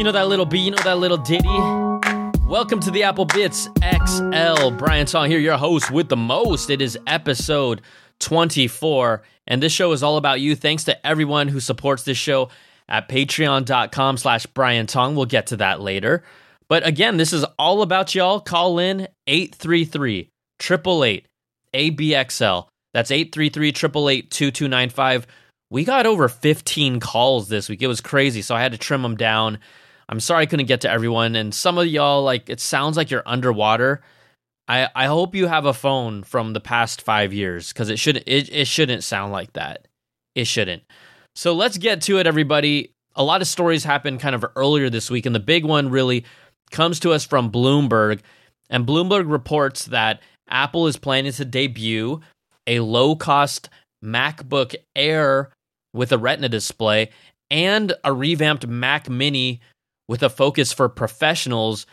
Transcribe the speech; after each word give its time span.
You 0.00 0.04
know 0.04 0.12
that 0.12 0.28
little 0.28 0.46
beat, 0.46 0.60
you 0.60 0.70
know 0.70 0.78
that 0.82 0.96
little 0.96 1.18
ditty? 1.18 1.46
Welcome 2.48 2.80
to 2.80 2.90
the 2.90 3.02
Apple 3.02 3.26
Bitz 3.26 3.68
XL. 4.08 4.74
Brian 4.78 5.04
Tong 5.04 5.28
here, 5.28 5.38
your 5.38 5.58
host 5.58 5.90
with 5.90 6.08
the 6.08 6.16
most. 6.16 6.70
It 6.70 6.80
is 6.80 6.98
episode 7.06 7.82
24, 8.20 9.22
and 9.46 9.62
this 9.62 9.74
show 9.74 9.92
is 9.92 10.02
all 10.02 10.16
about 10.16 10.40
you. 10.40 10.56
Thanks 10.56 10.84
to 10.84 11.06
everyone 11.06 11.48
who 11.48 11.60
supports 11.60 12.04
this 12.04 12.16
show 12.16 12.48
at 12.88 13.10
patreon.com 13.10 14.16
slash 14.16 14.46
Brian 14.46 14.86
Tong. 14.86 15.16
We'll 15.16 15.26
get 15.26 15.48
to 15.48 15.58
that 15.58 15.82
later. 15.82 16.24
But 16.66 16.86
again, 16.86 17.18
this 17.18 17.34
is 17.34 17.44
all 17.58 17.82
about 17.82 18.14
y'all. 18.14 18.40
Call 18.40 18.78
in 18.78 19.06
833 19.26 20.30
888 20.60 21.26
ABXL. 21.74 22.68
That's 22.94 23.10
833 23.10 23.68
888 23.68 24.30
2295. 24.30 25.26
We 25.68 25.84
got 25.84 26.06
over 26.06 26.26
15 26.26 27.00
calls 27.00 27.50
this 27.50 27.68
week. 27.68 27.82
It 27.82 27.86
was 27.86 28.00
crazy, 28.00 28.40
so 28.40 28.54
I 28.54 28.62
had 28.62 28.72
to 28.72 28.78
trim 28.78 29.02
them 29.02 29.18
down. 29.18 29.58
I'm 30.10 30.20
sorry 30.20 30.42
I 30.42 30.46
couldn't 30.46 30.66
get 30.66 30.80
to 30.82 30.90
everyone. 30.90 31.36
And 31.36 31.54
some 31.54 31.78
of 31.78 31.86
y'all, 31.86 32.24
like, 32.24 32.50
it 32.50 32.60
sounds 32.60 32.96
like 32.96 33.10
you're 33.10 33.22
underwater. 33.24 34.02
I, 34.66 34.88
I 34.94 35.06
hope 35.06 35.36
you 35.36 35.46
have 35.46 35.66
a 35.66 35.72
phone 35.72 36.24
from 36.24 36.52
the 36.52 36.60
past 36.60 37.00
five 37.00 37.32
years 37.32 37.72
because 37.72 37.90
it 37.90 37.98
should 37.98 38.16
it, 38.26 38.52
it 38.52 38.66
shouldn't 38.66 39.04
sound 39.04 39.32
like 39.32 39.52
that. 39.54 39.86
It 40.34 40.46
shouldn't. 40.46 40.82
So 41.34 41.54
let's 41.54 41.78
get 41.78 42.02
to 42.02 42.18
it, 42.18 42.26
everybody. 42.26 42.92
A 43.14 43.24
lot 43.24 43.40
of 43.40 43.48
stories 43.48 43.84
happened 43.84 44.20
kind 44.20 44.34
of 44.34 44.44
earlier 44.56 44.90
this 44.90 45.10
week, 45.10 45.26
and 45.26 45.34
the 45.34 45.40
big 45.40 45.64
one 45.64 45.90
really 45.90 46.24
comes 46.70 47.00
to 47.00 47.12
us 47.12 47.24
from 47.24 47.50
Bloomberg. 47.50 48.20
And 48.68 48.86
Bloomberg 48.86 49.30
reports 49.30 49.86
that 49.86 50.20
Apple 50.48 50.86
is 50.86 50.96
planning 50.96 51.32
to 51.32 51.44
debut 51.44 52.20
a 52.66 52.80
low 52.80 53.16
cost 53.16 53.68
MacBook 54.04 54.74
Air 54.94 55.50
with 55.92 56.12
a 56.12 56.18
Retina 56.18 56.48
display 56.48 57.10
and 57.50 57.92
a 58.04 58.12
revamped 58.12 58.66
Mac 58.66 59.08
Mini 59.08 59.60
with 60.10 60.24
a 60.24 60.28
focus 60.28 60.72
for 60.72 60.88
professionals 60.88 61.86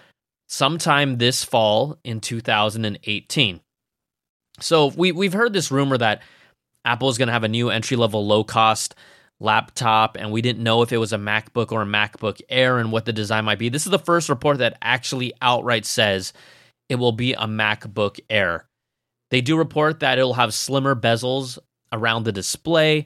sometime 0.49 1.19
this 1.19 1.43
fall 1.43 1.99
in 2.03 2.19
2018. 2.19 3.61
So 4.59 4.87
we 4.87 5.11
we've 5.11 5.33
heard 5.33 5.53
this 5.53 5.69
rumor 5.69 5.99
that 5.99 6.23
Apple 6.83 7.09
is 7.09 7.19
going 7.19 7.27
to 7.27 7.33
have 7.33 7.43
a 7.43 7.47
new 7.47 7.69
entry 7.69 7.95
level 7.95 8.25
low 8.25 8.43
cost 8.43 8.95
laptop 9.39 10.17
and 10.19 10.31
we 10.31 10.41
didn't 10.41 10.63
know 10.63 10.81
if 10.81 10.91
it 10.91 10.97
was 10.97 11.13
a 11.13 11.17
MacBook 11.17 11.71
or 11.71 11.83
a 11.83 11.85
MacBook 11.85 12.41
Air 12.49 12.79
and 12.79 12.91
what 12.91 13.05
the 13.05 13.13
design 13.13 13.45
might 13.45 13.59
be. 13.59 13.69
This 13.69 13.85
is 13.85 13.91
the 13.91 13.99
first 13.99 14.29
report 14.29 14.57
that 14.57 14.79
actually 14.81 15.31
outright 15.39 15.85
says 15.85 16.33
it 16.89 16.95
will 16.95 17.11
be 17.11 17.33
a 17.33 17.45
MacBook 17.45 18.19
Air. 18.31 18.65
They 19.29 19.41
do 19.41 19.55
report 19.55 19.99
that 19.99 20.17
it'll 20.17 20.33
have 20.33 20.55
slimmer 20.55 20.95
bezels 20.95 21.59
around 21.93 22.23
the 22.23 22.31
display. 22.31 23.05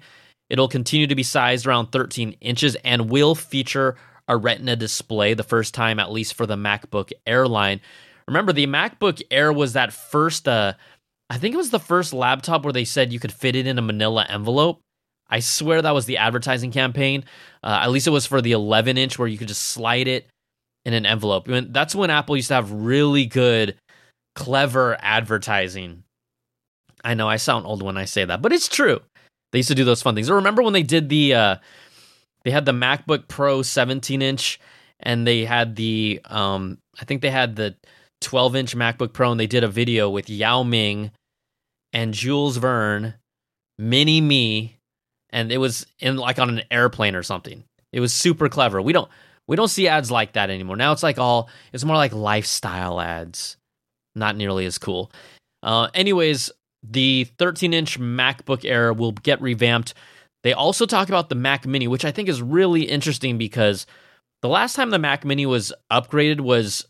It'll 0.49 0.69
continue 0.69 1.07
to 1.07 1.15
be 1.15 1.23
sized 1.23 1.67
around 1.67 1.91
13 1.91 2.37
inches 2.39 2.77
and 2.85 3.09
will 3.09 3.35
feature 3.35 3.97
a 4.31 4.37
Retina 4.37 4.77
display 4.77 5.33
the 5.33 5.43
first 5.43 5.73
time, 5.73 5.99
at 5.99 6.11
least 6.11 6.35
for 6.35 6.45
the 6.45 6.55
MacBook 6.55 7.11
Air 7.27 7.47
line. 7.47 7.81
Remember, 8.27 8.53
the 8.53 8.65
MacBook 8.65 9.21
Air 9.29 9.51
was 9.51 9.73
that 9.73 9.91
first, 9.91 10.47
uh, 10.47 10.73
I 11.29 11.37
think 11.37 11.53
it 11.53 11.57
was 11.57 11.69
the 11.69 11.79
first 11.79 12.13
laptop 12.13 12.63
where 12.63 12.71
they 12.71 12.85
said 12.85 13.11
you 13.11 13.19
could 13.19 13.33
fit 13.33 13.57
it 13.57 13.67
in 13.67 13.77
a 13.77 13.81
manila 13.81 14.25
envelope. 14.29 14.79
I 15.29 15.41
swear 15.41 15.81
that 15.81 15.93
was 15.93 16.05
the 16.05 16.17
advertising 16.17 16.71
campaign. 16.71 17.25
Uh, 17.61 17.81
at 17.83 17.91
least 17.91 18.07
it 18.07 18.11
was 18.11 18.25
for 18.25 18.41
the 18.41 18.53
11 18.53 18.97
inch 18.97 19.19
where 19.19 19.27
you 19.27 19.37
could 19.37 19.49
just 19.49 19.63
slide 19.63 20.07
it 20.07 20.27
in 20.85 20.93
an 20.93 21.05
envelope. 21.05 21.45
That's 21.47 21.93
when 21.93 22.09
Apple 22.09 22.37
used 22.37 22.47
to 22.47 22.55
have 22.55 22.71
really 22.71 23.25
good, 23.25 23.75
clever 24.35 24.97
advertising. 25.01 26.03
I 27.03 27.15
know 27.15 27.27
I 27.27 27.35
sound 27.35 27.65
old 27.65 27.83
when 27.83 27.97
I 27.97 28.05
say 28.05 28.23
that, 28.23 28.41
but 28.41 28.53
it's 28.53 28.69
true. 28.69 29.01
They 29.51 29.59
used 29.59 29.69
to 29.69 29.75
do 29.75 29.83
those 29.83 30.01
fun 30.01 30.15
things. 30.15 30.29
I 30.29 30.35
remember 30.35 30.63
when 30.63 30.73
they 30.73 30.83
did 30.83 31.09
the 31.09 31.33
uh, 31.33 31.55
they 32.43 32.51
had 32.51 32.65
the 32.65 32.71
MacBook 32.71 33.27
Pro 33.27 33.61
17 33.61 34.21
inch, 34.21 34.59
and 34.99 35.25
they 35.25 35.45
had 35.45 35.75
the 35.75 36.21
um, 36.25 36.77
I 36.99 37.05
think 37.05 37.21
they 37.21 37.31
had 37.31 37.55
the 37.55 37.75
12 38.21 38.55
inch 38.55 38.75
MacBook 38.75 39.13
Pro, 39.13 39.31
and 39.31 39.39
they 39.39 39.47
did 39.47 39.63
a 39.63 39.67
video 39.67 40.09
with 40.09 40.29
Yao 40.29 40.63
Ming 40.63 41.11
and 41.93 42.13
Jules 42.13 42.57
Verne, 42.57 43.15
Mini 43.77 44.21
Me, 44.21 44.77
and 45.29 45.51
it 45.51 45.57
was 45.57 45.85
in 45.99 46.17
like 46.17 46.39
on 46.39 46.49
an 46.49 46.63
airplane 46.71 47.15
or 47.15 47.23
something. 47.23 47.63
It 47.91 47.99
was 47.99 48.13
super 48.13 48.49
clever. 48.49 48.81
We 48.81 48.93
don't 48.93 49.09
we 49.47 49.55
don't 49.55 49.67
see 49.67 49.87
ads 49.87 50.11
like 50.11 50.33
that 50.33 50.49
anymore. 50.49 50.77
Now 50.77 50.91
it's 50.91 51.03
like 51.03 51.19
all 51.19 51.49
it's 51.73 51.83
more 51.83 51.97
like 51.97 52.13
lifestyle 52.13 53.01
ads, 53.01 53.57
not 54.15 54.35
nearly 54.35 54.65
as 54.65 54.77
cool. 54.77 55.11
Uh, 55.63 55.89
anyways, 55.93 56.51
the 56.83 57.25
13 57.37 57.73
inch 57.73 57.99
MacBook 57.99 58.65
Air 58.65 58.93
will 58.93 59.11
get 59.11 59.41
revamped. 59.41 59.93
They 60.43 60.53
also 60.53 60.85
talk 60.85 61.09
about 61.09 61.27
the 61.29 61.35
Mac 61.35 61.65
Mini, 61.67 61.87
which 61.87 62.05
I 62.05 62.11
think 62.11 62.29
is 62.29 62.41
really 62.41 62.83
interesting 62.83 63.37
because 63.37 63.85
the 64.41 64.49
last 64.49 64.75
time 64.75 64.89
the 64.89 64.99
Mac 64.99 65.23
Mini 65.23 65.45
was 65.45 65.71
upgraded 65.91 66.41
was, 66.41 66.85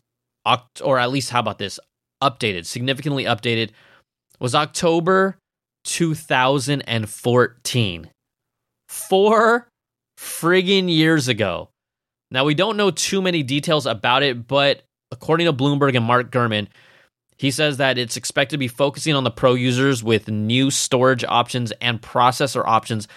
oct- 0.46 0.80
or 0.82 0.98
at 0.98 1.10
least 1.10 1.28
how 1.30 1.40
about 1.40 1.58
this, 1.58 1.78
updated, 2.22 2.64
significantly 2.66 3.24
updated, 3.24 3.70
was 4.40 4.54
October 4.54 5.36
2014. 5.84 8.10
Four 8.88 9.68
friggin' 10.18 10.88
years 10.88 11.28
ago. 11.28 11.68
Now, 12.30 12.44
we 12.44 12.54
don't 12.54 12.78
know 12.78 12.90
too 12.90 13.20
many 13.20 13.42
details 13.42 13.84
about 13.86 14.22
it, 14.22 14.46
but 14.46 14.82
according 15.10 15.46
to 15.46 15.52
Bloomberg 15.52 15.94
and 15.96 16.06
Mark 16.06 16.30
Gurman, 16.30 16.68
he 17.36 17.50
says 17.50 17.78
that 17.78 17.98
it's 17.98 18.16
expected 18.16 18.54
to 18.54 18.58
be 18.58 18.68
focusing 18.68 19.14
on 19.14 19.24
the 19.24 19.30
pro 19.30 19.54
users 19.54 20.02
with 20.02 20.28
new 20.28 20.70
storage 20.70 21.24
options 21.24 21.72
and 21.80 22.00
processor 22.00 22.62
options 22.64 23.08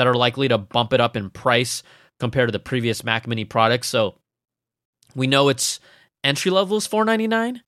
that 0.00 0.06
are 0.06 0.14
likely 0.14 0.48
to 0.48 0.56
bump 0.56 0.94
it 0.94 1.00
up 1.00 1.16
in 1.16 1.28
price 1.28 1.82
compared 2.18 2.48
to 2.48 2.52
the 2.52 2.58
previous 2.58 3.04
Mac 3.04 3.26
Mini 3.26 3.44
products. 3.44 3.88
So 3.88 4.14
we 5.14 5.26
know 5.26 5.50
it's 5.50 5.78
entry 6.24 6.50
level 6.50 6.78
is 6.78 6.86
499. 6.86 7.62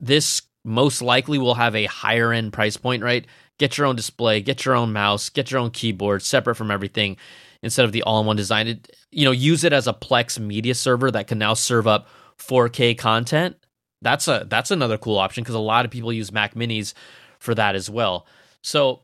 This 0.00 0.40
most 0.64 1.02
likely 1.02 1.36
will 1.38 1.54
have 1.54 1.76
a 1.76 1.84
higher 1.84 2.32
end 2.32 2.54
price 2.54 2.76
point, 2.76 3.02
right? 3.02 3.26
Get 3.58 3.76
your 3.76 3.86
own 3.86 3.96
display, 3.96 4.40
get 4.40 4.64
your 4.64 4.74
own 4.74 4.92
mouse, 4.92 5.28
get 5.28 5.50
your 5.50 5.60
own 5.60 5.70
keyboard, 5.70 6.22
separate 6.22 6.54
from 6.54 6.70
everything 6.70 7.18
instead 7.62 7.84
of 7.84 7.92
the 7.92 8.02
all-in-one 8.04 8.36
design. 8.36 8.68
It, 8.68 8.96
you 9.10 9.26
know, 9.26 9.32
use 9.32 9.64
it 9.64 9.74
as 9.74 9.86
a 9.86 9.92
Plex 9.92 10.38
media 10.38 10.74
server 10.74 11.10
that 11.10 11.26
can 11.26 11.38
now 11.38 11.52
serve 11.52 11.86
up 11.86 12.08
4K 12.38 12.96
content 12.96 13.56
that's 14.02 14.28
a 14.28 14.46
that's 14.48 14.70
another 14.70 14.98
cool 14.98 15.18
option 15.18 15.42
because 15.42 15.54
a 15.54 15.60
lot 15.60 15.84
of 15.84 15.90
people 15.90 16.12
use 16.12 16.32
Mac 16.32 16.54
Minis 16.54 16.94
for 17.38 17.54
that 17.54 17.74
as 17.74 17.90
well. 17.90 18.26
So 18.62 19.02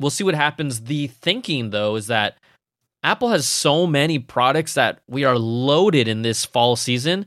we'll 0.00 0.10
see 0.10 0.24
what 0.24 0.34
happens. 0.34 0.82
The 0.82 1.06
thinking 1.08 1.70
though 1.70 1.96
is 1.96 2.06
that 2.08 2.38
Apple 3.02 3.28
has 3.28 3.46
so 3.46 3.86
many 3.86 4.18
products 4.18 4.74
that 4.74 5.00
we 5.06 5.24
are 5.24 5.38
loaded 5.38 6.08
in 6.08 6.22
this 6.22 6.44
fall 6.44 6.74
season. 6.74 7.26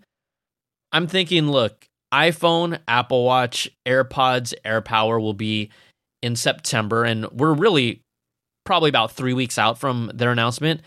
I'm 0.91 1.07
thinking, 1.07 1.51
look, 1.51 1.87
iPhone, 2.13 2.79
Apple 2.87 3.25
Watch, 3.25 3.69
AirPods, 3.85 4.53
AirPower 4.65 5.21
will 5.21 5.33
be 5.33 5.69
in 6.23 6.35
September, 6.35 7.03
and 7.03 7.27
we're 7.31 7.53
really 7.53 8.01
probably 8.65 8.89
about 8.89 9.11
three 9.11 9.33
weeks 9.33 9.57
out 9.57 9.77
from 9.77 10.11
their 10.13 10.31
announcement. 10.31 10.81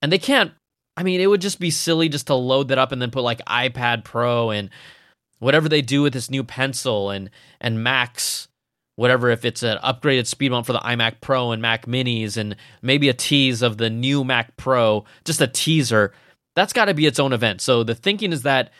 And 0.00 0.12
they 0.12 0.18
can't, 0.18 0.52
I 0.96 1.02
mean, 1.02 1.20
it 1.20 1.26
would 1.26 1.40
just 1.40 1.58
be 1.58 1.70
silly 1.70 2.08
just 2.08 2.28
to 2.28 2.34
load 2.34 2.68
that 2.68 2.78
up 2.78 2.92
and 2.92 3.02
then 3.02 3.10
put 3.10 3.22
like 3.22 3.38
iPad 3.46 4.04
Pro 4.04 4.50
and 4.50 4.70
whatever 5.38 5.68
they 5.68 5.82
do 5.82 6.02
with 6.02 6.12
this 6.12 6.30
new 6.30 6.44
pencil 6.44 7.10
and 7.10 7.30
and 7.60 7.82
Macs, 7.82 8.48
whatever 8.96 9.30
if 9.30 9.44
it's 9.44 9.62
an 9.62 9.78
upgraded 9.78 10.26
speed 10.26 10.50
bump 10.50 10.66
for 10.66 10.72
the 10.72 10.78
iMac 10.80 11.20
Pro 11.20 11.52
and 11.52 11.62
Mac 11.62 11.86
Minis 11.86 12.36
and 12.36 12.56
maybe 12.82 13.08
a 13.08 13.14
tease 13.14 13.62
of 13.62 13.78
the 13.78 13.90
new 13.90 14.24
Mac 14.24 14.56
Pro, 14.56 15.04
just 15.24 15.40
a 15.40 15.46
teaser, 15.46 16.12
that's 16.54 16.72
got 16.72 16.86
to 16.86 16.94
be 16.94 17.06
its 17.06 17.18
own 17.18 17.32
event. 17.32 17.60
So 17.60 17.82
the 17.82 17.94
thinking 17.94 18.32
is 18.32 18.42
that 18.42 18.70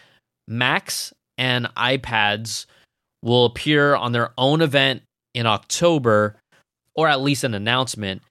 Macs 0.47 1.13
and 1.39 1.67
iPads 1.77 2.67
will 3.23 3.47
appear 3.47 3.95
on 3.95 4.13
their 4.13 4.33
own 4.37 4.61
event 4.61 5.03
in 5.35 5.47
October 5.47 6.37
or 6.95 7.09
at 7.09 7.21
least 7.23 7.45
an 7.45 7.55
announcement. 7.55 8.23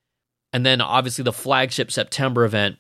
And 0.54 0.66
then 0.66 0.82
obviously 0.82 1.24
the 1.24 1.34
flagship 1.34 1.92
September 1.92 2.46
event 2.46 2.78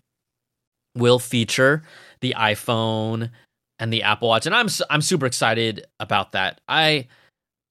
will 0.95 1.19
feature 1.19 1.83
the 2.19 2.35
iPhone, 2.37 3.31
and 3.81 3.91
the 3.91 4.03
Apple 4.03 4.29
Watch, 4.29 4.45
and 4.45 4.55
I'm 4.55 4.67
I'm 4.91 5.01
super 5.01 5.25
excited 5.25 5.85
about 5.99 6.33
that. 6.33 6.61
I 6.69 7.07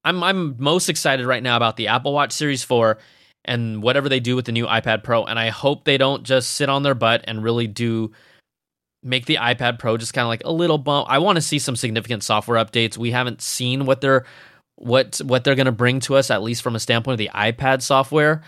I'm 0.05 0.23
I'm 0.23 0.57
most 0.59 0.89
excited 0.89 1.27
right 1.27 1.43
now 1.43 1.57
about 1.57 1.77
the 1.77 1.89
Apple 1.89 2.13
Watch 2.13 2.33
Series 2.33 2.65
4 2.65 2.99
and 3.45 3.83
whatever 3.83 4.09
they 4.09 4.21
do 4.21 4.37
with 4.37 4.45
the 4.45 4.53
new 4.53 4.67
iPad 4.67 5.03
Pro, 5.03 5.25
and 5.25 5.39
I 5.39 5.49
hope 5.49 5.85
they 5.85 5.99
don't 5.99 6.23
just 6.23 6.55
sit 6.55 6.69
on 6.69 6.83
their 6.83 6.95
butt 6.95 7.25
and 7.25 7.43
really 7.43 7.67
do 7.67 8.13
make 9.03 9.27
the 9.27 9.37
iPad 9.37 9.79
Pro 9.79 9.97
just 9.97 10.13
kind 10.13 10.25
of 10.25 10.29
like 10.29 10.43
a 10.45 10.53
little 10.53 10.79
bump. 10.79 11.09
I 11.09 11.19
want 11.19 11.37
to 11.37 11.43
see 11.43 11.59
some 11.59 11.77
significant 11.77 12.23
software 12.23 12.63
updates. 12.63 12.99
We 12.99 13.11
haven't 13.11 13.41
seen 13.43 13.87
what 13.87 14.01
they're 14.01 14.25
what 14.77 15.21
what 15.25 15.45
they're 15.45 15.55
going 15.55 15.67
to 15.67 15.73
bring 15.73 16.01
to 16.01 16.17
us 16.17 16.31
at 16.31 16.43
least 16.43 16.63
from 16.63 16.75
a 16.75 16.81
standpoint 16.81 17.15
of 17.15 17.19
the 17.19 17.31
iPad 17.35 17.83
software. 17.83 18.43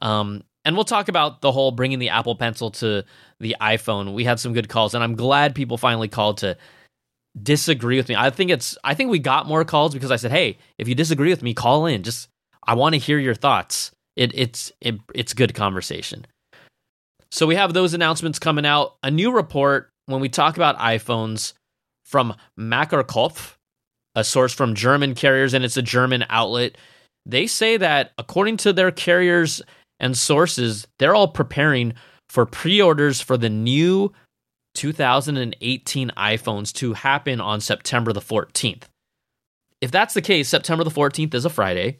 Um, 0.00 0.42
and 0.64 0.76
we'll 0.76 0.84
talk 0.84 1.08
about 1.08 1.42
the 1.42 1.52
whole 1.52 1.72
bringing 1.72 1.98
the 1.98 2.08
Apple 2.08 2.36
Pencil 2.36 2.70
to 2.72 3.04
the 3.38 3.56
iPhone. 3.60 4.14
We 4.14 4.24
had 4.24 4.40
some 4.40 4.54
good 4.54 4.68
calls, 4.68 4.94
and 4.94 5.04
I'm 5.04 5.14
glad 5.14 5.54
people 5.54 5.76
finally 5.76 6.08
called 6.08 6.38
to 6.38 6.56
disagree 7.40 7.96
with 7.96 8.08
me. 8.08 8.16
I 8.16 8.30
think 8.30 8.50
it's 8.50 8.76
I 8.84 8.94
think 8.94 9.10
we 9.10 9.18
got 9.18 9.46
more 9.46 9.64
calls 9.64 9.94
because 9.94 10.10
I 10.10 10.16
said, 10.16 10.30
"Hey, 10.30 10.58
if 10.78 10.88
you 10.88 10.94
disagree 10.94 11.30
with 11.30 11.42
me, 11.42 11.54
call 11.54 11.86
in. 11.86 12.02
Just 12.02 12.28
I 12.66 12.74
want 12.74 12.94
to 12.94 12.98
hear 12.98 13.18
your 13.18 13.34
thoughts." 13.34 13.90
It 14.16 14.32
it's 14.34 14.72
it, 14.80 14.96
it's 15.14 15.34
good 15.34 15.54
conversation. 15.54 16.26
So 17.30 17.46
we 17.46 17.56
have 17.56 17.72
those 17.72 17.94
announcements 17.94 18.38
coming 18.38 18.64
out. 18.64 18.94
A 19.02 19.10
new 19.10 19.32
report 19.32 19.90
when 20.06 20.20
we 20.20 20.28
talk 20.28 20.56
about 20.56 20.78
iPhones 20.78 21.54
from 22.04 22.34
Macerkopf, 22.58 23.54
a 24.14 24.22
source 24.22 24.52
from 24.52 24.74
German 24.74 25.14
carriers, 25.14 25.54
and 25.54 25.64
it's 25.64 25.76
a 25.76 25.82
German 25.82 26.24
outlet, 26.28 26.76
they 27.26 27.46
say 27.46 27.76
that 27.76 28.12
according 28.18 28.58
to 28.58 28.72
their 28.72 28.90
carriers 28.90 29.62
and 29.98 30.16
sources, 30.16 30.86
they're 30.98 31.14
all 31.14 31.28
preparing 31.28 31.94
for 32.28 32.46
pre 32.46 32.80
orders 32.80 33.20
for 33.20 33.36
the 33.36 33.50
new 33.50 34.12
2018 34.74 36.10
iPhones 36.16 36.72
to 36.74 36.92
happen 36.92 37.40
on 37.40 37.60
September 37.60 38.12
the 38.12 38.20
14th. 38.20 38.82
If 39.80 39.90
that's 39.90 40.14
the 40.14 40.22
case, 40.22 40.48
September 40.48 40.84
the 40.84 40.90
14th 40.90 41.34
is 41.34 41.44
a 41.44 41.50
Friday. 41.50 41.98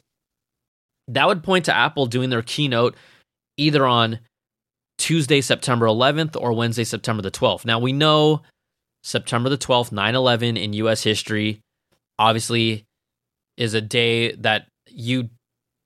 That 1.07 1.27
would 1.27 1.43
point 1.43 1.65
to 1.65 1.75
Apple 1.75 2.07
doing 2.07 2.29
their 2.29 2.41
keynote 2.41 2.95
either 3.57 3.85
on 3.85 4.19
Tuesday, 4.97 5.41
September 5.41 5.85
11th 5.85 6.39
or 6.39 6.53
Wednesday, 6.53 6.83
September 6.83 7.21
the 7.21 7.31
12th. 7.31 7.65
Now, 7.65 7.79
we 7.79 7.93
know 7.93 8.41
September 9.03 9.49
the 9.49 9.57
12th, 9.57 9.91
9 9.91 10.15
11 10.15 10.57
in 10.57 10.73
US 10.73 11.03
history, 11.03 11.61
obviously 12.17 12.85
is 13.57 13.73
a 13.73 13.81
day 13.81 14.33
that 14.35 14.67
you 14.89 15.29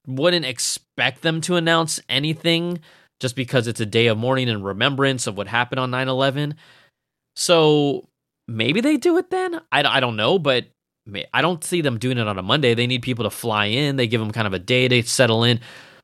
wouldn't 0.08 0.46
expect 0.46 1.22
them 1.22 1.42
to 1.42 1.56
announce 1.56 2.00
anything 2.10 2.80
just 3.20 3.36
because 3.36 3.68
it's 3.68 3.80
a 3.80 3.86
day 3.86 4.08
of 4.08 4.18
mourning 4.18 4.50
and 4.50 4.64
remembrance 4.64 5.28
of 5.28 5.38
what 5.38 5.48
happened 5.48 5.80
on 5.80 5.92
9 5.92 6.08
11. 6.08 6.56
So 7.36 8.08
maybe 8.48 8.82
they 8.82 8.98
do 8.98 9.18
it 9.18 9.30
then. 9.30 9.62
I, 9.72 9.84
I 9.84 10.00
don't 10.00 10.16
know, 10.16 10.40
but 10.40 10.66
I 11.34 11.42
don't 11.42 11.64
see 11.64 11.82
them 11.82 11.98
doing 11.98 12.18
it 12.18 12.28
on 12.28 12.38
a 12.38 12.44
Monday. 12.44 12.74
They 12.74 12.88
need 12.88 13.02
people 13.02 13.24
to 13.24 13.30
fly 13.30 13.66
in, 13.66 13.96
they 13.96 14.08
give 14.08 14.22
them 14.22 14.32
kind 14.32 14.48
of 14.48 14.54
a 14.54 14.60
day 14.60 14.88
to 14.88 15.04
settle 15.04 15.44
in. 15.44 15.60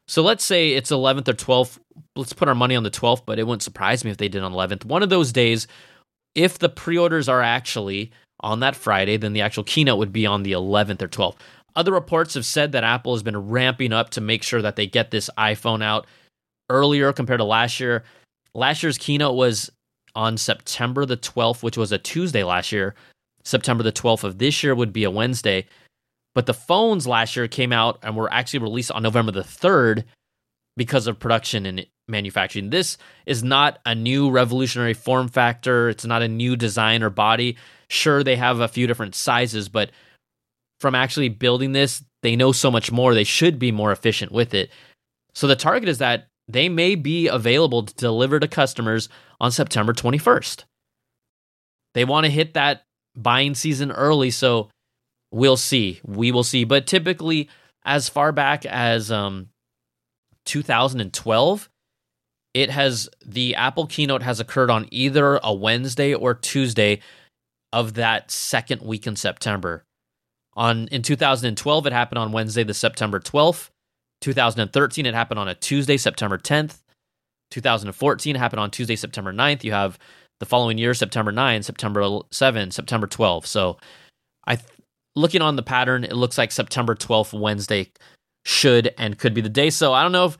So 0.07 0.21
let's 0.21 0.43
say 0.43 0.73
it's 0.73 0.91
11th 0.91 1.27
or 1.27 1.33
12th. 1.33 1.79
Let's 2.15 2.33
put 2.33 2.47
our 2.47 2.55
money 2.55 2.75
on 2.75 2.83
the 2.83 2.91
12th, 2.91 3.23
but 3.25 3.39
it 3.39 3.47
wouldn't 3.47 3.63
surprise 3.63 4.05
me 4.05 4.11
if 4.11 4.17
they 4.17 4.29
did 4.29 4.43
on 4.43 4.53
11th. 4.53 4.85
One 4.85 5.01
of 5.01 5.09
those 5.09 5.31
days, 5.31 5.67
if 6.35 6.59
the 6.59 6.69
pre 6.69 6.97
orders 6.97 7.27
are 7.27 7.41
actually 7.41 8.11
on 8.41 8.59
that 8.59 8.75
Friday, 8.75 9.17
then 9.17 9.33
the 9.33 9.41
actual 9.41 9.63
keynote 9.63 9.97
would 9.97 10.13
be 10.13 10.25
on 10.25 10.43
the 10.43 10.51
11th 10.51 11.01
or 11.01 11.07
12th. 11.07 11.37
Other 11.75 11.91
reports 11.91 12.35
have 12.35 12.45
said 12.45 12.71
that 12.71 12.83
Apple 12.83 13.13
has 13.13 13.23
been 13.23 13.49
ramping 13.49 13.91
up 13.91 14.11
to 14.11 14.21
make 14.21 14.43
sure 14.43 14.61
that 14.61 14.75
they 14.75 14.87
get 14.87 15.11
this 15.11 15.29
iPhone 15.37 15.83
out 15.83 16.05
earlier 16.69 17.13
compared 17.13 17.39
to 17.39 17.45
last 17.45 17.79
year. 17.79 18.03
Last 18.53 18.83
year's 18.83 18.97
keynote 18.97 19.35
was 19.35 19.71
on 20.15 20.37
September 20.37 21.05
the 21.05 21.17
12th, 21.17 21.61
which 21.61 21.77
was 21.77 21.91
a 21.91 21.97
Tuesday 21.97 22.43
last 22.43 22.71
year. 22.71 22.95
September 23.43 23.83
the 23.83 23.91
12th 23.91 24.23
of 24.23 24.37
this 24.37 24.63
year 24.63 24.73
would 24.73 24.93
be 24.93 25.03
a 25.03 25.11
Wednesday. 25.11 25.65
But 26.33 26.45
the 26.45 26.53
phones 26.53 27.07
last 27.07 27.35
year 27.35 27.47
came 27.47 27.71
out 27.71 27.99
and 28.01 28.15
were 28.15 28.31
actually 28.31 28.59
released 28.59 28.91
on 28.91 29.03
November 29.03 29.31
the 29.31 29.41
3rd 29.41 30.03
because 30.77 31.07
of 31.07 31.19
production 31.19 31.65
and 31.65 31.85
manufacturing. 32.07 32.69
This 32.69 32.97
is 33.25 33.43
not 33.43 33.79
a 33.85 33.95
new 33.95 34.29
revolutionary 34.29 34.93
form 34.93 35.27
factor, 35.27 35.89
it's 35.89 36.05
not 36.05 36.21
a 36.21 36.27
new 36.27 36.55
design 36.55 37.03
or 37.03 37.09
body. 37.09 37.57
Sure, 37.89 38.23
they 38.23 38.35
have 38.35 38.59
a 38.59 38.67
few 38.67 38.87
different 38.87 39.15
sizes, 39.15 39.69
but 39.69 39.91
from 40.79 40.95
actually 40.95 41.29
building 41.29 41.71
this, 41.71 42.03
they 42.21 42.35
know 42.35 42.51
so 42.51 42.69
much 42.69 42.91
more. 42.91 43.13
They 43.13 43.23
should 43.23 43.57
be 43.57 43.71
more 43.71 43.91
efficient 43.91 44.31
with 44.31 44.53
it. 44.53 44.69
So 45.33 45.47
the 45.47 45.55
target 45.55 45.87
is 45.87 45.99
that 45.99 46.27
they 46.47 46.69
may 46.69 46.95
be 46.95 47.27
available 47.27 47.83
to 47.83 47.93
deliver 47.95 48.39
to 48.39 48.47
customers 48.47 49.09
on 49.39 49.51
September 49.51 49.93
21st. 49.93 50.63
They 51.93 52.05
want 52.05 52.25
to 52.25 52.31
hit 52.31 52.53
that 52.53 52.83
buying 53.15 53.55
season 53.55 53.91
early, 53.91 54.31
so 54.31 54.69
We'll 55.35 55.57
see. 55.57 55.99
We 56.05 56.31
will 56.31 56.45
see. 56.45 56.63
But 56.63 56.87
typically, 56.87 57.49
as 57.83 58.07
far 58.07 58.31
back 58.31 58.65
as 58.65 59.11
um, 59.11 59.49
2012, 60.45 61.69
it 62.53 62.69
has 62.69 63.09
the 63.25 63.53
Apple 63.55 63.85
keynote 63.85 64.23
has 64.23 64.39
occurred 64.39 64.69
on 64.69 64.87
either 64.91 65.37
a 65.43 65.53
Wednesday 65.53 66.13
or 66.13 66.35
Tuesday 66.35 67.01
of 67.73 67.95
that 67.95 68.31
second 68.31 68.81
week 68.81 69.05
in 69.05 69.17
September. 69.17 69.83
On 70.53 70.87
in 70.87 71.01
2012, 71.01 71.85
it 71.85 71.91
happened 71.91 72.19
on 72.19 72.31
Wednesday, 72.31 72.63
the 72.63 72.73
September 72.73 73.19
12th. 73.19 73.71
2013, 74.25 75.05
it 75.05 75.13
happened 75.13 75.39
on 75.39 75.47
a 75.47 75.53
Tuesday, 75.53 75.97
September 75.97 76.39
10th. 76.39 76.79
2014 77.51 78.35
happened 78.35 78.59
on 78.59 78.71
Tuesday, 78.71 78.95
September 78.95 79.31
9th. 79.31 79.63
You 79.63 79.71
have 79.71 79.99
the 80.39 80.47
following 80.47 80.79
year, 80.79 80.95
September 80.95 81.31
9, 81.31 81.61
September 81.61 82.19
7, 82.31 82.71
September 82.71 83.05
12. 83.05 83.45
So 83.45 83.77
I 84.47 84.57
looking 85.15 85.43
on 85.43 85.55
the 85.55 85.61
pattern, 85.61 86.03
it 86.03 86.13
looks 86.13 86.39
like 86.39 86.51
September 86.51 86.95
12th, 86.95 87.39
Wednesday, 87.39 87.91
should 88.45 88.95
and 88.97 89.19
could 89.19 89.35
be 89.35 89.41
the 89.41 89.49
day. 89.49 89.69
So 89.69 89.93
I 89.93 90.01
don't 90.01 90.11
know 90.11 90.25
if 90.25 90.39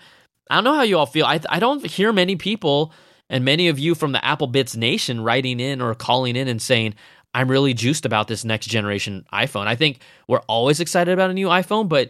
I 0.49 0.55
don't 0.55 0.63
know 0.63 0.73
how 0.73 0.81
you 0.81 0.97
all 0.97 1.05
feel. 1.05 1.27
I 1.27 1.39
I 1.47 1.59
don't 1.59 1.85
hear 1.85 2.11
many 2.11 2.35
people 2.35 2.91
and 3.29 3.45
many 3.45 3.67
of 3.67 3.77
you 3.77 3.93
from 3.93 4.13
the 4.13 4.25
Apple 4.25 4.49
Bitz 4.49 4.75
Nation 4.75 5.21
writing 5.21 5.59
in 5.59 5.79
or 5.79 5.93
calling 5.93 6.35
in 6.35 6.47
and 6.47 6.59
saying 6.59 6.95
I'm 7.35 7.51
really 7.51 7.75
juiced 7.75 8.05
about 8.05 8.27
this 8.27 8.43
next 8.43 8.65
generation 8.65 9.25
iPhone. 9.31 9.67
I 9.67 9.75
think 9.75 9.99
we're 10.27 10.41
always 10.47 10.79
excited 10.79 11.11
about 11.13 11.29
a 11.29 11.33
new 11.33 11.47
iPhone, 11.47 11.87
but 11.87 12.09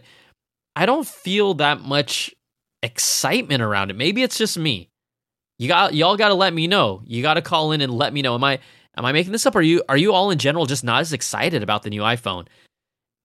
I 0.76 0.86
don't 0.86 1.06
feel 1.06 1.54
that 1.54 1.80
much 1.80 2.34
excitement 2.82 3.62
around 3.62 3.90
it. 3.90 3.96
Maybe 3.96 4.22
it's 4.22 4.38
just 4.38 4.58
me. 4.58 4.90
You 5.58 5.68
got 5.68 5.94
y'all 5.94 6.16
got 6.16 6.28
to 6.28 6.34
let 6.34 6.52
me 6.52 6.66
know. 6.66 7.02
You 7.06 7.22
got 7.22 7.34
to 7.34 7.42
call 7.42 7.72
in 7.72 7.80
and 7.80 7.92
let 7.92 8.12
me 8.12 8.20
know. 8.22 8.34
Am 8.34 8.44
I 8.44 8.60
Am 8.96 9.04
I 9.04 9.12
making 9.12 9.32
this 9.32 9.46
up? 9.46 9.56
Are 9.56 9.62
you 9.62 9.82
are 9.88 9.96
you 9.96 10.12
all 10.12 10.30
in 10.30 10.38
general 10.38 10.66
just 10.66 10.84
not 10.84 11.00
as 11.00 11.12
excited 11.12 11.62
about 11.62 11.82
the 11.82 11.90
new 11.90 12.02
iPhone? 12.02 12.46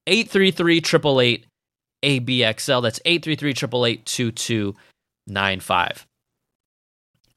833 0.08 0.82
ABXL. 2.04 2.82
That's 2.82 3.00
833 3.06 3.54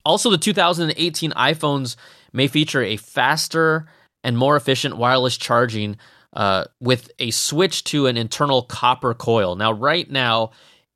Also, 0.04 0.30
the 0.30 0.38
2018 0.38 1.30
iPhones 1.32 1.96
may 2.32 2.48
feature 2.48 2.82
a 2.82 2.96
faster 2.96 3.86
and 4.22 4.38
more 4.38 4.56
efficient 4.56 4.96
wireless 4.96 5.36
charging 5.36 5.96
uh, 6.34 6.64
with 6.80 7.10
a 7.18 7.30
switch 7.30 7.84
to 7.84 8.06
an 8.06 8.16
internal 8.16 8.62
copper 8.62 9.14
coil. 9.14 9.56
Now, 9.56 9.72
right 9.72 10.10
now, 10.10 10.50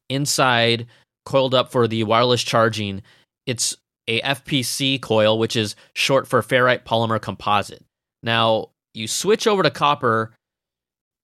inside, 0.09 0.87
coiled 1.25 1.55
up 1.55 1.71
for 1.71 1.87
the 1.87 2.05
wireless 2.05 2.43
charging, 2.43 3.03
it's 3.47 3.77
a 4.09 4.21
FPC 4.23 5.01
coil, 5.01 5.39
which 5.39 5.57
is 5.57 5.77
short 5.95 6.27
for 6.27 6.43
ferrite 6.43 6.85
polymer 6.85 7.21
composite. 7.21 7.85
Now, 8.23 8.71
you 8.95 9.07
switch 9.07 9.47
over 9.47 9.63
to 9.63 9.71
copper, 9.71 10.33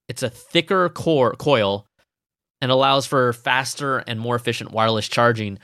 it's 0.09 0.23
a 0.23 0.31
thicker 0.31 0.89
core 0.89 1.35
coil 1.35 1.87
and 2.61 2.71
allows 2.71 3.07
for 3.07 3.33
faster 3.33 3.99
and 3.99 4.21
more 4.21 4.37
efficient 4.37 4.71
wireless 4.71 5.09
charging. 5.09 5.59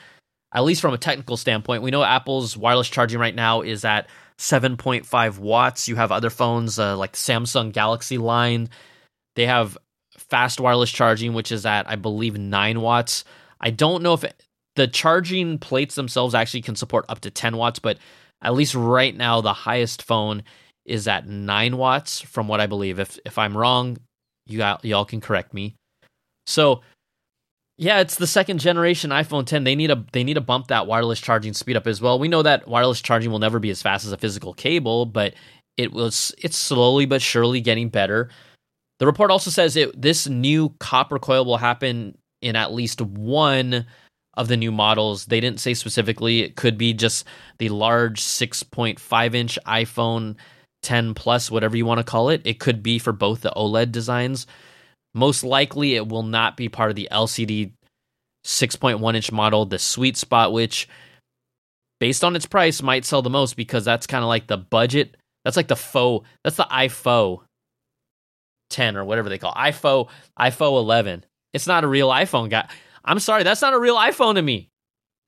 At 0.52 0.64
least 0.64 0.80
from 0.80 0.94
a 0.94 0.98
technical 0.98 1.36
standpoint, 1.36 1.82
we 1.82 1.90
know 1.90 2.02
Apple's 2.02 2.56
wireless 2.56 2.88
charging 2.88 3.20
right 3.20 3.34
now 3.34 3.62
is 3.62 3.84
at 3.84 4.08
7.5 4.38 5.38
watts. 5.38 5.86
You 5.86 5.96
have 5.96 6.10
other 6.10 6.30
phones 6.30 6.78
uh, 6.78 6.96
like 6.96 7.12
the 7.12 7.18
Samsung 7.18 7.72
Galaxy 7.72 8.18
line, 8.18 8.68
they 9.36 9.46
have 9.46 9.78
fast 10.16 10.60
wireless 10.60 10.90
charging, 10.90 11.34
which 11.34 11.52
is 11.52 11.66
at, 11.66 11.88
I 11.88 11.96
believe, 11.96 12.36
9 12.36 12.80
watts. 12.80 13.24
I 13.60 13.70
don't 13.70 14.02
know 14.02 14.14
if 14.14 14.24
the 14.76 14.86
charging 14.86 15.58
plates 15.58 15.94
themselves 15.94 16.34
actually 16.34 16.62
can 16.62 16.76
support 16.76 17.04
up 17.08 17.20
to 17.20 17.30
10 17.30 17.56
watts, 17.56 17.78
but 17.78 17.98
at 18.42 18.54
least 18.54 18.74
right 18.74 19.14
now, 19.14 19.40
the 19.40 19.52
highest 19.52 20.02
phone 20.02 20.42
is 20.84 21.06
at 21.06 21.26
9 21.26 21.76
watts, 21.76 22.20
from 22.20 22.48
what 22.48 22.60
I 22.60 22.66
believe. 22.66 22.98
If 22.98 23.18
if 23.24 23.38
I'm 23.38 23.56
wrong, 23.56 23.98
you 24.46 24.58
got, 24.58 24.84
y'all 24.84 25.04
can 25.04 25.20
correct 25.20 25.54
me. 25.54 25.74
So, 26.46 26.82
yeah, 27.80 28.00
it's 28.00 28.16
the 28.16 28.26
second 28.26 28.58
generation 28.58 29.08
iPhone 29.08 29.46
10. 29.46 29.64
They 29.64 29.74
need 29.74 29.90
a 29.90 30.04
they 30.12 30.22
need 30.22 30.34
to 30.34 30.42
bump 30.42 30.66
that 30.66 30.86
wireless 30.86 31.18
charging 31.18 31.54
speed 31.54 31.78
up 31.78 31.86
as 31.86 31.98
well. 31.98 32.18
We 32.18 32.28
know 32.28 32.42
that 32.42 32.68
wireless 32.68 33.00
charging 33.00 33.30
will 33.30 33.38
never 33.38 33.58
be 33.58 33.70
as 33.70 33.80
fast 33.80 34.04
as 34.04 34.12
a 34.12 34.18
physical 34.18 34.52
cable, 34.52 35.06
but 35.06 35.32
it 35.78 35.90
was 35.90 36.34
it's 36.36 36.58
slowly 36.58 37.06
but 37.06 37.22
surely 37.22 37.62
getting 37.62 37.88
better. 37.88 38.28
The 38.98 39.06
report 39.06 39.30
also 39.30 39.50
says 39.50 39.76
it 39.76 39.98
this 39.98 40.28
new 40.28 40.74
copper 40.78 41.18
coil 41.18 41.46
will 41.46 41.56
happen 41.56 42.18
in 42.42 42.54
at 42.54 42.70
least 42.70 43.00
one 43.00 43.86
of 44.34 44.48
the 44.48 44.58
new 44.58 44.70
models. 44.70 45.24
They 45.24 45.40
didn't 45.40 45.60
say 45.60 45.72
specifically. 45.72 46.42
It 46.42 46.56
could 46.56 46.76
be 46.76 46.92
just 46.92 47.24
the 47.56 47.70
large 47.70 48.20
6.5 48.20 49.34
inch 49.34 49.58
iPhone 49.66 50.36
10 50.82 51.14
Plus, 51.14 51.50
whatever 51.50 51.78
you 51.78 51.86
want 51.86 51.96
to 51.96 52.04
call 52.04 52.28
it. 52.28 52.42
It 52.44 52.60
could 52.60 52.82
be 52.82 52.98
for 52.98 53.12
both 53.12 53.40
the 53.40 53.52
OLED 53.56 53.90
designs. 53.90 54.46
Most 55.14 55.44
likely, 55.44 55.96
it 55.96 56.08
will 56.08 56.22
not 56.22 56.56
be 56.56 56.68
part 56.68 56.90
of 56.90 56.96
the 56.96 57.08
LCD 57.10 57.72
6.1 58.44 59.16
inch 59.16 59.32
model, 59.32 59.66
the 59.66 59.78
sweet 59.78 60.16
spot, 60.16 60.52
which, 60.52 60.88
based 61.98 62.24
on 62.24 62.36
its 62.36 62.46
price, 62.46 62.82
might 62.82 63.04
sell 63.04 63.22
the 63.22 63.30
most 63.30 63.56
because 63.56 63.84
that's 63.84 64.06
kind 64.06 64.22
of 64.22 64.28
like 64.28 64.46
the 64.46 64.56
budget. 64.56 65.16
That's 65.44 65.56
like 65.56 65.68
the 65.68 65.76
faux, 65.76 66.26
that's 66.44 66.56
the 66.56 66.64
iPhone 66.64 67.40
10 68.70 68.96
or 68.96 69.04
whatever 69.04 69.28
they 69.28 69.38
call 69.38 69.52
it. 69.52 69.58
iPhone, 69.58 70.08
iPhone 70.38 70.78
11. 70.78 71.24
It's 71.52 71.66
not 71.66 71.84
a 71.84 71.88
real 71.88 72.08
iPhone, 72.08 72.48
guy. 72.50 72.68
I'm 73.04 73.18
sorry, 73.18 73.42
that's 73.42 73.62
not 73.62 73.74
a 73.74 73.78
real 73.78 73.96
iPhone 73.96 74.34
to 74.34 74.42
me. 74.42 74.68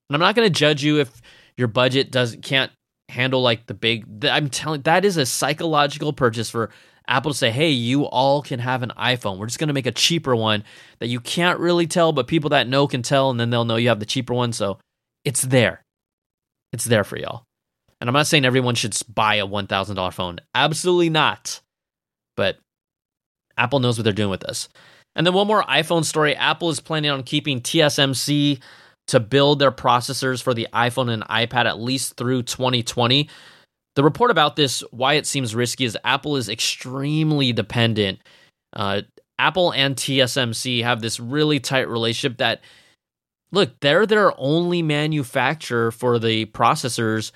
And 0.08 0.14
I'm 0.14 0.20
not 0.20 0.34
going 0.34 0.46
to 0.46 0.58
judge 0.58 0.84
you 0.84 1.00
if 1.00 1.20
your 1.56 1.68
budget 1.68 2.12
doesn't 2.12 2.42
can't 2.42 2.70
handle 3.12 3.42
like 3.42 3.66
the 3.66 3.74
big. 3.74 4.24
I'm 4.24 4.48
telling 4.48 4.82
that 4.82 5.04
is 5.04 5.16
a 5.16 5.26
psychological 5.26 6.12
purchase 6.12 6.50
for 6.50 6.70
Apple 7.06 7.32
to 7.32 7.36
say, 7.36 7.50
"Hey, 7.50 7.70
you 7.70 8.04
all 8.04 8.42
can 8.42 8.58
have 8.60 8.82
an 8.82 8.92
iPhone. 8.98 9.38
We're 9.38 9.46
just 9.46 9.58
going 9.58 9.68
to 9.68 9.74
make 9.74 9.86
a 9.86 9.92
cheaper 9.92 10.34
one 10.34 10.64
that 10.98 11.08
you 11.08 11.20
can't 11.20 11.58
really 11.58 11.86
tell, 11.86 12.12
but 12.12 12.26
people 12.26 12.50
that 12.50 12.68
know 12.68 12.86
can 12.86 13.02
tell, 13.02 13.30
and 13.30 13.38
then 13.38 13.50
they'll 13.50 13.64
know 13.64 13.76
you 13.76 13.88
have 13.88 14.00
the 14.00 14.06
cheaper 14.06 14.34
one." 14.34 14.52
So 14.52 14.78
it's 15.24 15.42
there, 15.42 15.84
it's 16.72 16.84
there 16.84 17.04
for 17.04 17.16
y'all. 17.16 17.44
And 18.00 18.08
I'm 18.08 18.14
not 18.14 18.26
saying 18.26 18.44
everyone 18.44 18.74
should 18.74 18.96
buy 19.14 19.36
a 19.36 19.46
$1,000 19.46 20.12
phone. 20.12 20.40
Absolutely 20.56 21.08
not. 21.08 21.60
But 22.36 22.58
Apple 23.56 23.78
knows 23.78 23.96
what 23.96 24.02
they're 24.02 24.12
doing 24.12 24.30
with 24.30 24.40
this. 24.40 24.68
And 25.14 25.24
then 25.24 25.34
one 25.34 25.46
more 25.46 25.62
iPhone 25.62 26.04
story 26.04 26.34
Apple 26.34 26.70
is 26.70 26.80
planning 26.80 27.12
on 27.12 27.22
keeping 27.22 27.60
TSMC 27.60 28.60
to 29.08 29.20
build 29.20 29.58
their 29.58 29.72
processors 29.72 30.42
for 30.42 30.54
the 30.54 30.68
iPhone 30.72 31.12
and 31.12 31.22
iPad 31.24 31.66
at 31.66 31.80
least 31.80 32.16
through 32.16 32.42
2020. 32.42 33.28
The 33.94 34.04
report 34.04 34.30
about 34.30 34.56
this, 34.56 34.80
why 34.90 35.14
it 35.14 35.26
seems 35.26 35.54
risky, 35.54 35.84
is 35.84 35.98
Apple 36.04 36.36
is 36.36 36.48
extremely 36.48 37.52
dependent. 37.52 38.20
Uh, 38.72 39.02
Apple 39.38 39.72
and 39.72 39.96
TSMC 39.96 40.82
have 40.82 41.00
this 41.00 41.20
really 41.20 41.60
tight 41.60 41.88
relationship 41.88 42.38
that, 42.38 42.62
look, 43.50 43.78
they're 43.80 44.06
their 44.06 44.32
only 44.40 44.82
manufacturer 44.82 45.90
for 45.90 46.18
the 46.18 46.46
processors 46.46 47.32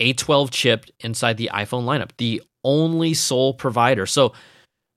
A12 0.00 0.50
chip 0.50 0.86
inside 1.00 1.36
the 1.36 1.50
iPhone 1.54 1.84
lineup, 1.84 2.10
the 2.18 2.42
only 2.64 3.14
sole 3.14 3.54
provider. 3.54 4.04
So 4.06 4.34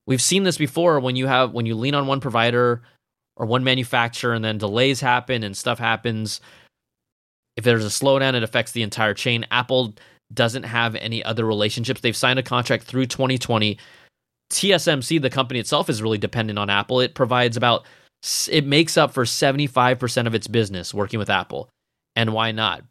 we've 0.07 0.21
seen 0.21 0.43
this 0.43 0.57
before 0.57 0.99
when 0.99 1.15
you 1.15 1.27
have 1.27 1.53
when 1.53 1.65
you 1.65 1.75
lean 1.75 1.95
on 1.95 2.07
one 2.07 2.19
provider 2.19 2.81
or 3.39 3.45
one 3.45 3.63
manufacturer 3.63 4.33
and 4.33 4.43
then 4.43 4.57
delays 4.57 4.99
happen 4.99 5.43
and 5.43 5.55
stuff 5.57 5.79
happens. 5.79 6.41
If 7.57 7.63
there's 7.63 7.85
a 7.85 7.89
slowdown, 7.89 8.35
it 8.35 8.43
affects 8.43 8.73
the 8.73 8.83
entire 8.83 9.13
chain. 9.13 9.45
Apple 9.49 9.95
doesn't 10.33 10.63
have 10.63 10.95
any 10.95 11.23
other 11.23 11.45
relationships. 11.45 12.01
They've 12.01 12.15
signed 12.15 12.37
a 12.37 12.43
contract 12.43 12.83
through 12.83 13.07
2020. 13.07 13.77
TSMC, 14.51 15.21
the 15.21 15.29
company 15.29 15.59
itself, 15.59 15.89
is 15.89 16.01
really 16.01 16.17
dependent 16.17 16.59
on 16.59 16.69
Apple. 16.69 16.99
It 16.99 17.15
provides 17.15 17.57
about, 17.57 17.85
it 18.51 18.65
makes 18.65 18.97
up 18.97 19.13
for 19.13 19.23
75% 19.23 20.27
of 20.27 20.35
its 20.35 20.47
business 20.47 20.93
working 20.93 21.19
with 21.19 21.29
Apple. 21.29 21.69
And 22.15 22.33
why 22.33 22.51
not? 22.51 22.83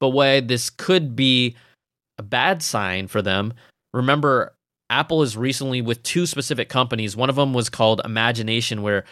But 0.00 0.10
why 0.10 0.40
this 0.40 0.68
could 0.68 1.14
be 1.14 1.54
a 2.18 2.22
bad 2.22 2.62
sign 2.62 3.06
for 3.06 3.22
them, 3.22 3.54
remember, 3.94 4.54
Apple 4.90 5.22
is 5.22 5.36
recently 5.36 5.80
with 5.80 6.02
two 6.02 6.26
specific 6.26 6.68
companies. 6.68 7.16
One 7.16 7.30
of 7.30 7.36
them 7.36 7.54
was 7.54 7.70
called 7.70 8.00
Imagination, 8.04 8.82
where 8.82 9.04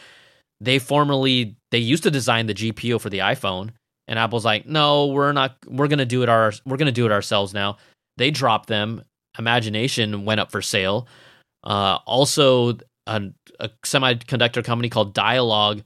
they 0.60 0.78
formerly 0.78 1.56
they 1.70 1.78
used 1.78 2.02
to 2.02 2.10
design 2.10 2.46
the 2.46 2.54
GPU 2.54 3.00
for 3.00 3.10
the 3.10 3.18
iPhone, 3.18 3.70
and 4.08 4.18
Apple's 4.18 4.44
like, 4.44 4.66
no, 4.66 5.06
we're 5.06 5.32
not. 5.32 5.56
We're 5.66 5.88
gonna 5.88 6.04
do 6.04 6.22
it 6.22 6.28
our. 6.28 6.52
We're 6.66 6.76
gonna 6.76 6.92
do 6.92 7.06
it 7.06 7.12
ourselves 7.12 7.54
now. 7.54 7.78
They 8.16 8.30
dropped 8.30 8.68
them. 8.68 9.04
Imagination 9.38 10.24
went 10.24 10.40
up 10.40 10.50
for 10.50 10.60
sale. 10.60 11.06
Uh, 11.62 11.98
also, 12.06 12.78
a, 13.06 13.22
a 13.60 13.68
semiconductor 13.84 14.64
company 14.64 14.88
called 14.88 15.14
Dialog, 15.14 15.82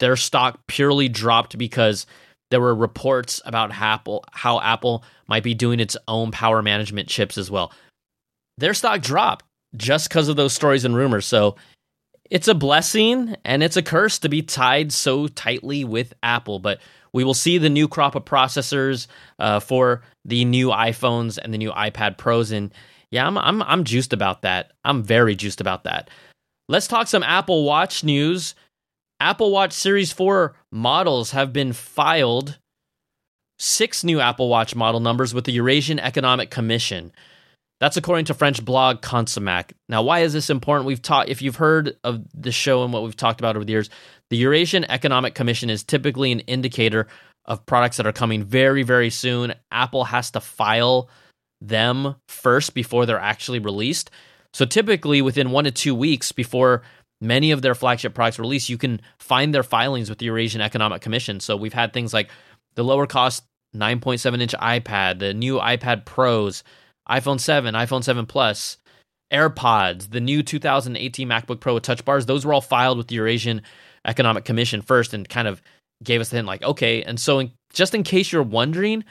their 0.00 0.16
stock 0.16 0.60
purely 0.66 1.08
dropped 1.08 1.56
because 1.56 2.06
there 2.50 2.60
were 2.60 2.74
reports 2.74 3.40
about 3.44 3.72
Apple, 3.72 4.24
how 4.32 4.60
Apple 4.60 5.04
might 5.28 5.42
be 5.42 5.54
doing 5.54 5.80
its 5.80 5.96
own 6.08 6.30
power 6.30 6.62
management 6.62 7.08
chips 7.08 7.38
as 7.38 7.50
well. 7.50 7.72
Their 8.58 8.74
stock 8.74 9.00
dropped 9.00 9.44
just 9.76 10.08
because 10.08 10.28
of 10.28 10.36
those 10.36 10.52
stories 10.52 10.84
and 10.84 10.96
rumors. 10.96 11.26
So 11.26 11.56
it's 12.30 12.48
a 12.48 12.54
blessing 12.54 13.36
and 13.44 13.62
it's 13.62 13.76
a 13.76 13.82
curse 13.82 14.18
to 14.20 14.28
be 14.28 14.42
tied 14.42 14.92
so 14.92 15.28
tightly 15.28 15.84
with 15.84 16.14
Apple. 16.22 16.58
But 16.58 16.80
we 17.12 17.24
will 17.24 17.34
see 17.34 17.58
the 17.58 17.70
new 17.70 17.88
crop 17.88 18.14
of 18.14 18.24
processors 18.24 19.06
uh, 19.38 19.60
for 19.60 20.02
the 20.24 20.44
new 20.44 20.68
iPhones 20.68 21.38
and 21.38 21.52
the 21.52 21.58
new 21.58 21.72
iPad 21.72 22.18
Pros, 22.18 22.50
and 22.50 22.72
yeah, 23.10 23.26
I'm 23.26 23.38
I'm 23.38 23.62
I'm 23.62 23.84
juiced 23.84 24.12
about 24.12 24.42
that. 24.42 24.72
I'm 24.84 25.02
very 25.02 25.34
juiced 25.34 25.60
about 25.60 25.84
that. 25.84 26.10
Let's 26.68 26.88
talk 26.88 27.06
some 27.06 27.22
Apple 27.22 27.64
Watch 27.64 28.04
news. 28.04 28.54
Apple 29.18 29.50
Watch 29.50 29.72
Series 29.72 30.12
4 30.12 30.54
models 30.70 31.30
have 31.30 31.52
been 31.52 31.72
filed. 31.72 32.58
Six 33.58 34.04
new 34.04 34.20
Apple 34.20 34.50
Watch 34.50 34.74
model 34.74 35.00
numbers 35.00 35.32
with 35.32 35.44
the 35.44 35.52
Eurasian 35.52 35.98
Economic 35.98 36.50
Commission. 36.50 37.12
That's 37.78 37.96
according 37.96 38.24
to 38.26 38.34
French 38.34 38.64
blog 38.64 39.02
Consomac. 39.02 39.72
Now, 39.88 40.02
why 40.02 40.20
is 40.20 40.32
this 40.32 40.48
important? 40.48 40.86
We've 40.86 41.02
talked 41.02 41.28
if 41.28 41.42
you've 41.42 41.56
heard 41.56 41.96
of 42.04 42.22
the 42.32 42.52
show 42.52 42.84
and 42.84 42.92
what 42.92 43.02
we've 43.02 43.16
talked 43.16 43.40
about 43.40 43.56
over 43.56 43.64
the 43.64 43.72
years, 43.72 43.90
the 44.30 44.38
Eurasian 44.38 44.84
Economic 44.90 45.34
Commission 45.34 45.68
is 45.68 45.84
typically 45.84 46.32
an 46.32 46.40
indicator 46.40 47.06
of 47.44 47.64
products 47.66 47.98
that 47.98 48.06
are 48.06 48.12
coming 48.12 48.42
very, 48.42 48.82
very 48.82 49.10
soon. 49.10 49.54
Apple 49.70 50.04
has 50.04 50.30
to 50.32 50.40
file 50.40 51.08
them 51.60 52.16
first 52.28 52.74
before 52.74 53.06
they're 53.06 53.20
actually 53.20 53.58
released. 53.58 54.10
So 54.52 54.64
typically 54.64 55.20
within 55.20 55.50
one 55.50 55.64
to 55.64 55.70
two 55.70 55.94
weeks 55.94 56.32
before 56.32 56.82
many 57.20 57.50
of 57.50 57.62
their 57.62 57.74
flagship 57.74 58.14
products 58.14 58.38
release, 58.38 58.68
you 58.68 58.78
can 58.78 59.00
find 59.18 59.54
their 59.54 59.62
filings 59.62 60.08
with 60.08 60.18
the 60.18 60.26
Eurasian 60.26 60.60
Economic 60.60 61.02
Commission. 61.02 61.40
So 61.40 61.56
we've 61.56 61.74
had 61.74 61.92
things 61.92 62.14
like 62.14 62.30
the 62.74 62.84
lower 62.84 63.06
cost 63.06 63.44
9.7 63.74 64.40
inch 64.40 64.54
iPad, 64.54 65.18
the 65.18 65.34
new 65.34 65.58
iPad 65.58 66.06
Pros, 66.06 66.64
iPhone 67.10 67.40
7, 67.40 67.74
iPhone 67.74 68.02
7 68.02 68.26
Plus, 68.26 68.78
AirPods, 69.32 70.10
the 70.10 70.20
new 70.20 70.42
2018 70.42 71.28
MacBook 71.28 71.60
Pro 71.60 71.74
with 71.74 71.82
touch 71.82 72.04
bars. 72.04 72.26
Those 72.26 72.44
were 72.44 72.54
all 72.54 72.60
filed 72.60 72.98
with 72.98 73.08
the 73.08 73.16
Eurasian 73.16 73.62
Economic 74.04 74.44
Commission 74.44 74.82
first 74.82 75.14
and 75.14 75.28
kind 75.28 75.48
of 75.48 75.60
gave 76.02 76.20
us 76.20 76.28
the 76.28 76.36
hint 76.36 76.46
like, 76.46 76.62
okay. 76.62 77.02
And 77.02 77.18
so, 77.18 77.38
in, 77.40 77.52
just 77.72 77.94
in 77.94 78.02
case 78.02 78.30
you're 78.30 78.42
wondering, 78.42 79.04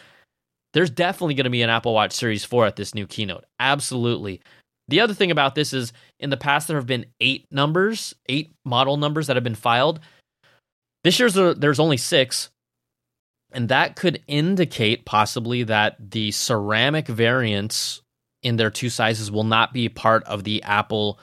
there's 0.74 0.90
definitely 0.90 1.36
going 1.36 1.46
to 1.46 1.50
be 1.50 1.62
an 1.62 1.70
Apple 1.70 1.94
Watch 1.94 2.14
Series 2.14 2.46
4 2.46 2.66
at 2.66 2.76
this 2.76 2.94
new 2.94 3.08
keynote. 3.08 3.46
Absolutely. 3.60 4.42
The 4.88 5.02
other 5.02 5.14
thing 5.14 5.32
about 5.32 5.56
this 5.56 5.74
is 5.74 5.94
in 6.20 6.30
the 6.30 6.38
past, 6.38 6.68
there 6.68 6.78
have 6.78 6.86
been 6.86 7.08
eight 7.20 7.46
numbers, 7.52 8.14
eight 8.28 8.54
model 8.66 8.98
numbers 8.98 9.28
that 9.28 9.36
have 9.36 9.44
been 9.44 9.56
filed. 9.56 10.00
This 11.04 11.20
year's 11.20 11.38
uh, 11.38 11.54
there's 11.58 11.80
only 11.80 11.98
six. 11.98 12.50
And 13.56 13.70
that 13.70 13.96
could 13.96 14.22
indicate 14.28 15.06
possibly 15.06 15.64
that 15.64 15.96
the 16.12 16.32
ceramic 16.32 17.08
variants 17.08 18.02
in 18.44 18.58
their 18.58 18.70
two 18.70 18.90
sizes 18.90 19.32
will 19.32 19.46
not 19.46 19.72
be 19.72 19.88
part 19.88 20.26
of 20.26 20.44
the 20.44 20.62
Apple 20.64 21.18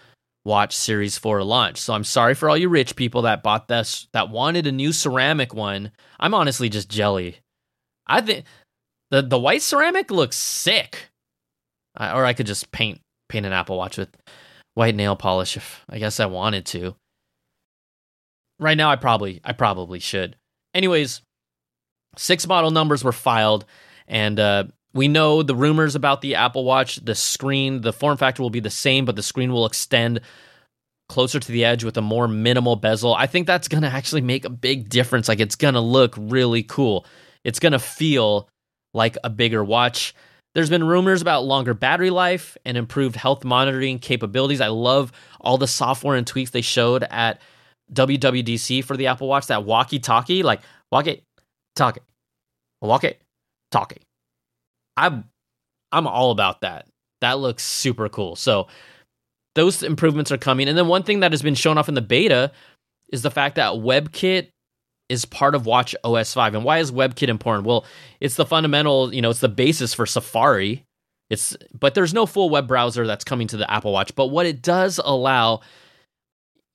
watch 0.45 0.75
Series 0.75 1.19
4 1.19 1.45
launch. 1.45 1.79
So 1.79 1.93
I'm 1.93 2.05
sorry 2.05 2.35
for 2.35 2.49
all 2.49 2.57
you 2.57 2.71
rich 2.71 2.97
people 2.97 3.23
that 3.23 3.43
bought 3.43 3.69
this, 3.69 4.09
that 4.15 4.31
wanted 4.31 4.67
a 4.67 4.73
new 4.73 4.93
ceramic 4.93 5.53
one. 5.53 5.93
I'm 6.19 6.33
honestly 6.33 6.71
just 6.71 6.89
jelly. 6.89 7.37
I 8.07 8.23
think 8.23 8.47
the 9.11 9.21
the 9.21 9.39
white 9.39 9.63
ceramic 9.63 10.11
looks 10.11 10.37
sick. 10.37 11.11
I, 11.95 12.17
or 12.17 12.25
I 12.25 12.33
could 12.33 12.47
just 12.47 12.73
paint 12.73 13.01
paint 13.29 13.45
an 13.45 13.53
Apple 13.53 13.77
Watch 13.77 13.99
with 13.99 14.09
white 14.73 14.95
nail 14.95 15.17
polish 15.17 15.57
if 15.57 15.85
I 15.89 15.99
guess 15.99 16.19
I 16.19 16.27
wanted 16.27 16.65
to. 16.67 16.97
Right 18.59 18.77
now 18.77 18.91
I 18.91 18.97
probably 18.97 19.43
I 19.45 19.53
probably 19.53 19.99
should. 19.99 20.37
Anyways, 20.75 21.21
six 22.17 22.47
model 22.47 22.71
numbers 22.71 23.03
were 23.03 23.13
filed 23.13 23.65
and 24.07 24.39
uh, 24.39 24.65
we 24.95 25.09
know 25.09 25.43
the 25.43 25.55
rumors 25.55 25.95
about 25.95 26.21
the 26.21 26.35
Apple 26.35 26.65
Watch, 26.65 26.97
the 26.97 27.15
screen, 27.15 27.81
the 27.81 27.93
form 27.93 28.19
factor 28.19 28.43
will 28.43 28.51
be 28.51 28.61
the 28.61 28.71
same, 28.71 29.05
but 29.05 29.17
the 29.17 29.23
screen 29.23 29.53
will 29.53 29.67
extend 29.67 30.21
closer 31.09 31.41
to 31.41 31.53
the 31.53 31.65
edge 31.65 31.85
with 31.85 31.97
a 31.97 32.03
more 32.03 32.29
minimal 32.29 32.77
bezel. 32.77 33.15
I 33.15 33.27
think 33.27 33.47
that's 33.47 33.69
going 33.69 33.83
to 33.83 33.89
actually 33.89 34.23
make 34.23 34.45
a 34.45 34.51
big 34.51 34.89
difference. 34.89 35.29
Like 35.29 35.41
it's 35.41 35.57
going 35.57 35.75
to 35.75 35.81
look 35.81 36.15
really 36.19 36.63
cool. 36.63 37.07
It's 37.45 37.59
going 37.59 37.73
to 37.73 37.79
feel 37.79 38.49
like 38.95 39.17
a 39.25 39.31
bigger 39.31 39.65
watch. 39.65 40.15
There's 40.55 40.71
been 40.71 40.85
rumors 40.85 41.23
about 41.23 41.45
longer 41.45 41.73
battery 41.73 42.11
life 42.11 42.57
and 42.65 42.77
improved 42.77 43.17
health 43.17 43.45
monitoring 43.45 43.99
capabilities. 43.99 44.61
I 44.61 44.69
love 44.69 45.13
all 45.41 45.57
the 45.57 45.67
software 45.67 46.17
and 46.17 46.27
tweaks 46.27 46.51
they 46.51 46.61
showed 46.61 47.05
at 47.05 47.41
WWDC 47.93 48.85
for 48.85 48.97
the 48.97 49.07
Apple 49.07 49.29
Watch. 49.29 49.47
That 49.47 49.65
walkie 49.65 49.99
talkie, 49.99 50.43
like 50.43 50.61
walk 50.91 51.07
it, 51.73 51.77
talk 51.77 51.97
it, 51.97 52.03
walk 52.81 53.05
it, 53.05 53.21
talkie. 53.71 54.03
I'm 54.97 55.25
I'm 55.91 56.07
all 56.07 56.31
about 56.31 56.63
that. 56.63 56.87
That 57.21 57.39
looks 57.39 57.65
super 57.65 58.09
cool. 58.09 58.37
So 58.37 58.67
those 59.55 59.83
improvements 59.83 60.33
are 60.33 60.39
coming. 60.39 60.69
And 60.69 60.77
then 60.77 60.89
one 60.89 61.03
thing 61.03 61.21
that 61.21 61.33
has 61.33 61.43
been 61.43 61.55
shown 61.55 61.79
off 61.79 61.89
in 61.89 61.95
the 61.95 62.03
beta 62.03 62.51
is 63.13 63.23
the 63.23 63.31
fact 63.31 63.57
that 63.57 63.75
WebKit 63.75 64.49
is 65.09 65.25
part 65.27 65.55
of 65.55 65.67
Watch 65.67 65.95
OS 66.05 66.33
5. 66.33 66.55
And 66.55 66.65
why 66.65 66.79
is 66.79 66.91
WebKit 66.91 67.29
important? 67.29 67.67
Well, 67.67 67.85
it's 68.21 68.37
the 68.37 68.47
fundamental, 68.47 69.13
you 69.13 69.21
know, 69.21 69.31
it's 69.31 69.41
the 69.41 69.49
basis 69.49 69.93
for 69.93 70.07
Safari. 70.07 70.85
It's 71.29 71.57
but 71.79 71.95
there's 71.95 72.15
no 72.15 72.27
full 72.27 72.51
web 72.51 72.67
browser 72.67 73.07
that's 73.07 73.25
coming 73.25 73.47
to 73.49 73.57
the 73.57 73.71
Apple 73.71 73.93
Watch. 73.93 74.15
But 74.15 74.27
what 74.29 74.47
it 74.47 74.63
does 74.63 75.01
allow, 75.03 75.61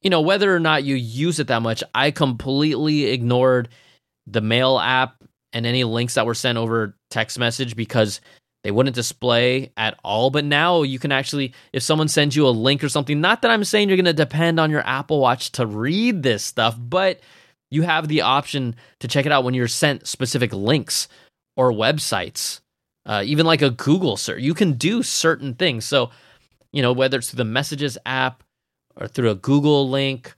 you 0.02 0.10
know, 0.10 0.22
whether 0.22 0.56
or 0.56 0.60
not 0.60 0.84
you 0.84 0.96
use 0.96 1.40
it 1.40 1.48
that 1.48 1.62
much, 1.62 1.84
I 1.94 2.12
completely 2.12 3.06
ignored 3.06 3.70
the 4.28 4.42
mail 4.42 4.78
app 4.78 5.24
and 5.54 5.66
any 5.66 5.84
links 5.84 6.14
that 6.16 6.26
were 6.26 6.36
sent 6.36 6.58
over 6.58 6.96
text 7.10 7.40
message 7.40 7.76
because 7.76 8.22
they 8.64 8.72
wouldn't 8.72 8.96
display 8.96 9.72
at 9.78 9.98
all. 10.04 10.30
But 10.30 10.44
now 10.44 10.84
you 10.84 11.00
can 11.00 11.12
actually, 11.12 11.54
if 11.72 11.84
someone 11.84 12.10
sends 12.10 12.36
you 12.36 12.46
a 12.46 12.50
link 12.50 12.84
or 12.84 12.90
something, 12.90 13.22
not 13.22 13.42
that 13.42 13.52
I'm 13.52 13.64
saying 13.64 13.88
you're 13.88 13.98
going 13.98 14.06
to 14.06 14.14
depend 14.14 14.60
on 14.60 14.70
your 14.70 14.86
Apple 14.86 15.20
Watch 15.20 15.52
to 15.54 15.66
read 15.66 16.22
this 16.22 16.44
stuff, 16.44 16.76
but 16.78 17.22
you 17.72 17.84
have 17.84 18.08
the 18.08 18.22
option 18.22 18.76
to 19.00 19.08
check 19.08 19.26
it 19.26 19.32
out 19.32 19.44
when 19.44 19.54
you're 19.54 19.68
sent 19.68 20.08
specific 20.08 20.54
links 20.54 21.08
or 21.56 21.72
websites, 21.72 22.60
uh, 23.06 23.24
even 23.26 23.46
like 23.46 23.62
a 23.62 23.70
Google 23.70 24.18
search. 24.18 24.42
You 24.42 24.54
can 24.54 24.74
do 24.74 25.02
certain 25.02 25.54
things. 25.54 25.86
So, 25.86 26.12
you 26.72 26.82
know, 26.82 26.92
whether 26.92 27.18
it's 27.18 27.30
through 27.30 27.38
the 27.38 27.46
Messages 27.46 27.98
app 28.06 28.44
or 28.96 29.08
through 29.08 29.32
a 29.32 29.36
Google 29.36 29.90
link 29.90 30.36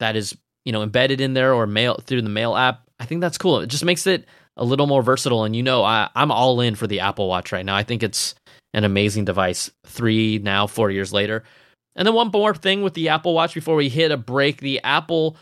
that 0.00 0.16
is, 0.16 0.36
you 0.64 0.72
know, 0.72 0.82
embedded 0.82 1.20
in 1.20 1.34
there 1.34 1.54
or 1.54 1.66
mail 1.66 2.02
through 2.04 2.22
the 2.22 2.28
Mail 2.28 2.56
app, 2.56 2.89
I 3.00 3.06
think 3.06 3.22
that's 3.22 3.38
cool. 3.38 3.60
It 3.60 3.68
just 3.68 3.84
makes 3.84 4.06
it 4.06 4.26
a 4.56 4.64
little 4.64 4.86
more 4.86 5.02
versatile. 5.02 5.44
And 5.44 5.56
you 5.56 5.62
know, 5.62 5.82
I, 5.82 6.08
I'm 6.14 6.30
all 6.30 6.60
in 6.60 6.74
for 6.74 6.86
the 6.86 7.00
Apple 7.00 7.28
Watch 7.28 7.50
right 7.50 7.64
now. 7.64 7.74
I 7.74 7.82
think 7.82 8.02
it's 8.02 8.34
an 8.74 8.84
amazing 8.84 9.24
device. 9.24 9.70
Three 9.86 10.38
now, 10.38 10.66
four 10.66 10.90
years 10.90 11.12
later. 11.12 11.42
And 11.96 12.06
then 12.06 12.14
one 12.14 12.30
more 12.32 12.54
thing 12.54 12.82
with 12.82 12.94
the 12.94 13.08
Apple 13.08 13.34
Watch 13.34 13.54
before 13.54 13.74
we 13.74 13.88
hit 13.88 14.12
a 14.12 14.16
break. 14.16 14.60
The 14.60 14.80
Apple, 14.84 15.36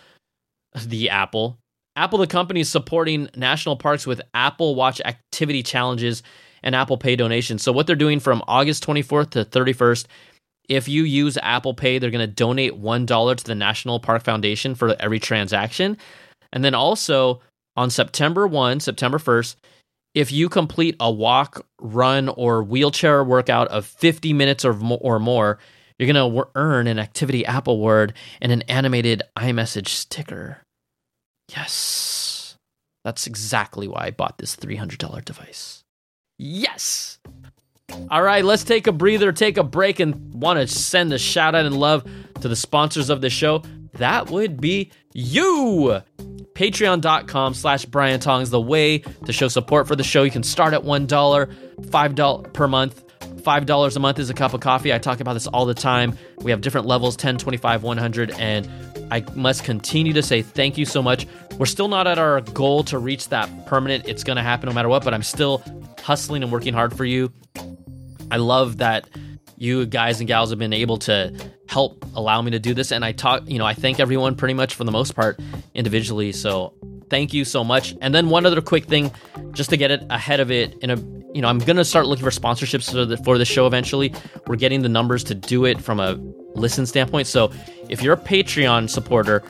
the 0.87 1.11
Apple, 1.11 1.59
Apple, 1.97 2.19
the 2.19 2.27
company 2.29 2.61
is 2.61 2.71
supporting 2.71 3.29
national 3.37 3.77
parks 3.77 4.07
with 4.07 4.23
Apple 4.33 4.77
Watch 4.77 5.01
activity 5.05 5.63
challenges 5.63 6.23
and 6.63 6.75
Apple 6.75 6.97
Pay 6.97 7.17
donations. 7.17 7.63
So 7.63 7.73
what 7.73 7.87
they're 7.87 7.97
doing 7.97 8.21
from 8.21 8.43
August 8.47 8.87
24th 8.87 9.31
to 9.31 9.45
31st, 9.45 10.07
if 10.69 10.89
you 10.89 11.03
use 11.03 11.37
Apple 11.43 11.75
Pay, 11.75 11.99
they're 11.99 12.11
going 12.11 12.27
to 12.27 12.33
donate 12.33 12.81
$1 12.81 13.37
to 13.37 13.45
the 13.45 13.55
National 13.55 13.99
Park 13.99 14.23
Foundation 14.23 14.75
for 14.75 14.95
every 15.01 15.19
transaction. 15.19 15.97
And 16.53 16.65
then 16.65 16.75
also 16.75 17.41
on 17.79 17.91
September 17.91 18.45
1, 18.45 18.81
September 18.81 19.19
1st, 19.19 19.55
if 20.13 20.33
you 20.33 20.49
complete 20.49 20.97
a 20.99 21.11
walk, 21.11 21.65
run, 21.81 22.29
or 22.29 22.65
wheelchair 22.65 23.23
workout 23.23 23.69
of 23.69 23.87
50 23.87 24.33
minutes 24.33 24.65
or 24.65 24.75
more, 24.75 24.99
or 25.01 25.21
more 25.21 25.61
you're 25.97 26.13
going 26.13 26.33
to 26.33 26.49
earn 26.57 26.89
an 26.89 26.99
Activity 26.99 27.47
Apple 27.47 27.75
Award 27.75 28.15
and 28.41 28.51
an 28.51 28.63
animated 28.63 29.23
iMessage 29.37 29.87
sticker. 29.87 30.59
Yes. 31.55 32.57
That's 33.05 33.29
exactly 33.29 33.87
why 33.87 34.07
I 34.07 34.11
bought 34.11 34.39
this 34.39 34.57
$300 34.57 35.25
device. 35.25 35.85
Yes. 36.37 37.21
All 38.11 38.23
right, 38.23 38.45
let's 38.45 38.65
take 38.65 38.89
a 38.89 38.93
breather, 38.93 39.31
take 39.31 39.57
a 39.57 39.63
break, 39.63 40.01
and 40.01 40.35
want 40.35 40.59
to 40.59 40.67
send 40.67 41.13
a 41.13 41.19
shout 41.19 41.55
out 41.55 41.65
and 41.65 41.77
love 41.77 42.05
to 42.41 42.49
the 42.49 42.57
sponsors 42.57 43.09
of 43.09 43.21
the 43.21 43.31
show. 43.31 43.63
That 43.95 44.31
would 44.31 44.61
be 44.61 44.91
you. 45.19 46.01
Patreon.com 46.55 47.55
slash 47.55 47.85
Brian 47.85 48.21
Tong 48.21 48.43
is 48.43 48.51
the 48.51 48.61
way 48.61 48.99
to 48.99 49.33
show 49.33 49.49
support 49.49 49.87
for 49.87 49.97
the 49.97 50.05
show. 50.05 50.23
You 50.23 50.31
can 50.31 50.43
start 50.43 50.75
at 50.75 50.83
$1, 50.83 51.07
$5 51.07 52.53
per 52.53 52.69
month. 52.69 53.05
$5 53.21 53.97
a 53.97 54.01
month 54.01 54.19
is 54.19 54.31
a 54.31 54.35
cup 54.35 54.55
of 54.55 54.61
coffee. 54.61 54.93
I 54.93 54.99
talk 54.99 55.21
about 55.21 55.35
this 55.35 55.47
all 55.47 55.67
the 55.67 55.75
time. 55.75 56.17
We 56.39 56.51
have 56.51 56.61
different 56.61 56.87
levels 56.87 57.17
10, 57.17 57.39
25, 57.39 57.83
100. 57.83 58.31
And 58.33 58.69
I 59.11 59.25
must 59.35 59.65
continue 59.65 60.13
to 60.13 60.23
say 60.23 60.43
thank 60.43 60.79
you 60.79 60.85
so 60.85 61.03
much. 61.03 61.27
We're 61.59 61.67
still 61.67 61.89
not 61.89 62.07
at 62.07 62.19
our 62.19 62.41
goal 62.41 62.85
to 62.85 62.99
reach 62.99 63.29
that 63.29 63.67
permanent. 63.67 64.07
It's 64.07 64.25
going 64.25 64.37
to 64.37 64.43
happen 64.43 64.69
no 64.69 64.75
matter 64.75 64.89
what, 64.89 65.05
but 65.05 65.15
I'm 65.15 65.23
still 65.23 65.63
hustling 66.03 66.43
and 66.43 66.53
working 66.53 66.75
hard 66.75 66.97
for 66.97 67.05
you. 67.05 67.33
I 68.31 68.37
love 68.37 68.79
that 68.79 69.09
you 69.59 69.87
guys 69.87 70.21
and 70.21 70.29
gals 70.29 70.51
have 70.51 70.59
been 70.59 70.73
able 70.73 70.99
to 70.99 71.35
help 71.69 72.05
allow 72.15 72.41
me 72.41 72.53
to 72.53 72.59
do 72.59 72.75
this. 72.75 72.93
And 72.93 73.05
I 73.05 73.13
talk, 73.13 73.43
you 73.47 73.59
know, 73.59 73.67
I 73.67 73.75
thank 73.75 74.01
everyone 74.01 74.37
pretty 74.37 74.55
much 74.55 74.75
for 74.75 74.85
the 74.85 74.93
most 74.93 75.15
part 75.15 75.41
individually. 75.75 76.33
So 76.33 76.75
thank 77.11 77.35
you 77.35 77.45
so 77.45 77.65
much. 77.65 77.95
And 78.01 78.15
then 78.15 78.31
one 78.31 78.47
other 78.47 78.61
quick 78.61 78.85
thing, 78.85 79.11
just 79.53 79.71
to 79.71 79.77
get 79.77 79.91
it 79.91 80.05
ahead 80.11 80.41
of 80.41 80.51
it 80.51 80.79
in 80.79 80.91
a 80.91 80.97
you 81.35 81.43
know, 81.43 81.49
I'm 81.49 81.59
gonna 81.59 81.85
start 81.85 82.07
looking 82.07 82.25
for 82.25 82.31
sponsorships 82.31 82.91
for 82.91 83.05
the 83.05 83.17
for 83.19 83.37
the 83.37 83.45
show 83.45 83.67
eventually. 83.67 84.15
We're 84.47 84.57
getting 84.57 84.83
the 84.83 84.89
numbers 84.89 85.23
to 85.25 85.35
do 85.35 85.67
it 85.67 85.81
from 85.81 86.01
a 86.01 86.15
listen 86.55 86.87
standpoint. 86.87 87.27
So 87.27 87.53
if 87.89 88.03
you're 88.03 88.15
a 88.15 88.21
Patreon 88.21 88.89
supporter, 88.89 89.43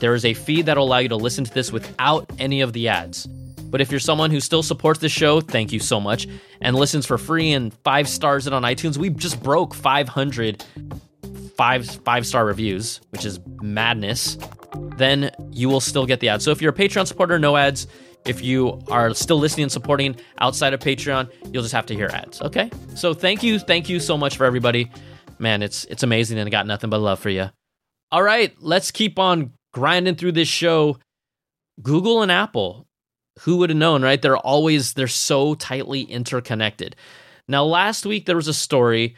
there 0.00 0.14
is 0.14 0.24
a 0.24 0.34
feed 0.34 0.66
that'll 0.66 0.84
allow 0.84 0.98
you 0.98 1.08
to 1.08 1.16
listen 1.16 1.44
to 1.44 1.54
this 1.54 1.72
without 1.72 2.28
any 2.38 2.60
of 2.60 2.72
the 2.72 2.88
ads. 2.88 3.28
But 3.70 3.80
if 3.80 3.90
you're 3.90 4.00
someone 4.00 4.30
who 4.30 4.40
still 4.40 4.62
supports 4.62 5.00
the 5.00 5.08
show, 5.08 5.40
thank 5.40 5.72
you 5.72 5.78
so 5.78 6.00
much, 6.00 6.26
and 6.60 6.76
listens 6.76 7.06
for 7.06 7.16
free 7.16 7.52
and 7.52 7.72
five 7.84 8.08
stars 8.08 8.46
it 8.46 8.52
on 8.52 8.62
iTunes. 8.62 8.98
We 8.98 9.10
just 9.10 9.42
broke 9.42 9.74
500 9.74 10.64
five 11.60 11.86
five 11.86 12.26
star 12.26 12.46
reviews, 12.46 13.02
which 13.10 13.26
is 13.26 13.38
madness. 13.60 14.38
Then 14.96 15.30
you 15.52 15.68
will 15.68 15.80
still 15.80 16.06
get 16.06 16.20
the 16.20 16.30
ads. 16.30 16.42
So 16.42 16.52
if 16.52 16.62
you're 16.62 16.72
a 16.72 16.74
Patreon 16.74 17.06
supporter, 17.06 17.38
no 17.38 17.54
ads. 17.54 17.86
If 18.24 18.42
you 18.42 18.80
are 18.90 19.12
still 19.12 19.38
listening 19.38 19.64
and 19.64 19.72
supporting 19.72 20.16
outside 20.38 20.72
of 20.72 20.80
Patreon, 20.80 21.30
you'll 21.52 21.62
just 21.62 21.74
have 21.74 21.84
to 21.86 21.94
hear 21.94 22.08
ads. 22.08 22.40
Okay. 22.40 22.70
So 22.94 23.12
thank 23.12 23.42
you, 23.42 23.58
thank 23.58 23.90
you 23.90 24.00
so 24.00 24.16
much 24.16 24.38
for 24.38 24.46
everybody. 24.46 24.90
Man, 25.38 25.62
it's 25.62 25.84
it's 25.84 26.02
amazing 26.02 26.38
and 26.38 26.46
I 26.46 26.50
got 26.50 26.66
nothing 26.66 26.88
but 26.88 26.98
love 26.98 27.18
for 27.18 27.28
you. 27.28 27.50
All 28.10 28.22
right, 28.22 28.54
let's 28.60 28.90
keep 28.90 29.18
on 29.18 29.52
grinding 29.74 30.14
through 30.14 30.32
this 30.32 30.48
show. 30.48 30.96
Google 31.82 32.22
and 32.22 32.32
Apple, 32.32 32.86
who 33.40 33.56
would 33.56 33.70
have 33.70 33.76
known, 33.76 34.02
right? 34.02 34.20
They're 34.20 34.36
always 34.36 34.94
they're 34.94 35.08
so 35.08 35.54
tightly 35.54 36.02
interconnected. 36.02 36.94
Now, 37.48 37.64
last 37.64 38.04
week 38.04 38.26
there 38.26 38.36
was 38.36 38.48
a 38.48 38.54
story 38.54 39.16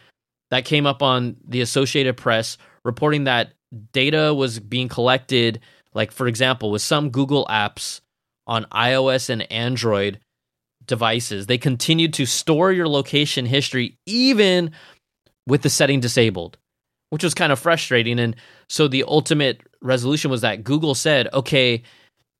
that 0.50 0.64
came 0.64 0.86
up 0.86 1.02
on 1.02 1.36
the 1.46 1.60
Associated 1.60 2.16
Press 2.16 2.56
reporting 2.84 3.24
that 3.24 3.52
data 3.92 4.32
was 4.34 4.60
being 4.60 4.88
collected, 4.88 5.60
like 5.94 6.12
for 6.12 6.26
example, 6.26 6.70
with 6.70 6.82
some 6.82 7.10
Google 7.10 7.46
apps 7.46 8.00
on 8.46 8.64
iOS 8.66 9.28
and 9.28 9.50
Android 9.50 10.20
devices. 10.86 11.46
They 11.46 11.58
continued 11.58 12.14
to 12.14 12.26
store 12.26 12.72
your 12.72 12.88
location 12.88 13.46
history 13.46 13.96
even 14.06 14.72
with 15.46 15.62
the 15.62 15.70
setting 15.70 16.00
disabled, 16.00 16.58
which 17.10 17.24
was 17.24 17.34
kind 17.34 17.52
of 17.52 17.58
frustrating. 17.58 18.20
And 18.20 18.36
so 18.68 18.88
the 18.88 19.04
ultimate 19.06 19.62
resolution 19.80 20.30
was 20.30 20.42
that 20.42 20.64
Google 20.64 20.94
said, 20.94 21.28
okay, 21.32 21.82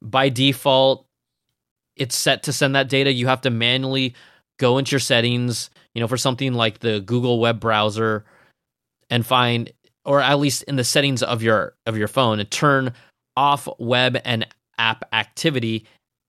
by 0.01 0.29
default, 0.29 1.07
it's 1.97 2.17
set 2.17 2.45
to 2.45 2.53
send 2.53 2.75
that 2.75 2.89
data. 2.89 3.13
You 3.13 3.27
have 3.27 3.43
to 3.43 3.51
manually 3.51 4.15
go 4.59 4.79
into 4.79 4.93
your 4.93 5.01
settings, 5.01 5.71
you 5.95 6.01
know, 6.01 6.09
for 6.09 6.17
something 6.17 6.55
like 6.55 6.79
the 6.79 7.01
Google 7.01 7.41
web 7.41 7.61
browser 7.61 8.25
and 9.11 9.27
find 9.27 9.73
or 10.05 10.21
at 10.21 10.39
least 10.39 10.65
in 10.65 10.77
the 10.77 10.85
settings 10.85 11.23
of 11.23 11.43
your 11.43 11.75
of 11.87 11.97
your 11.97 12.09
phone 12.09 12.41
and 12.41 12.51
turn 12.51 12.93
off 13.37 13.69
web 13.79 14.19
and 14.25 14.47
app 14.79 15.05
activity 15.13 15.87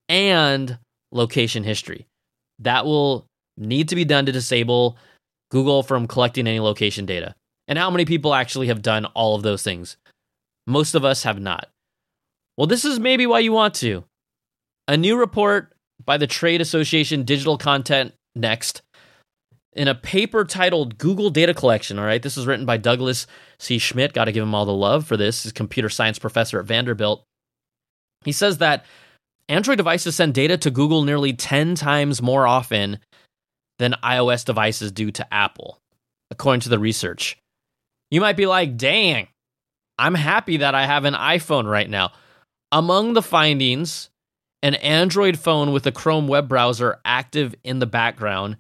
and 0.10 0.78
location 1.12 1.63
history. 1.63 2.06
That 2.60 2.86
will 2.86 3.26
need 3.58 3.89
to 3.89 3.95
be 3.95 4.06
done 4.06 4.26
to 4.26 4.32
disable 4.32 4.97
Google 5.52 5.84
from 5.84 6.08
collecting 6.08 6.47
any 6.47 6.60
location 6.60 7.06
data. 7.06 7.36
And 7.67 7.80
how 7.80 7.89
many 7.89 8.06
people 8.06 8.34
actually 8.34 8.67
have 8.67 8.82
done 8.82 9.06
all 9.06 9.36
of 9.36 9.43
those 9.43 9.63
things? 9.63 9.97
Most 10.67 10.95
of 10.95 11.06
us 11.06 11.23
have 11.23 11.39
not. 11.39 11.69
Well, 12.58 12.67
this 12.67 12.86
is 12.86 12.99
maybe 12.99 13.26
why 13.26 13.39
you 13.39 13.52
want 13.52 13.73
to. 13.76 14.04
A 14.88 14.98
new 14.98 15.17
report 15.17 15.74
by 16.04 16.17
the 16.17 16.28
trade 16.28 16.62
association 16.62 17.24
Digital 17.24 17.58
Content 17.58 18.13
Next 18.36 18.82
in 19.74 19.88
a 19.88 19.96
paper 19.96 20.43
titled 20.43 20.98
Google 20.98 21.30
Data 21.30 21.54
Collection. 21.54 21.98
All 21.98 22.06
right, 22.06 22.22
this 22.22 22.38
is 22.38 22.46
written 22.46 22.65
by 22.65 22.78
Douglas 22.78 23.28
C. 23.60 23.78
Schmidt. 23.78 24.13
Got 24.13 24.26
to 24.26 24.32
give 24.32 24.43
him 24.43 24.54
all 24.54 24.65
the 24.65 24.74
love 24.74 25.06
for 25.06 25.17
this. 25.17 25.43
He's 25.43 25.52
a 25.52 25.56
computer 25.56 25.89
science 25.89 26.19
professor 26.19 26.60
at 26.60 26.65
Vanderbilt. 26.65 27.24
He 28.26 28.32
says 28.32 28.60
that 28.60 28.86
Android 29.50 29.78
devices 29.78 30.15
send 30.15 30.34
data 30.34 30.58
to 30.58 30.72
Google 30.72 31.04
nearly 31.04 31.34
10 31.34 31.76
times 31.76 32.22
more 32.22 32.48
often 32.48 33.00
than 33.80 33.96
iOS 34.04 34.46
devices 34.46 34.91
do 34.91 35.12
to 35.12 35.34
Apple, 35.34 35.80
according 36.32 36.62
to 36.62 36.69
the 36.69 36.80
research. 36.80 37.38
You 38.12 38.22
might 38.22 38.38
be 38.38 38.46
like, 38.46 38.78
dang, 38.78 39.28
I'm 39.98 40.15
happy 40.15 40.58
that 40.58 40.76
I 40.76 40.86
have 40.86 41.06
an 41.06 41.15
iPhone 41.15 41.69
right 41.69 41.89
now. 41.89 42.12
Among 42.72 43.13
the 43.13 43.22
findings, 43.22 44.10
an 44.63 44.76
Android 44.76 45.38
phone 45.38 45.73
with 45.73 45.86
a 45.86 45.91
Chrome 45.91 46.28
web 46.28 46.47
browser 46.47 46.97
active 47.06 47.54
in 47.63 47.78
the 47.80 47.86
background 47.86 48.58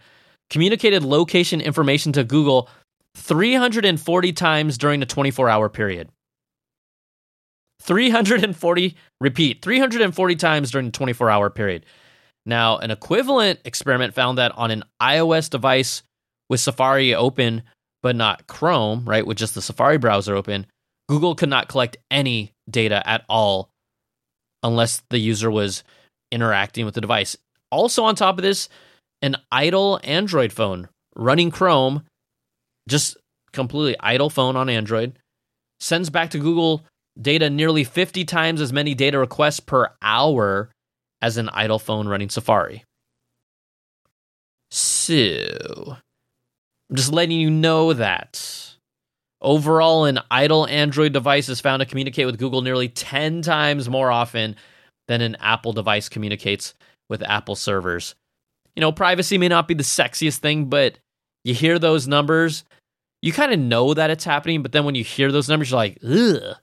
communicated 0.49 1.01
location 1.01 1.61
information 1.61 2.11
to 2.11 2.23
Google 2.23 2.69
340 3.15 4.33
times 4.33 4.77
during 4.77 5.01
a 5.01 5.05
24 5.05 5.49
hour 5.49 5.69
period. 5.69 6.09
340, 7.81 8.95
repeat, 9.19 9.61
340 9.61 10.35
times 10.35 10.71
during 10.71 10.87
the 10.87 10.91
24 10.91 11.29
hour 11.29 11.49
period. 11.49 11.85
Now, 12.45 12.77
an 12.77 12.91
equivalent 12.91 13.59
experiment 13.65 14.13
found 14.13 14.37
that 14.37 14.51
on 14.57 14.71
an 14.71 14.83
iOS 15.01 15.49
device 15.49 16.03
with 16.49 16.59
Safari 16.59 17.15
open, 17.15 17.63
but 18.01 18.15
not 18.15 18.47
Chrome, 18.47 19.05
right, 19.05 19.25
with 19.25 19.37
just 19.37 19.55
the 19.55 19.61
Safari 19.61 19.97
browser 19.97 20.35
open, 20.35 20.67
Google 21.09 21.35
could 21.35 21.49
not 21.49 21.67
collect 21.69 21.97
any 22.11 22.51
data 22.69 23.07
at 23.07 23.23
all 23.29 23.69
unless 24.61 25.01
the 25.09 25.17
user 25.17 25.51
was 25.51 25.83
interacting 26.33 26.85
with 26.85 26.95
the 26.95 27.01
device. 27.01 27.37
Also, 27.71 28.03
on 28.03 28.15
top 28.15 28.37
of 28.37 28.43
this, 28.43 28.67
an 29.21 29.37
idle 29.51 29.99
Android 30.03 30.51
phone 30.51 30.89
running 31.15 31.51
Chrome, 31.51 32.03
just 32.89 33.15
completely 33.51 33.95
idle 33.99 34.29
phone 34.29 34.55
on 34.55 34.67
Android, 34.67 35.17
sends 35.79 36.09
back 36.09 36.31
to 36.31 36.39
Google 36.39 36.85
data 37.21 37.49
nearly 37.49 37.83
50 37.83 38.25
times 38.25 38.59
as 38.59 38.73
many 38.73 38.95
data 38.95 39.19
requests 39.19 39.59
per 39.59 39.89
hour 40.01 40.71
as 41.21 41.37
an 41.37 41.49
idle 41.49 41.79
phone 41.79 42.07
running 42.07 42.29
Safari. 42.29 42.83
So, 44.71 45.97
I'm 46.89 46.95
just 46.95 47.13
letting 47.13 47.39
you 47.39 47.51
know 47.51 47.93
that. 47.93 48.75
Overall, 49.39 50.05
an 50.05 50.19
idle 50.31 50.65
Android 50.67 51.13
device 51.13 51.49
is 51.49 51.59
found 51.59 51.81
to 51.81 51.85
communicate 51.85 52.25
with 52.25 52.39
Google 52.39 52.61
nearly 52.61 52.87
10 52.87 53.41
times 53.41 53.89
more 53.89 54.09
often 54.09 54.55
than 55.07 55.21
an 55.21 55.35
Apple 55.39 55.73
device 55.73 56.09
communicates 56.09 56.73
with 57.09 57.23
Apple 57.23 57.55
servers. 57.55 58.15
You 58.75 58.81
know, 58.81 58.91
privacy 58.91 59.37
may 59.37 59.47
not 59.47 59.67
be 59.67 59.73
the 59.73 59.83
sexiest 59.83 60.37
thing, 60.37 60.65
but 60.65 60.97
you 61.43 61.53
hear 61.53 61.77
those 61.77 62.07
numbers, 62.07 62.63
you 63.21 63.31
kind 63.31 63.53
of 63.53 63.59
know 63.59 63.93
that 63.93 64.09
it's 64.09 64.23
happening, 64.23 64.63
but 64.63 64.71
then 64.71 64.85
when 64.85 64.95
you 64.95 65.03
hear 65.03 65.31
those 65.31 65.49
numbers, 65.49 65.71
you're 65.71 65.77
like, 65.77 65.99
ugh, 66.03 66.57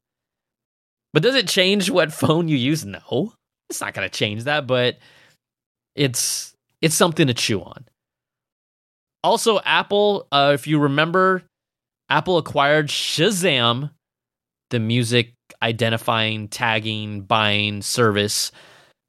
but 1.13 1.23
does 1.23 1.35
it 1.35 1.49
change 1.49 1.91
what 1.91 2.13
phone 2.13 2.49
you 2.49 2.57
use? 2.57 2.85
No, 2.85 3.33
it's 3.69 3.81
not 3.81 3.95
going 3.95 4.09
to 4.09 4.17
change 4.17 4.45
that. 4.45 4.67
But 4.67 4.99
it's 5.95 6.55
it's 6.81 6.95
something 6.95 7.27
to 7.27 7.35
chew 7.35 7.63
on. 7.63 7.85
Also, 9.23 9.61
Apple, 9.65 10.27
uh, 10.33 10.53
if 10.55 10.67
you 10.67 10.79
remember, 10.79 11.43
Apple 12.09 12.39
acquired 12.39 12.89
Shazam, 12.89 13.91
the 14.71 14.81
music 14.81 15.35
identifying, 15.63 16.49
tagging, 16.49 17.23
buying 17.23 17.83
service 17.83 18.53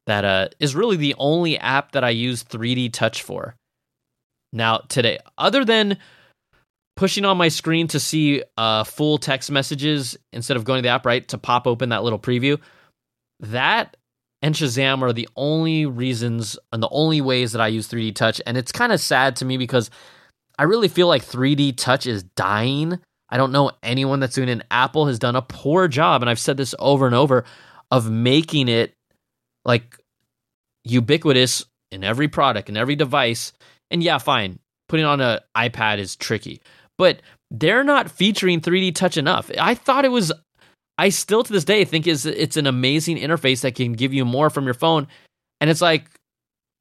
that 0.06 0.24
uh, 0.24 0.48
is 0.58 0.74
really 0.74 0.96
the 0.96 1.14
only 1.18 1.58
app 1.58 1.92
that 1.92 2.04
I 2.04 2.10
use 2.10 2.44
3D 2.44 2.92
Touch 2.92 3.22
for. 3.22 3.54
Now, 4.52 4.78
today, 4.88 5.18
other 5.38 5.64
than 5.64 5.98
pushing 6.96 7.24
on 7.24 7.36
my 7.38 7.48
screen 7.48 7.88
to 7.88 8.00
see 8.00 8.42
uh, 8.58 8.84
full 8.84 9.18
text 9.18 9.50
messages 9.50 10.16
instead 10.32 10.56
of 10.56 10.64
going 10.64 10.78
to 10.78 10.82
the 10.82 10.92
app, 10.92 11.06
right, 11.06 11.26
to 11.28 11.38
pop 11.38 11.66
open 11.66 11.88
that 11.90 12.02
little 12.02 12.18
preview, 12.18 12.60
that 13.40 13.96
and 14.42 14.56
Shazam 14.56 15.02
are 15.02 15.12
the 15.12 15.28
only 15.36 15.86
reasons 15.86 16.58
and 16.72 16.82
the 16.82 16.88
only 16.90 17.20
ways 17.20 17.52
that 17.52 17.60
I 17.60 17.68
use 17.68 17.88
3D 17.88 18.14
Touch. 18.16 18.40
And 18.44 18.56
it's 18.56 18.72
kind 18.72 18.92
of 18.92 19.00
sad 19.00 19.36
to 19.36 19.44
me 19.44 19.56
because 19.56 19.88
I 20.58 20.64
really 20.64 20.88
feel 20.88 21.06
like 21.06 21.24
3D 21.24 21.76
Touch 21.76 22.06
is 22.06 22.24
dying. 22.24 22.98
I 23.32 23.38
don't 23.38 23.50
know 23.50 23.72
anyone 23.82 24.20
that's 24.20 24.34
doing 24.34 24.50
it. 24.50 24.62
Apple 24.70 25.06
has 25.06 25.18
done 25.18 25.36
a 25.36 25.42
poor 25.42 25.88
job, 25.88 26.22
and 26.22 26.28
I've 26.28 26.38
said 26.38 26.58
this 26.58 26.74
over 26.78 27.06
and 27.06 27.14
over, 27.14 27.44
of 27.90 28.10
making 28.10 28.68
it 28.68 28.92
like 29.64 29.98
ubiquitous 30.84 31.64
in 31.90 32.04
every 32.04 32.28
product 32.28 32.68
and 32.68 32.76
every 32.76 32.94
device. 32.94 33.54
And 33.90 34.02
yeah, 34.02 34.18
fine, 34.18 34.58
putting 34.88 35.06
on 35.06 35.22
an 35.22 35.40
iPad 35.56 35.98
is 35.98 36.14
tricky, 36.14 36.60
but 36.98 37.22
they're 37.50 37.84
not 37.84 38.10
featuring 38.10 38.60
3D 38.60 38.94
Touch 38.94 39.16
enough. 39.16 39.50
I 39.58 39.74
thought 39.74 40.04
it 40.04 40.10
was 40.10 40.30
I 40.98 41.08
still 41.08 41.42
to 41.42 41.52
this 41.52 41.64
day 41.64 41.86
think 41.86 42.06
is 42.06 42.26
it's 42.26 42.58
an 42.58 42.66
amazing 42.66 43.16
interface 43.16 43.62
that 43.62 43.74
can 43.74 43.94
give 43.94 44.12
you 44.12 44.26
more 44.26 44.50
from 44.50 44.66
your 44.66 44.74
phone. 44.74 45.08
And 45.60 45.70
it's 45.70 45.80
like 45.80 46.10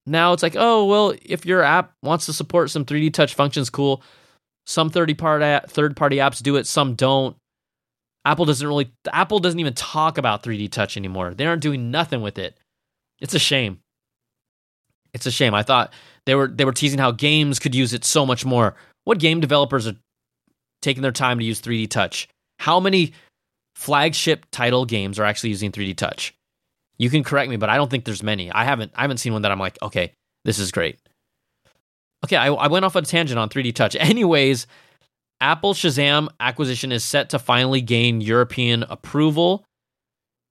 now 0.06 0.34
it's 0.34 0.44
like, 0.44 0.56
oh 0.58 0.86
well, 0.86 1.14
if 1.22 1.46
your 1.46 1.62
app 1.62 1.94
wants 2.04 2.26
to 2.26 2.34
support 2.34 2.70
some 2.70 2.84
3D 2.84 3.14
touch 3.14 3.36
functions, 3.36 3.70
cool. 3.70 4.04
Some 4.66 4.90
third 4.90 5.18
party 5.18 5.68
third 5.68 5.96
party 5.96 6.18
apps 6.18 6.42
do 6.42 6.56
it, 6.56 6.68
some 6.68 6.96
don't. 6.96 7.36
Apple 8.24 8.46
doesn't 8.46 8.68
really 8.68 8.92
Apple 9.12 9.40
doesn't 9.40 9.60
even 9.60 9.74
talk 9.74 10.18
about 10.18 10.44
3D 10.44 10.72
touch 10.72 10.98
anymore. 10.98 11.34
They 11.34 11.46
aren't 11.46 11.64
doing 11.64 11.92
nothing 11.92 12.22
with 12.22 12.38
it. 12.38 12.58
It's 13.20 13.34
a 13.34 13.40
shame. 13.40 13.80
It's 15.14 15.26
a 15.26 15.32
shame. 15.32 15.54
I 15.54 15.64
thought 15.64 15.94
they 16.26 16.36
were 16.36 16.48
they 16.48 16.66
were 16.66 16.72
teasing 16.72 17.00
how 17.00 17.12
games 17.12 17.60
could 17.60 17.76
use 17.76 17.94
it 17.94 18.06
so 18.06 18.26
much 18.26 18.46
more. 18.46 18.76
What 19.04 19.20
game 19.20 19.40
developers 19.40 19.88
are 19.88 19.96
taking 20.82 21.02
their 21.02 21.12
time 21.12 21.40
to 21.40 21.46
use 21.46 21.62
3D 21.62 21.90
touch? 21.90 22.28
How 22.60 22.80
many 22.80 23.14
flagship 23.76 24.46
title 24.52 24.86
games 24.86 25.18
are 25.18 25.24
actually 25.24 25.50
using 25.50 25.72
3D 25.72 25.96
touch. 25.96 26.36
You 26.98 27.10
can 27.10 27.24
correct 27.24 27.50
me, 27.50 27.58
but 27.58 27.70
I 27.70 27.78
don't 27.78 27.90
think 27.90 28.06
there's 28.06 28.22
many. 28.22 28.52
I 28.52 28.64
haven't 28.64 28.92
I 28.96 29.02
haven't 29.02 29.18
seen 29.18 29.34
one 29.34 29.42
that 29.42 29.52
I'm 29.52 29.60
like, 29.60 29.78
okay, 29.82 30.14
this 30.46 30.60
is 30.60 30.72
great. 30.72 31.00
Okay, 32.24 32.36
I, 32.36 32.48
I 32.48 32.68
went 32.68 32.86
off 32.86 32.96
on 32.96 33.04
a 33.04 33.06
tangent 33.06 33.40
on 33.40 33.50
3D 33.50 33.74
touch. 33.74 33.96
Anyways, 34.00 34.68
Apple 35.40 35.74
Shazam 35.74 36.30
acquisition 36.40 36.92
is 36.92 37.04
set 37.04 37.30
to 37.32 37.40
finally 37.40 37.82
gain 37.82 38.22
European 38.22 38.84
approval. 38.84 39.66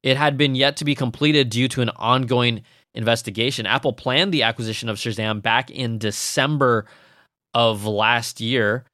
It 0.02 0.16
had 0.16 0.36
been 0.36 0.54
yet 0.54 0.76
to 0.78 0.84
be 0.84 0.94
completed 0.94 1.50
due 1.50 1.68
to 1.68 1.82
an 1.82 1.90
ongoing 1.90 2.62
investigation. 2.94 3.66
Apple 3.66 3.92
planned 3.92 4.32
the 4.32 4.42
acquisition 4.42 4.88
of 4.88 4.96
Shazam 4.96 5.42
back 5.42 5.70
in 5.70 5.98
December 5.98 6.86
of 7.54 7.84
last 7.86 8.40
year. 8.40 8.84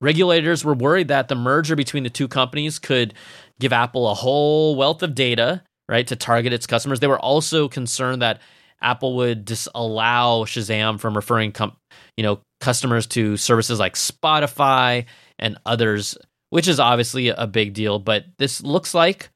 Regulators 0.00 0.64
were 0.64 0.74
worried 0.74 1.08
that 1.08 1.28
the 1.28 1.34
merger 1.34 1.76
between 1.76 2.02
the 2.02 2.10
two 2.10 2.26
companies 2.26 2.78
could 2.78 3.14
give 3.60 3.72
Apple 3.72 4.08
a 4.08 4.14
whole 4.14 4.74
wealth 4.74 5.02
of 5.02 5.14
data, 5.14 5.62
right, 5.88 6.06
to 6.08 6.16
target 6.16 6.52
its 6.52 6.66
customers. 6.66 7.00
They 7.00 7.06
were 7.06 7.20
also 7.20 7.68
concerned 7.68 8.20
that 8.20 8.40
Apple 8.82 9.14
would 9.16 9.44
disallow 9.44 10.44
Shazam 10.44 10.98
from 10.98 11.14
referring 11.14 11.52
com- 11.52 11.76
you 12.16 12.22
know, 12.22 12.40
customers 12.60 13.06
to 13.08 13.36
services 13.36 13.78
like 13.78 13.94
Spotify 13.94 15.06
and 15.38 15.58
others, 15.66 16.16
which 16.50 16.68
is 16.68 16.78
obviously 16.78 17.28
a 17.28 17.46
big 17.46 17.74
deal, 17.74 17.98
but 17.98 18.24
this 18.38 18.62
looks 18.62 18.94
like 18.94 19.30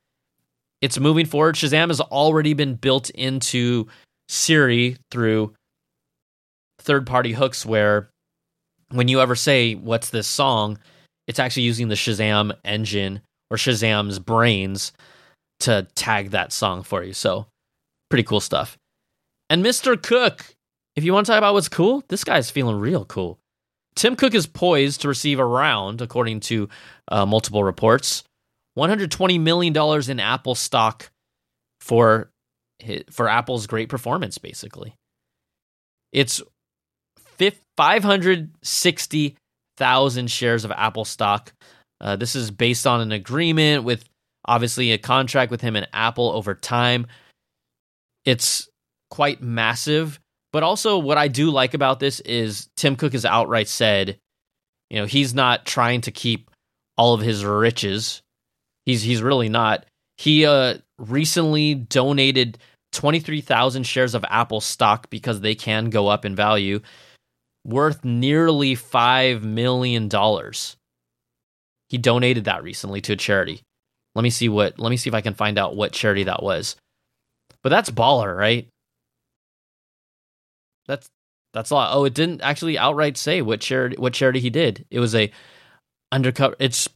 it's 0.82 0.98
moving 0.98 1.26
forward. 1.26 1.54
Shazam 1.54 1.88
has 1.88 2.00
already 2.00 2.54
been 2.54 2.74
built 2.74 3.10
into 3.10 3.86
Siri 4.28 4.96
through 5.10 5.54
third 6.80 7.06
party 7.06 7.32
hooks 7.32 7.64
where 7.64 8.10
when 8.90 9.08
you 9.08 9.20
ever 9.20 9.34
say, 9.34 9.74
What's 9.74 10.10
this 10.10 10.26
song? 10.26 10.78
it's 11.26 11.38
actually 11.38 11.64
using 11.64 11.88
the 11.88 11.94
Shazam 11.94 12.52
engine 12.64 13.20
or 13.50 13.56
Shazam's 13.56 14.18
brains 14.18 14.92
to 15.60 15.86
tag 15.94 16.30
that 16.30 16.52
song 16.52 16.82
for 16.82 17.02
you. 17.02 17.12
So, 17.12 17.46
pretty 18.10 18.22
cool 18.22 18.40
stuff. 18.40 18.76
And 19.50 19.64
Mr. 19.64 20.00
Cook, 20.00 20.44
if 20.96 21.04
you 21.04 21.12
want 21.12 21.26
to 21.26 21.32
talk 21.32 21.38
about 21.38 21.54
what's 21.54 21.68
cool, 21.68 22.02
this 22.08 22.24
guy's 22.24 22.50
feeling 22.50 22.76
real 22.76 23.04
cool. 23.04 23.38
Tim 23.94 24.16
Cook 24.16 24.34
is 24.34 24.46
poised 24.46 25.02
to 25.02 25.08
receive 25.08 25.40
around, 25.40 26.02
according 26.02 26.40
to 26.40 26.68
uh, 27.08 27.24
multiple 27.24 27.64
reports, 27.64 28.24
$120 28.76 29.40
million 29.40 29.74
in 30.10 30.20
Apple 30.20 30.54
stock 30.54 31.10
for 31.80 32.30
for 33.10 33.26
Apple's 33.26 33.66
great 33.66 33.88
performance, 33.88 34.36
basically. 34.36 34.94
It's 36.12 36.42
560,000 37.76 40.30
shares 40.30 40.64
of 40.64 40.72
Apple 40.72 41.06
stock. 41.06 41.52
Uh, 42.00 42.16
this 42.16 42.34
is 42.36 42.50
based 42.50 42.86
on 42.86 43.00
an 43.00 43.12
agreement 43.12 43.84
with 43.84 44.04
obviously 44.44 44.92
a 44.92 44.98
contract 44.98 45.50
with 45.50 45.62
him 45.62 45.76
and 45.76 45.88
Apple 45.92 46.30
over 46.32 46.54
time. 46.54 47.06
It's 48.24 48.68
quite 49.10 49.42
massive. 49.42 50.18
But 50.52 50.62
also, 50.62 50.98
what 50.98 51.18
I 51.18 51.28
do 51.28 51.50
like 51.50 51.74
about 51.74 52.00
this 52.00 52.20
is 52.20 52.68
Tim 52.76 52.96
Cook 52.96 53.12
has 53.12 53.24
outright 53.24 53.68
said, 53.68 54.18
you 54.90 54.98
know, 54.98 55.06
he's 55.06 55.34
not 55.34 55.66
trying 55.66 56.00
to 56.02 56.10
keep 56.10 56.50
all 56.96 57.14
of 57.14 57.20
his 57.20 57.44
riches. 57.44 58.22
He's 58.84 59.02
he's 59.02 59.22
really 59.22 59.48
not. 59.48 59.84
He 60.16 60.46
uh, 60.46 60.78
recently 60.98 61.74
donated 61.74 62.58
23,000 62.92 63.82
shares 63.82 64.14
of 64.14 64.24
Apple 64.28 64.60
stock 64.60 65.10
because 65.10 65.40
they 65.40 65.54
can 65.54 65.90
go 65.90 66.08
up 66.08 66.24
in 66.24 66.34
value 66.34 66.80
worth 67.64 68.04
nearly 68.04 68.74
$5 68.76 69.42
million. 69.42 70.08
He 71.88 71.98
donated 71.98 72.44
that 72.44 72.62
recently 72.62 73.00
to 73.02 73.12
a 73.12 73.16
charity. 73.16 73.60
Let 74.14 74.22
me 74.22 74.30
see 74.30 74.48
what 74.48 74.78
let 74.78 74.88
me 74.88 74.96
see 74.96 75.10
if 75.10 75.14
I 75.14 75.20
can 75.20 75.34
find 75.34 75.58
out 75.58 75.76
what 75.76 75.92
charity 75.92 76.24
that 76.24 76.42
was. 76.42 76.76
But 77.62 77.68
that's 77.68 77.90
baller, 77.90 78.34
right? 78.34 78.66
That's 80.88 81.08
that's 81.52 81.70
a 81.70 81.74
lot. 81.74 81.96
Oh, 81.96 82.04
it 82.04 82.14
didn't 82.14 82.42
actually 82.42 82.78
outright 82.78 83.16
say 83.16 83.42
what 83.42 83.60
charity 83.60 83.96
what 83.96 84.12
charity 84.12 84.40
he 84.40 84.50
did. 84.50 84.84
It 84.90 85.00
was 85.00 85.14
a 85.14 85.30
undercover 86.12 86.54
it's 86.58 86.88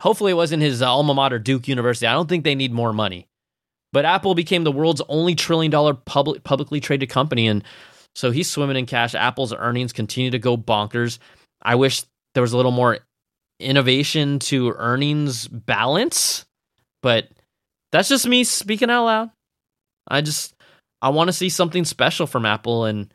hopefully 0.00 0.32
it 0.32 0.36
wasn't 0.36 0.62
his 0.62 0.82
alma 0.82 1.14
mater 1.14 1.38
Duke 1.38 1.68
University. 1.68 2.06
I 2.06 2.12
don't 2.12 2.28
think 2.28 2.44
they 2.44 2.54
need 2.54 2.72
more 2.72 2.92
money. 2.92 3.26
But 3.92 4.04
Apple 4.04 4.34
became 4.34 4.64
the 4.64 4.72
world's 4.72 5.02
only 5.08 5.34
trillion 5.34 5.70
dollar 5.70 5.94
public 5.94 6.44
publicly 6.44 6.80
traded 6.80 7.08
company 7.08 7.46
and 7.48 7.64
so 8.14 8.30
he's 8.30 8.50
swimming 8.50 8.76
in 8.76 8.86
cash. 8.86 9.14
Apple's 9.14 9.52
earnings 9.52 9.92
continue 9.92 10.30
to 10.30 10.38
go 10.38 10.56
bonkers. 10.56 11.18
I 11.62 11.76
wish 11.76 12.02
there 12.34 12.42
was 12.42 12.52
a 12.52 12.56
little 12.56 12.72
more 12.72 12.98
innovation 13.60 14.38
to 14.38 14.72
earnings 14.76 15.46
balance, 15.48 16.44
but 17.02 17.28
that's 17.92 18.08
just 18.08 18.26
me 18.26 18.44
speaking 18.44 18.90
out 18.90 19.04
loud. 19.04 19.30
I 20.08 20.20
just 20.20 20.54
I 21.00 21.10
want 21.10 21.28
to 21.28 21.32
see 21.32 21.48
something 21.48 21.84
special 21.84 22.26
from 22.26 22.46
Apple 22.46 22.84
and 22.86 23.12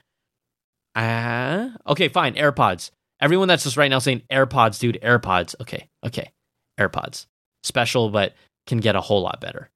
uh 0.96 1.70
okay, 1.88 2.08
fine, 2.08 2.36
AirPods. 2.36 2.92
Everyone 3.20 3.48
that's 3.48 3.64
just 3.64 3.78
right 3.78 3.90
now 3.90 4.00
saying 4.00 4.24
AirPods, 4.32 4.80
dude, 4.80 5.00
AirPods. 5.02 5.56
Okay, 5.62 5.88
okay. 6.06 6.32
AirPods. 6.80 7.28
Special 7.64 8.10
but 8.10 8.34
can 8.68 8.80
get 8.80 8.96
a 8.96 9.02
whole 9.02 9.22
lot 9.22 9.40
better. 9.40 9.70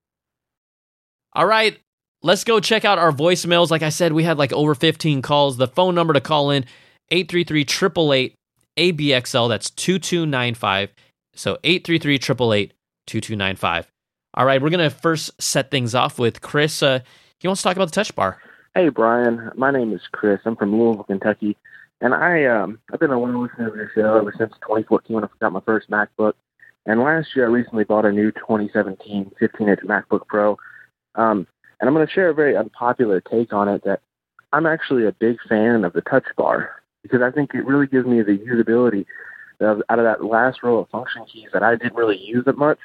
All 1.33 1.45
right, 1.45 1.77
let's 2.23 2.43
go 2.43 2.59
check 2.59 2.85
out 2.85 2.97
our 2.97 3.11
voicemails. 3.11 3.69
Like 3.69 3.83
I 3.83 3.89
said, 3.89 4.13
we 4.13 4.23
had 4.23 4.37
like 4.37 4.53
over 4.53 4.75
15 4.75 5.21
calls. 5.21 5.57
The 5.57 5.67
phone 5.67 5.95
number 5.95 6.13
to 6.13 6.21
call 6.21 6.51
in 6.51 6.65
833 7.09 7.61
888 7.61 8.35
ABXL. 8.77 9.49
That's 9.49 9.69
2295. 9.71 10.93
So 11.35 11.57
833 11.63 12.15
888 12.15 12.73
2295. 13.05 13.91
All 14.33 14.45
right, 14.45 14.61
we're 14.61 14.69
going 14.69 14.87
to 14.87 14.95
first 14.95 15.31
set 15.41 15.71
things 15.71 15.95
off 15.95 16.19
with 16.19 16.41
Chris. 16.41 16.83
Uh, 16.83 16.99
he 17.39 17.47
wants 17.47 17.61
to 17.61 17.67
talk 17.67 17.75
about 17.75 17.85
the 17.85 17.95
touch 17.95 18.13
bar. 18.13 18.39
Hey, 18.75 18.89
Brian. 18.89 19.49
My 19.55 19.71
name 19.71 19.93
is 19.93 20.01
Chris. 20.11 20.39
I'm 20.45 20.55
from 20.55 20.77
Louisville, 20.77 21.03
Kentucky. 21.03 21.57
And 22.01 22.13
I, 22.13 22.45
um, 22.45 22.79
I've 22.93 22.99
been 22.99 23.11
a 23.11 23.19
loyal 23.19 23.41
listener 23.41 23.71
to 23.71 23.75
your 23.75 23.91
show 23.95 24.17
ever 24.17 24.33
since 24.37 24.53
2014 24.61 25.15
when 25.15 25.23
I 25.23 25.27
got 25.39 25.51
my 25.51 25.61
first 25.61 25.89
MacBook. 25.89 26.33
And 26.85 27.01
last 27.01 27.29
year, 27.35 27.45
I 27.45 27.49
recently 27.49 27.85
bought 27.85 28.05
a 28.05 28.11
new 28.11 28.31
2017 28.31 29.31
15 29.39 29.69
inch 29.69 29.79
MacBook 29.79 30.27
Pro. 30.27 30.57
Um, 31.15 31.47
and 31.79 31.87
I'm 31.87 31.95
going 31.95 32.05
to 32.05 32.13
share 32.13 32.29
a 32.29 32.35
very 32.35 32.55
unpopular 32.55 33.19
take 33.21 33.51
on 33.51 33.67
it 33.67 33.83
that 33.85 34.01
I'm 34.53 34.65
actually 34.65 35.05
a 35.05 35.11
big 35.11 35.37
fan 35.49 35.83
of 35.83 35.93
the 35.93 36.01
touch 36.01 36.25
bar 36.35 36.83
because 37.01 37.21
I 37.21 37.31
think 37.31 37.53
it 37.53 37.65
really 37.65 37.87
gives 37.87 38.05
me 38.05 38.21
the 38.21 38.37
usability 38.37 39.05
out 39.59 39.99
of 39.99 40.05
that 40.05 40.23
last 40.23 40.61
row 40.61 40.79
of 40.79 40.89
function 40.89 41.25
keys 41.25 41.49
that 41.51 41.63
I 41.63 41.75
didn't 41.75 41.95
really 41.95 42.17
use 42.17 42.45
that 42.45 42.57
much 42.57 42.79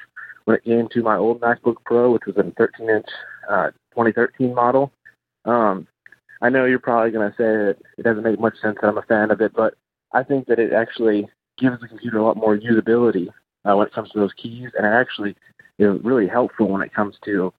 when 0.45 0.57
it 0.57 0.63
came 0.63 0.89
to 0.89 1.03
my 1.03 1.17
old 1.17 1.39
MacBook 1.39 1.77
Pro, 1.85 2.11
which 2.11 2.25
was 2.25 2.35
a 2.37 2.51
13 2.57 2.89
inch 2.89 3.05
uh, 3.49 3.67
2013 3.91 4.55
model. 4.55 4.91
Um, 5.45 5.87
I 6.41 6.49
know 6.49 6.65
you're 6.65 6.79
probably 6.79 7.11
going 7.11 7.29
to 7.29 7.37
say 7.37 7.43
that 7.43 7.77
it 7.97 8.03
doesn't 8.03 8.23
make 8.23 8.39
much 8.39 8.59
sense 8.61 8.77
that 8.81 8.87
I'm 8.87 8.97
a 8.97 9.03
fan 9.03 9.31
of 9.31 9.41
it, 9.41 9.53
but 9.53 9.75
I 10.11 10.23
think 10.23 10.47
that 10.47 10.59
it 10.59 10.73
actually 10.73 11.27
gives 11.57 11.79
the 11.79 11.87
computer 11.87 12.17
a 12.17 12.23
lot 12.23 12.37
more 12.37 12.57
usability 12.57 13.29
uh, 13.65 13.75
when 13.75 13.87
it 13.87 13.93
comes 13.93 14.11
to 14.11 14.19
those 14.19 14.33
keys, 14.33 14.69
and 14.77 14.85
it 14.85 14.89
actually 14.89 15.35
is 15.79 15.99
really 16.03 16.27
helpful 16.27 16.67
when 16.67 16.81
it 16.81 16.93
comes 16.93 17.15
to 17.25 17.53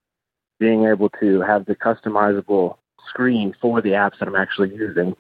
being 0.61 0.85
able 0.85 1.09
to 1.20 1.40
have 1.40 1.66
the 1.66 1.75
customizable 1.75 2.77
screen 3.09 3.55
for 3.61 3.81
the 3.81 3.90
apps 3.90 4.18
that 4.18 4.29
I'm 4.29 4.37
actually 4.37 4.75
using. 4.75 5.16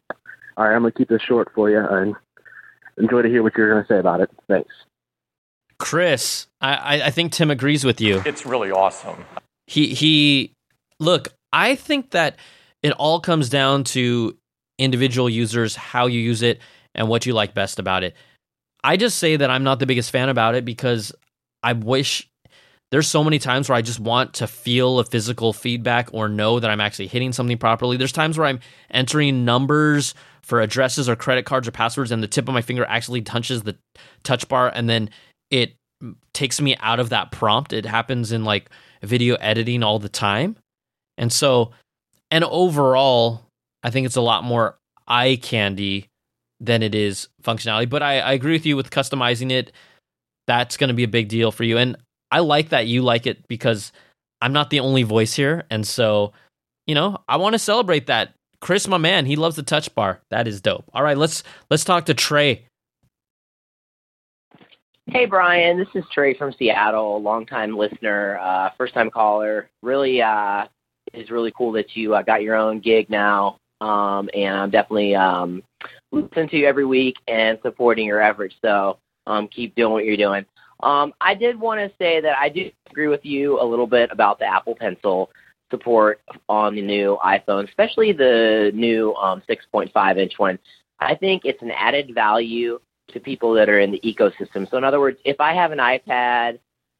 All 0.56 0.64
right, 0.64 0.74
I'm 0.74 0.82
going 0.82 0.92
to 0.92 0.98
keep 0.98 1.08
this 1.08 1.22
short 1.22 1.50
for 1.54 1.70
you 1.70 1.80
and 1.80 2.14
enjoy 2.98 3.22
to 3.22 3.28
hear 3.28 3.42
what 3.42 3.56
you're 3.56 3.70
going 3.70 3.84
to 3.84 3.88
say 3.88 3.98
about 3.98 4.20
it. 4.20 4.30
Thanks. 4.48 4.72
Chris, 5.78 6.46
I, 6.60 7.02
I 7.02 7.10
think 7.10 7.32
Tim 7.32 7.50
agrees 7.50 7.84
with 7.84 8.00
you. 8.00 8.22
It's 8.24 8.46
really 8.46 8.70
awesome. 8.70 9.24
He 9.66 9.94
he 9.94 10.52
look, 11.00 11.28
I 11.54 11.76
think 11.76 12.10
that 12.10 12.36
it 12.82 12.90
all 12.92 13.20
comes 13.20 13.48
down 13.48 13.84
to 13.84 14.36
individual 14.78 15.30
users, 15.30 15.76
how 15.76 16.06
you 16.06 16.18
use 16.18 16.42
it, 16.42 16.58
and 16.96 17.08
what 17.08 17.26
you 17.26 17.32
like 17.32 17.54
best 17.54 17.78
about 17.78 18.02
it. 18.02 18.14
I 18.82 18.96
just 18.96 19.18
say 19.18 19.36
that 19.36 19.50
I'm 19.50 19.62
not 19.62 19.78
the 19.78 19.86
biggest 19.86 20.10
fan 20.10 20.28
about 20.28 20.56
it 20.56 20.64
because 20.64 21.12
I 21.62 21.72
wish 21.72 22.28
there's 22.90 23.06
so 23.06 23.24
many 23.24 23.38
times 23.38 23.68
where 23.68 23.78
I 23.78 23.82
just 23.82 24.00
want 24.00 24.34
to 24.34 24.46
feel 24.48 24.98
a 24.98 25.04
physical 25.04 25.52
feedback 25.52 26.10
or 26.12 26.28
know 26.28 26.58
that 26.60 26.70
I'm 26.70 26.80
actually 26.80 27.06
hitting 27.06 27.32
something 27.32 27.56
properly. 27.56 27.96
There's 27.96 28.12
times 28.12 28.36
where 28.36 28.46
I'm 28.48 28.60
entering 28.90 29.44
numbers 29.44 30.14
for 30.42 30.60
addresses 30.60 31.08
or 31.08 31.16
credit 31.16 31.46
cards 31.46 31.66
or 31.66 31.70
passwords 31.70 32.10
and 32.10 32.22
the 32.22 32.28
tip 32.28 32.48
of 32.48 32.54
my 32.54 32.62
finger 32.62 32.84
actually 32.84 33.22
touches 33.22 33.62
the 33.62 33.76
touch 34.24 34.48
bar 34.48 34.70
and 34.74 34.88
then 34.88 35.08
it 35.50 35.74
takes 36.34 36.60
me 36.60 36.76
out 36.80 37.00
of 37.00 37.08
that 37.10 37.30
prompt. 37.30 37.72
It 37.72 37.86
happens 37.86 38.32
in 38.32 38.44
like 38.44 38.70
video 39.02 39.36
editing 39.36 39.82
all 39.82 39.98
the 39.98 40.08
time. 40.08 40.56
And 41.16 41.32
so 41.32 41.72
and 42.30 42.44
overall, 42.44 43.42
I 43.82 43.90
think 43.90 44.06
it's 44.06 44.16
a 44.16 44.20
lot 44.20 44.44
more 44.44 44.76
eye 45.06 45.38
candy 45.40 46.08
than 46.60 46.82
it 46.82 46.94
is 46.94 47.28
functionality. 47.42 47.88
But 47.88 48.02
I, 48.02 48.20
I 48.20 48.32
agree 48.32 48.52
with 48.52 48.66
you 48.66 48.76
with 48.76 48.90
customizing 48.90 49.52
it. 49.52 49.72
That's 50.46 50.76
going 50.76 50.88
to 50.88 50.94
be 50.94 51.04
a 51.04 51.08
big 51.08 51.28
deal 51.28 51.52
for 51.52 51.64
you. 51.64 51.78
And 51.78 51.96
I 52.30 52.40
like 52.40 52.70
that 52.70 52.86
you 52.86 53.02
like 53.02 53.26
it 53.26 53.46
because 53.48 53.92
I'm 54.40 54.52
not 54.52 54.70
the 54.70 54.80
only 54.80 55.02
voice 55.04 55.34
here. 55.34 55.64
And 55.70 55.86
so, 55.86 56.32
you 56.86 56.94
know, 56.94 57.18
I 57.28 57.36
want 57.36 57.54
to 57.54 57.58
celebrate 57.58 58.08
that. 58.08 58.34
Chris, 58.60 58.88
my 58.88 58.98
man, 58.98 59.26
he 59.26 59.36
loves 59.36 59.56
the 59.56 59.62
touch 59.62 59.94
bar. 59.94 60.20
That 60.30 60.48
is 60.48 60.60
dope. 60.60 60.84
All 60.92 61.02
right, 61.02 61.18
let's 61.18 61.42
let's 61.70 61.84
talk 61.84 62.06
to 62.06 62.14
Trey. 62.14 62.66
Hey 65.06 65.26
Brian, 65.26 65.76
this 65.76 65.88
is 65.94 66.02
Trey 66.10 66.32
from 66.32 66.52
Seattle, 66.54 67.20
longtime 67.20 67.76
listener, 67.76 68.38
uh, 68.38 68.70
first 68.78 68.94
time 68.94 69.10
caller. 69.10 69.68
Really 69.82 70.22
uh, 70.22 70.66
is 71.16 71.30
really 71.30 71.52
cool 71.56 71.72
that 71.72 71.96
you 71.96 72.14
uh, 72.14 72.22
got 72.22 72.42
your 72.42 72.56
own 72.56 72.80
gig 72.80 73.10
now, 73.10 73.58
um, 73.80 74.28
and 74.34 74.56
I'm 74.56 74.70
definitely 74.70 75.14
um, 75.14 75.62
listening 76.12 76.48
to 76.48 76.56
you 76.56 76.66
every 76.66 76.84
week 76.84 77.16
and 77.28 77.58
supporting 77.62 78.06
your 78.06 78.20
efforts. 78.20 78.54
So 78.62 78.98
um, 79.26 79.48
keep 79.48 79.74
doing 79.74 79.92
what 79.92 80.04
you're 80.04 80.16
doing. 80.16 80.44
Um, 80.82 81.14
I 81.20 81.34
did 81.34 81.58
want 81.58 81.80
to 81.80 81.96
say 81.98 82.20
that 82.20 82.36
I 82.38 82.48
do 82.48 82.70
agree 82.90 83.08
with 83.08 83.24
you 83.24 83.60
a 83.60 83.64
little 83.64 83.86
bit 83.86 84.10
about 84.12 84.38
the 84.38 84.46
Apple 84.46 84.74
Pencil 84.74 85.30
support 85.70 86.20
on 86.48 86.74
the 86.74 86.82
new 86.82 87.18
iPhone, 87.24 87.68
especially 87.68 88.12
the 88.12 88.70
new 88.74 89.14
um, 89.14 89.42
6.5 89.48 90.18
inch 90.18 90.38
one. 90.38 90.58
I 91.00 91.14
think 91.14 91.42
it's 91.44 91.62
an 91.62 91.70
added 91.70 92.14
value 92.14 92.78
to 93.08 93.20
people 93.20 93.52
that 93.54 93.68
are 93.68 93.80
in 93.80 93.90
the 93.90 94.00
ecosystem. 94.00 94.68
So, 94.70 94.76
in 94.76 94.84
other 94.84 95.00
words, 95.00 95.18
if 95.24 95.40
I 95.40 95.54
have 95.54 95.72
an 95.72 95.78
iPad 95.78 96.58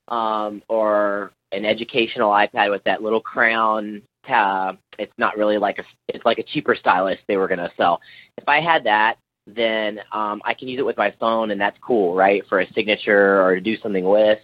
um, 0.08 0.62
or 0.68 1.32
an 1.54 1.64
educational 1.64 2.30
iPad 2.30 2.70
with 2.70 2.84
that 2.84 3.02
little 3.02 3.20
crown 3.20 4.02
tab, 4.26 4.78
it's 4.98 5.12
not 5.18 5.36
really 5.36 5.58
like 5.58 5.78
a 5.78 5.84
it's 6.08 6.24
like 6.24 6.38
a 6.38 6.42
cheaper 6.42 6.74
stylus 6.74 7.18
they 7.28 7.36
were 7.36 7.48
to 7.48 7.70
sell. 7.76 8.00
If 8.38 8.48
I 8.48 8.60
had 8.60 8.84
that, 8.84 9.16
then 9.46 10.00
um, 10.12 10.40
I 10.44 10.54
can 10.54 10.68
use 10.68 10.78
it 10.78 10.86
with 10.86 10.96
my 10.96 11.14
phone, 11.20 11.50
and 11.50 11.60
that's 11.60 11.76
cool, 11.80 12.14
right, 12.14 12.42
for 12.48 12.60
a 12.60 12.72
signature 12.72 13.42
or 13.42 13.54
to 13.54 13.60
do 13.60 13.76
something 13.78 14.04
with. 14.04 14.38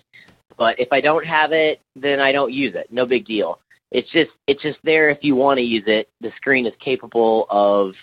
But 0.56 0.78
if 0.78 0.88
I 0.92 1.00
don't 1.00 1.24
have 1.24 1.52
it, 1.52 1.80
then 1.96 2.20
I 2.20 2.32
don't 2.32 2.52
use 2.52 2.74
it. 2.74 2.92
No 2.92 3.06
big 3.06 3.24
deal. 3.24 3.60
It's 3.90 4.10
just 4.10 4.30
it's 4.46 4.62
just 4.62 4.78
there 4.84 5.10
if 5.10 5.18
you 5.22 5.34
want 5.34 5.58
to 5.58 5.64
use 5.64 5.84
it. 5.86 6.08
The 6.20 6.32
screen 6.36 6.66
is 6.66 6.74
capable 6.80 7.46
of 7.50 7.94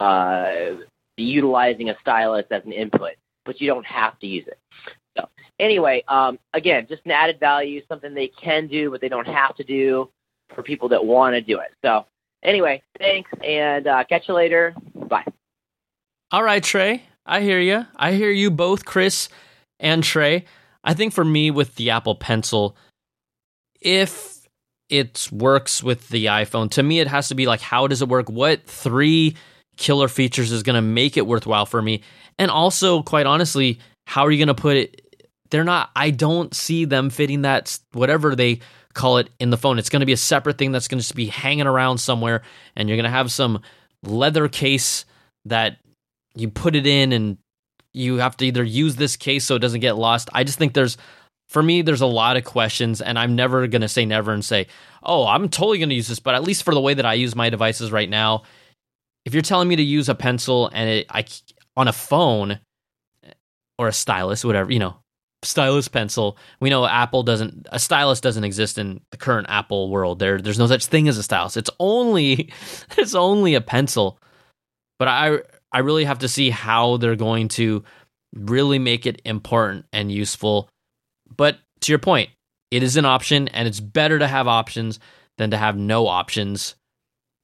uh, 0.00 0.76
utilizing 1.16 1.90
a 1.90 1.96
stylus 2.00 2.46
as 2.50 2.62
an 2.64 2.72
input, 2.72 3.12
but 3.44 3.60
you 3.60 3.66
don't 3.66 3.86
have 3.86 4.18
to 4.20 4.26
use 4.26 4.46
it. 4.46 4.58
Anyway, 5.58 6.04
um, 6.08 6.38
again, 6.52 6.86
just 6.88 7.02
an 7.06 7.12
added 7.12 7.40
value, 7.40 7.80
something 7.88 8.14
they 8.14 8.28
can 8.28 8.66
do, 8.66 8.90
but 8.90 9.00
they 9.00 9.08
don't 9.08 9.26
have 9.26 9.56
to 9.56 9.64
do 9.64 10.10
for 10.54 10.62
people 10.62 10.88
that 10.90 11.04
want 11.04 11.34
to 11.34 11.40
do 11.40 11.58
it. 11.58 11.68
So 11.82 12.04
anyway, 12.42 12.82
thanks, 12.98 13.30
and 13.42 13.86
uh, 13.86 14.04
catch 14.04 14.28
you 14.28 14.34
later. 14.34 14.74
Bye. 14.94 15.24
All 16.30 16.42
right, 16.42 16.62
Trey. 16.62 17.02
I 17.24 17.40
hear 17.40 17.58
you. 17.58 17.86
I 17.96 18.12
hear 18.12 18.30
you 18.30 18.50
both, 18.50 18.84
Chris 18.84 19.28
and 19.80 20.04
Trey. 20.04 20.44
I 20.84 20.94
think 20.94 21.12
for 21.12 21.24
me 21.24 21.50
with 21.50 21.74
the 21.74 21.90
Apple 21.90 22.14
Pencil, 22.14 22.76
if 23.80 24.46
it 24.88 25.28
works 25.32 25.82
with 25.82 26.08
the 26.08 26.26
iPhone, 26.26 26.70
to 26.72 26.82
me 26.82 27.00
it 27.00 27.08
has 27.08 27.28
to 27.28 27.34
be 27.34 27.46
like, 27.46 27.60
how 27.60 27.86
does 27.86 28.02
it 28.02 28.08
work? 28.08 28.28
What 28.28 28.64
three 28.66 29.36
killer 29.76 30.08
features 30.08 30.52
is 30.52 30.62
going 30.62 30.76
to 30.76 30.82
make 30.82 31.16
it 31.16 31.26
worthwhile 31.26 31.66
for 31.66 31.82
me? 31.82 32.02
And 32.38 32.50
also, 32.50 33.02
quite 33.02 33.26
honestly, 33.26 33.80
how 34.06 34.24
are 34.24 34.30
you 34.30 34.38
going 34.38 34.54
to 34.54 34.60
put 34.60 34.76
it? 34.76 35.05
They're 35.50 35.64
not, 35.64 35.90
I 35.94 36.10
don't 36.10 36.54
see 36.54 36.84
them 36.84 37.10
fitting 37.10 37.42
that, 37.42 37.78
whatever 37.92 38.34
they 38.34 38.60
call 38.94 39.18
it 39.18 39.30
in 39.38 39.50
the 39.50 39.56
phone. 39.56 39.78
It's 39.78 39.90
going 39.90 40.00
to 40.00 40.06
be 40.06 40.12
a 40.12 40.16
separate 40.16 40.58
thing 40.58 40.72
that's 40.72 40.88
going 40.88 40.98
to 40.98 41.02
just 41.02 41.14
be 41.14 41.26
hanging 41.26 41.66
around 41.66 41.98
somewhere, 41.98 42.42
and 42.74 42.88
you're 42.88 42.96
going 42.96 43.04
to 43.04 43.10
have 43.10 43.30
some 43.30 43.60
leather 44.02 44.48
case 44.48 45.04
that 45.44 45.78
you 46.34 46.48
put 46.48 46.74
it 46.74 46.86
in, 46.86 47.12
and 47.12 47.38
you 47.92 48.16
have 48.16 48.36
to 48.38 48.46
either 48.46 48.64
use 48.64 48.96
this 48.96 49.16
case 49.16 49.44
so 49.44 49.54
it 49.54 49.60
doesn't 49.60 49.80
get 49.80 49.96
lost. 49.96 50.28
I 50.32 50.44
just 50.44 50.58
think 50.58 50.74
there's, 50.74 50.96
for 51.48 51.62
me, 51.62 51.82
there's 51.82 52.00
a 52.00 52.06
lot 52.06 52.36
of 52.36 52.44
questions, 52.44 53.00
and 53.00 53.18
I'm 53.18 53.36
never 53.36 53.66
going 53.66 53.82
to 53.82 53.88
say 53.88 54.04
never 54.04 54.32
and 54.32 54.44
say, 54.44 54.66
oh, 55.02 55.26
I'm 55.26 55.48
totally 55.48 55.78
going 55.78 55.90
to 55.90 55.94
use 55.94 56.08
this. 56.08 56.18
But 56.18 56.34
at 56.34 56.42
least 56.42 56.64
for 56.64 56.74
the 56.74 56.80
way 56.80 56.94
that 56.94 57.06
I 57.06 57.14
use 57.14 57.36
my 57.36 57.50
devices 57.50 57.92
right 57.92 58.10
now, 58.10 58.42
if 59.24 59.32
you're 59.32 59.42
telling 59.42 59.68
me 59.68 59.76
to 59.76 59.82
use 59.82 60.08
a 60.08 60.14
pencil 60.14 60.68
and 60.72 60.90
it, 60.90 61.06
I 61.08 61.24
on 61.76 61.88
a 61.88 61.92
phone 61.92 62.60
or 63.78 63.88
a 63.88 63.92
stylus, 63.92 64.44
whatever, 64.44 64.72
you 64.72 64.78
know, 64.78 64.96
stylus 65.42 65.88
pencil. 65.88 66.36
We 66.60 66.70
know 66.70 66.86
Apple 66.86 67.22
doesn't 67.22 67.66
a 67.70 67.78
stylus 67.78 68.20
doesn't 68.20 68.44
exist 68.44 68.78
in 68.78 69.00
the 69.10 69.16
current 69.16 69.46
Apple 69.48 69.90
world. 69.90 70.18
There 70.18 70.40
there's 70.40 70.58
no 70.58 70.66
such 70.66 70.86
thing 70.86 71.08
as 71.08 71.18
a 71.18 71.22
stylus. 71.22 71.56
It's 71.56 71.70
only 71.78 72.50
it's 72.96 73.14
only 73.14 73.54
a 73.54 73.60
pencil. 73.60 74.18
But 74.98 75.08
I 75.08 75.38
I 75.72 75.80
really 75.80 76.04
have 76.04 76.20
to 76.20 76.28
see 76.28 76.50
how 76.50 76.96
they're 76.96 77.16
going 77.16 77.48
to 77.48 77.84
really 78.34 78.78
make 78.78 79.06
it 79.06 79.22
important 79.24 79.86
and 79.92 80.10
useful. 80.10 80.68
But 81.36 81.58
to 81.80 81.92
your 81.92 81.98
point, 81.98 82.30
it 82.70 82.82
is 82.82 82.96
an 82.96 83.04
option 83.04 83.48
and 83.48 83.68
it's 83.68 83.80
better 83.80 84.18
to 84.18 84.26
have 84.26 84.48
options 84.48 84.98
than 85.38 85.50
to 85.50 85.56
have 85.56 85.76
no 85.76 86.06
options. 86.06 86.74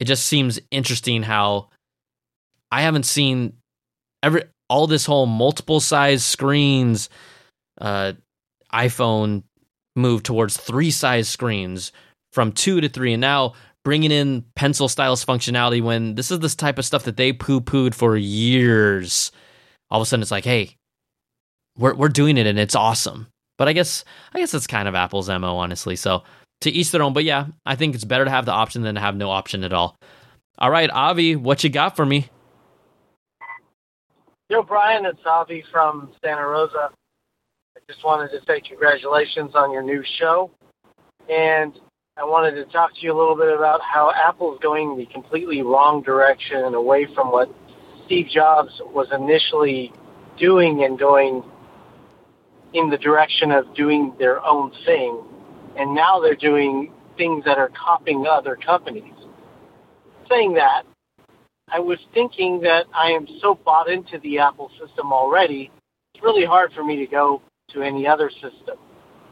It 0.00 0.06
just 0.06 0.26
seems 0.26 0.58
interesting 0.70 1.22
how 1.22 1.68
I 2.70 2.82
haven't 2.82 3.04
seen 3.04 3.54
every 4.22 4.44
all 4.68 4.86
this 4.86 5.04
whole 5.04 5.26
multiple 5.26 5.80
size 5.80 6.24
screens 6.24 7.10
uh, 7.82 8.14
iPhone 8.72 9.42
moved 9.94 10.24
towards 10.24 10.56
three 10.56 10.90
size 10.90 11.28
screens 11.28 11.92
from 12.32 12.52
two 12.52 12.80
to 12.80 12.88
three, 12.88 13.12
and 13.12 13.20
now 13.20 13.52
bringing 13.84 14.10
in 14.10 14.44
pencil 14.54 14.88
stylus 14.88 15.24
functionality 15.24 15.82
when 15.82 16.14
this 16.14 16.30
is 16.30 16.38
this 16.38 16.54
type 16.54 16.78
of 16.78 16.86
stuff 16.86 17.04
that 17.04 17.18
they 17.18 17.32
poo 17.32 17.60
pooed 17.60 17.94
for 17.94 18.16
years. 18.16 19.30
All 19.90 20.00
of 20.00 20.06
a 20.06 20.08
sudden, 20.08 20.22
it's 20.22 20.30
like, 20.30 20.44
hey, 20.44 20.76
we're 21.76 21.94
we're 21.94 22.08
doing 22.08 22.38
it 22.38 22.46
and 22.46 22.58
it's 22.58 22.74
awesome. 22.74 23.26
But 23.58 23.68
I 23.68 23.74
guess 23.74 24.04
I 24.32 24.38
guess 24.38 24.54
it's 24.54 24.66
kind 24.66 24.88
of 24.88 24.94
Apple's 24.94 25.28
mo, 25.28 25.56
honestly. 25.56 25.96
So 25.96 26.22
to 26.62 26.70
each 26.70 26.90
their 26.90 27.02
own. 27.02 27.12
But 27.12 27.24
yeah, 27.24 27.46
I 27.66 27.76
think 27.76 27.94
it's 27.94 28.04
better 28.04 28.24
to 28.24 28.30
have 28.30 28.46
the 28.46 28.52
option 28.52 28.82
than 28.82 28.94
to 28.94 29.00
have 29.00 29.16
no 29.16 29.30
option 29.30 29.64
at 29.64 29.72
all. 29.72 29.96
All 30.58 30.70
right, 30.70 30.90
Avi, 30.90 31.36
what 31.36 31.62
you 31.64 31.70
got 31.70 31.96
for 31.96 32.06
me? 32.06 32.28
Yo, 34.48 34.62
Brian, 34.62 35.04
it's 35.06 35.24
Avi 35.24 35.64
from 35.72 36.12
Santa 36.22 36.46
Rosa. 36.46 36.90
Just 37.88 38.04
wanted 38.04 38.30
to 38.30 38.44
say 38.46 38.60
congratulations 38.60 39.52
on 39.54 39.72
your 39.72 39.82
new 39.82 40.02
show. 40.18 40.50
And 41.28 41.78
I 42.16 42.24
wanted 42.24 42.54
to 42.54 42.64
talk 42.66 42.94
to 42.94 43.00
you 43.00 43.12
a 43.12 43.18
little 43.18 43.36
bit 43.36 43.52
about 43.52 43.80
how 43.82 44.12
Apple's 44.14 44.58
going 44.62 44.96
the 44.96 45.06
completely 45.06 45.62
wrong 45.62 46.02
direction 46.02 46.64
and 46.64 46.74
away 46.74 47.06
from 47.14 47.32
what 47.32 47.48
Steve 48.06 48.26
Jobs 48.32 48.70
was 48.86 49.08
initially 49.12 49.92
doing 50.38 50.84
and 50.84 50.98
going 50.98 51.42
in 52.74 52.88
the 52.88 52.98
direction 52.98 53.50
of 53.50 53.74
doing 53.74 54.14
their 54.18 54.44
own 54.44 54.72
thing. 54.86 55.20
And 55.76 55.94
now 55.94 56.20
they're 56.20 56.36
doing 56.36 56.92
things 57.16 57.44
that 57.44 57.58
are 57.58 57.70
copying 57.70 58.26
other 58.30 58.56
companies. 58.56 59.14
Saying 60.28 60.54
that, 60.54 60.84
I 61.68 61.80
was 61.80 61.98
thinking 62.14 62.60
that 62.60 62.84
I 62.94 63.10
am 63.10 63.26
so 63.40 63.54
bought 63.54 63.90
into 63.90 64.18
the 64.22 64.38
Apple 64.38 64.70
system 64.78 65.12
already, 65.12 65.70
it's 66.14 66.22
really 66.22 66.44
hard 66.44 66.72
for 66.72 66.84
me 66.84 66.96
to 66.96 67.06
go 67.06 67.42
to 67.72 67.82
any 67.82 68.06
other 68.06 68.30
system. 68.30 68.76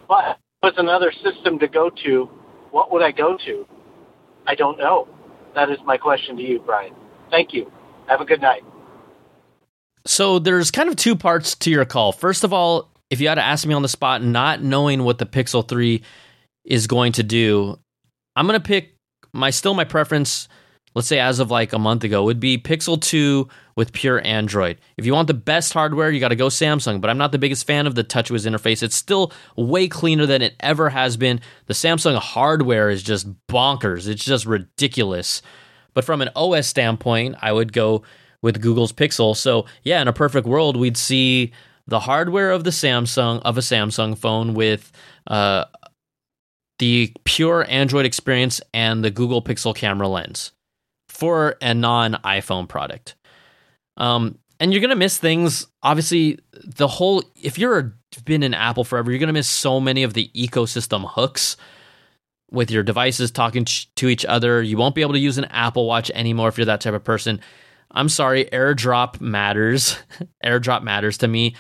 But 0.09 0.39
there's 0.63 0.75
another 0.79 1.13
system 1.13 1.59
to 1.59 1.69
go 1.69 1.91
to, 2.05 2.29
what 2.71 2.93
would 2.93 3.03
I 3.03 3.13
go 3.13 3.37
to? 3.47 3.67
I 4.47 4.55
don't 4.55 4.79
know. 4.79 5.09
That 5.55 5.71
is 5.71 5.79
my 5.85 5.97
question 5.97 6.37
to 6.37 6.43
you, 6.43 6.61
Brian. 6.61 6.95
Thank 7.31 7.53
you. 7.53 7.71
Have 8.09 8.21
a 8.21 8.25
good 8.25 8.41
night. 8.41 8.63
So 10.07 10.39
there's 10.39 10.71
kind 10.71 10.89
of 10.89 10.97
two 10.97 11.15
parts 11.15 11.55
to 11.57 11.71
your 11.71 11.85
call. 11.85 12.13
First 12.13 12.45
of 12.45 12.53
all, 12.53 12.91
if 13.11 13.21
you 13.21 13.29
had 13.29 13.35
to 13.35 13.45
ask 13.45 13.67
me 13.67 13.75
on 13.75 13.83
the 13.83 13.89
spot, 13.89 14.23
not 14.23 14.63
knowing 14.63 15.05
what 15.05 15.19
the 15.19 15.27
Pixel 15.27 15.67
3 15.67 16.03
is 16.65 16.87
going 16.87 17.13
to 17.13 17.23
do, 17.23 17.79
I'm 18.37 18.47
going 18.47 18.59
to 18.59 18.67
pick 18.67 18.95
my 19.33 19.51
still 19.51 19.75
my 19.75 19.85
preference 19.85 20.49
let's 20.95 21.09
say 21.09 21.19
as 21.19 21.39
of 21.39 21.51
like 21.51 21.73
a 21.73 21.79
month 21.79 22.05
ago, 22.05 22.25
would 22.25 22.41
be 22.41 22.59
Pixel 22.59 23.01
2 23.01 23.49
with 23.77 23.93
pure 23.93 24.25
Android. 24.27 24.79
If 24.97 25.07
you 25.07 25.13
want 25.13 25.29
the 25.29 25.35
best 25.35 25.73
hardware, 25.73 26.11
you 26.11 26.21
got 26.21 26.29
to 26.29 26.37
go 26.37 26.49
Samsung, 26.49 27.01
but 27.01 27.11
I'm 27.11 27.19
not 27.19 27.33
the 27.33 27.39
biggest 27.39 27.67
fan 27.67 27.87
of 27.87 27.95
the 27.95 28.05
TouchWiz 28.05 28.47
interface. 28.47 28.83
It's 28.83 28.97
still 28.97 29.33
way 29.57 29.89
cleaner 29.89 30.27
than 30.27 30.43
it 30.43 30.57
ever 30.61 30.91
has 30.91 31.17
been. 31.17 31.41
The 31.67 31.75
Samsung 31.75 32.19
hardware 32.19 32.91
is 32.91 33.03
just 33.03 33.29
bonkers. 33.47 34.09
It's 34.09 34.25
just 34.25 34.47
ridiculous. 34.47 35.43
But 35.95 36.05
from 36.05 36.23
an 36.23 36.31
OS 36.35 36.67
standpoint, 36.67 37.37
I 37.41 37.53
would 37.53 37.73
go 37.73 38.03
with 38.43 38.61
Google's 38.61 38.93
Pixel. 38.93 39.37
So, 39.37 39.67
yeah, 39.83 40.03
in 40.03 40.09
a 40.09 40.13
perfect 40.13 40.47
world, 40.47 40.77
we'd 40.77 40.97
see 40.97 41.53
the 41.87 42.01
hardware 42.01 42.51
of 42.53 42.65
the 42.65 42.71
Samsung 42.71 43.41
of 43.43 43.59
a 43.59 43.61
Samsung 43.61 44.17
phone 44.17 44.55
with 44.55 44.91
uh, 45.27 45.67
the 46.79 47.13
pure 47.25 47.67
Android 47.69 48.07
experience 48.07 48.61
and 48.73 49.05
the 49.05 49.11
Google 49.11 49.43
Pixel 49.43 49.75
camera 49.75 50.09
lens 50.09 50.53
for 51.21 51.57
a 51.61 51.75
non 51.75 52.15
iPhone 52.25 52.67
product. 52.67 53.15
Um, 53.99 54.39
and 54.59 54.73
you're 54.73 54.81
gonna 54.81 54.97
miss 54.97 55.19
things. 55.19 55.67
Obviously, 55.83 56.39
the 56.65 56.89
whole 56.89 57.23
if 57.41 57.59
you're 57.59 57.97
been 58.25 58.43
in 58.43 58.55
Apple 58.55 58.85
forever, 58.85 59.11
you're 59.11 59.21
gonna 59.21 59.33
miss 59.33 59.49
so 59.49 59.79
many 59.79 60.03
of 60.03 60.15
the 60.15 60.31
ecosystem 60.35 61.09
hooks 61.09 61.57
with 62.51 62.71
your 62.71 62.83
devices 62.83 63.31
talking 63.31 63.65
to 63.95 64.09
each 64.09 64.25
other. 64.25 64.63
You 64.63 64.77
won't 64.77 64.95
be 64.95 65.03
able 65.03 65.13
to 65.13 65.21
use 65.21 65.39
an 65.39 65.45
Apple 65.45 65.87
Watch 65.87 66.11
anymore 66.11 66.49
if 66.49 66.59
you're 66.59 66.65
that 66.65 66.81
type 66.81 66.95
of 66.95 67.05
person. 67.05 67.41
I'm 67.93 68.09
sorry, 68.09 68.47
AirDrop 68.47 69.21
matters. 69.21 69.97
AirDrop 70.45 70.83
matters 70.83 71.19
to 71.19 71.29
me. 71.29 71.55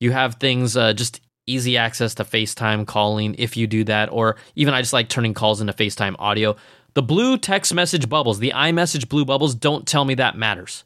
You 0.00 0.10
have 0.12 0.34
things 0.34 0.76
uh, 0.76 0.92
just 0.92 1.20
easy 1.46 1.76
access 1.76 2.14
to 2.14 2.24
FaceTime 2.24 2.86
calling 2.86 3.34
if 3.38 3.56
you 3.56 3.66
do 3.66 3.84
that, 3.84 4.10
or 4.12 4.36
even 4.54 4.74
I 4.74 4.80
just 4.80 4.92
like 4.92 5.08
turning 5.08 5.34
calls 5.34 5.60
into 5.60 5.72
FaceTime 5.72 6.16
audio. 6.18 6.56
The 6.94 7.02
blue 7.02 7.36
text 7.38 7.74
message 7.74 8.08
bubbles, 8.08 8.38
the 8.38 8.52
iMessage 8.54 9.08
blue 9.08 9.24
bubbles, 9.24 9.54
don't 9.54 9.86
tell 9.86 10.04
me 10.04 10.14
that 10.14 10.36
matters. 10.36 10.84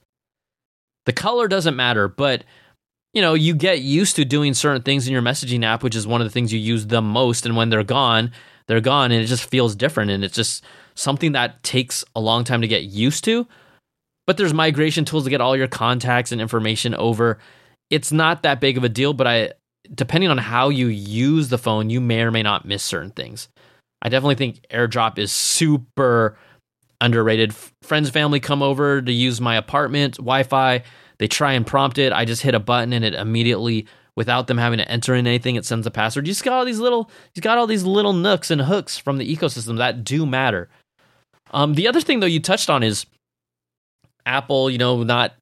The 1.06 1.12
color 1.12 1.48
doesn't 1.48 1.76
matter, 1.76 2.08
but 2.08 2.44
you 3.14 3.22
know, 3.22 3.34
you 3.34 3.54
get 3.54 3.80
used 3.80 4.16
to 4.16 4.24
doing 4.24 4.54
certain 4.54 4.82
things 4.82 5.06
in 5.06 5.12
your 5.12 5.22
messaging 5.22 5.64
app, 5.64 5.82
which 5.82 5.96
is 5.96 6.06
one 6.06 6.20
of 6.20 6.26
the 6.26 6.30
things 6.30 6.52
you 6.52 6.58
use 6.58 6.86
the 6.86 7.02
most. 7.02 7.46
And 7.46 7.56
when 7.56 7.70
they're 7.70 7.82
gone, 7.82 8.32
they're 8.66 8.80
gone, 8.80 9.10
and 9.10 9.22
it 9.22 9.26
just 9.26 9.48
feels 9.48 9.74
different. 9.74 10.10
And 10.10 10.22
it's 10.22 10.34
just 10.34 10.62
something 10.94 11.32
that 11.32 11.62
takes 11.62 12.04
a 12.14 12.20
long 12.20 12.44
time 12.44 12.60
to 12.60 12.68
get 12.68 12.84
used 12.84 13.24
to. 13.24 13.46
But 14.26 14.36
there's 14.36 14.52
migration 14.52 15.06
tools 15.06 15.24
to 15.24 15.30
get 15.30 15.40
all 15.40 15.56
your 15.56 15.68
contacts 15.68 16.32
and 16.32 16.40
information 16.40 16.94
over. 16.94 17.38
It's 17.88 18.12
not 18.12 18.42
that 18.42 18.60
big 18.60 18.76
of 18.76 18.84
a 18.84 18.90
deal, 18.90 19.14
but 19.14 19.26
I, 19.26 19.52
depending 19.94 20.28
on 20.28 20.36
how 20.36 20.68
you 20.68 20.88
use 20.88 21.48
the 21.48 21.56
phone, 21.56 21.88
you 21.88 22.00
may 22.00 22.20
or 22.20 22.30
may 22.30 22.42
not 22.42 22.66
miss 22.66 22.82
certain 22.82 23.10
things. 23.10 23.48
I 24.02 24.08
definitely 24.08 24.36
think 24.36 24.60
AirDrop 24.70 25.18
is 25.18 25.32
super 25.32 26.36
underrated. 27.00 27.54
Friends, 27.82 28.10
family 28.10 28.40
come 28.40 28.62
over 28.62 29.02
to 29.02 29.12
use 29.12 29.40
my 29.40 29.56
apartment 29.56 30.16
Wi 30.16 30.42
Fi. 30.42 30.82
They 31.18 31.26
try 31.26 31.52
and 31.52 31.66
prompt 31.66 31.98
it. 31.98 32.12
I 32.12 32.24
just 32.24 32.42
hit 32.42 32.54
a 32.54 32.60
button 32.60 32.92
and 32.92 33.04
it 33.04 33.14
immediately, 33.14 33.86
without 34.16 34.46
them 34.46 34.58
having 34.58 34.78
to 34.78 34.88
enter 34.90 35.14
in 35.14 35.26
anything, 35.26 35.56
it 35.56 35.64
sends 35.64 35.86
a 35.86 35.90
password. 35.90 36.26
You 36.26 36.32
just 36.32 36.44
got 36.44 36.54
all 36.54 36.64
these 36.64 36.78
little, 36.78 37.10
you 37.34 37.42
got 37.42 37.58
all 37.58 37.66
these 37.66 37.84
little 37.84 38.12
nooks 38.12 38.50
and 38.50 38.60
hooks 38.60 38.98
from 38.98 39.18
the 39.18 39.36
ecosystem 39.36 39.78
that 39.78 40.04
do 40.04 40.26
matter. 40.26 40.68
Um, 41.50 41.74
the 41.74 41.88
other 41.88 42.00
thing 42.00 42.20
though 42.20 42.26
you 42.26 42.40
touched 42.40 42.70
on 42.70 42.82
is 42.82 43.06
Apple, 44.26 44.70
you 44.70 44.78
know, 44.78 45.02
not 45.02 45.34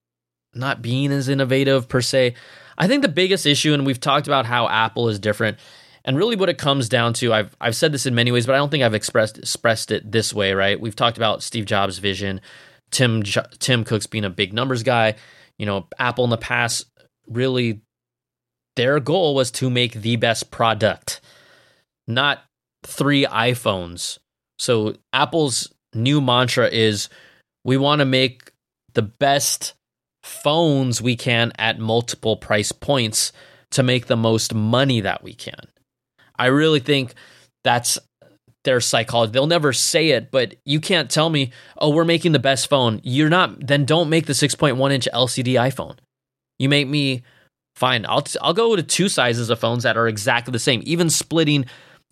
not 0.54 0.80
being 0.80 1.12
as 1.12 1.28
innovative 1.28 1.88
per 1.88 2.00
se. 2.00 2.34
I 2.78 2.88
think 2.88 3.02
the 3.02 3.08
biggest 3.08 3.46
issue, 3.46 3.74
and 3.74 3.84
we've 3.84 4.00
talked 4.00 4.26
about 4.26 4.46
how 4.46 4.68
Apple 4.68 5.08
is 5.08 5.18
different, 5.18 5.58
and 6.06 6.16
really, 6.16 6.36
what 6.36 6.48
it 6.48 6.56
comes 6.56 6.88
down 6.88 7.12
to, 7.14 7.32
I've 7.32 7.56
I've 7.60 7.76
said 7.76 7.92
this 7.92 8.06
in 8.06 8.14
many 8.14 8.30
ways, 8.30 8.46
but 8.46 8.54
I 8.54 8.58
don't 8.58 8.70
think 8.70 8.84
I've 8.84 8.94
expressed 8.94 9.38
expressed 9.38 9.90
it 9.90 10.10
this 10.10 10.32
way. 10.32 10.54
Right? 10.54 10.80
We've 10.80 10.96
talked 10.96 11.16
about 11.16 11.42
Steve 11.42 11.66
Jobs' 11.66 11.98
vision, 11.98 12.40
Tim 12.92 13.22
Tim 13.22 13.84
Cook's 13.84 14.06
being 14.06 14.24
a 14.24 14.30
big 14.30 14.52
numbers 14.52 14.84
guy. 14.84 15.16
You 15.58 15.66
know, 15.66 15.88
Apple 15.98 16.24
in 16.24 16.30
the 16.30 16.36
past 16.38 16.86
really 17.28 17.80
their 18.76 19.00
goal 19.00 19.34
was 19.34 19.50
to 19.50 19.68
make 19.68 19.94
the 19.94 20.16
best 20.16 20.50
product, 20.50 21.20
not 22.06 22.44
three 22.84 23.26
iPhones. 23.26 24.18
So 24.58 24.94
Apple's 25.12 25.72
new 25.94 26.20
mantra 26.20 26.68
is 26.68 27.08
we 27.64 27.76
want 27.76 27.98
to 28.00 28.04
make 28.04 28.52
the 28.94 29.02
best 29.02 29.74
phones 30.22 31.02
we 31.02 31.16
can 31.16 31.52
at 31.58 31.78
multiple 31.78 32.36
price 32.36 32.70
points 32.70 33.32
to 33.70 33.82
make 33.82 34.06
the 34.06 34.16
most 34.16 34.54
money 34.54 35.00
that 35.00 35.22
we 35.22 35.34
can. 35.34 35.68
I 36.38 36.46
really 36.46 36.80
think 36.80 37.14
that's 37.64 37.98
their 38.66 38.80
psychology. 38.80 39.32
They'll 39.32 39.46
never 39.46 39.72
say 39.72 40.10
it, 40.10 40.30
but 40.30 40.56
you 40.66 40.80
can't 40.80 41.10
tell 41.10 41.30
me, 41.30 41.52
oh, 41.78 41.90
we're 41.90 42.04
making 42.04 42.32
the 42.32 42.38
best 42.38 42.68
phone. 42.68 43.00
You're 43.02 43.30
not, 43.30 43.66
then 43.66 43.86
don't 43.86 44.10
make 44.10 44.26
the 44.26 44.34
6.1 44.34 44.92
inch 44.92 45.08
LCD 45.14 45.54
iPhone. 45.54 45.96
You 46.58 46.68
make 46.68 46.88
me 46.88 47.22
fine. 47.76 48.04
I'll, 48.06 48.24
I'll 48.42 48.54
go 48.54 48.76
to 48.76 48.82
two 48.82 49.08
sizes 49.08 49.48
of 49.48 49.58
phones 49.58 49.84
that 49.84 49.96
are 49.96 50.08
exactly 50.08 50.52
the 50.52 50.58
same, 50.58 50.82
even 50.84 51.08
splitting 51.08 51.66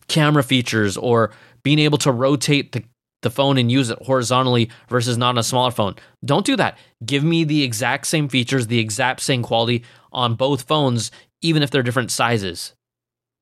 camera 0.08 0.42
features 0.42 0.96
or 0.96 1.32
being 1.62 1.78
able 1.78 1.98
to 1.98 2.12
rotate 2.12 2.72
the, 2.72 2.84
the 3.22 3.30
phone 3.30 3.58
and 3.58 3.72
use 3.72 3.90
it 3.90 3.98
horizontally 4.02 4.70
versus 4.88 5.18
not 5.18 5.30
on 5.30 5.38
a 5.38 5.42
smaller 5.42 5.70
phone. 5.70 5.96
Don't 6.24 6.46
do 6.46 6.56
that. 6.56 6.78
Give 7.04 7.24
me 7.24 7.44
the 7.44 7.62
exact 7.62 8.06
same 8.06 8.28
features, 8.28 8.66
the 8.66 8.78
exact 8.78 9.20
same 9.20 9.42
quality 9.42 9.82
on 10.12 10.34
both 10.34 10.62
phones, 10.62 11.10
even 11.42 11.62
if 11.62 11.70
they're 11.70 11.82
different 11.82 12.10
sizes. 12.10 12.74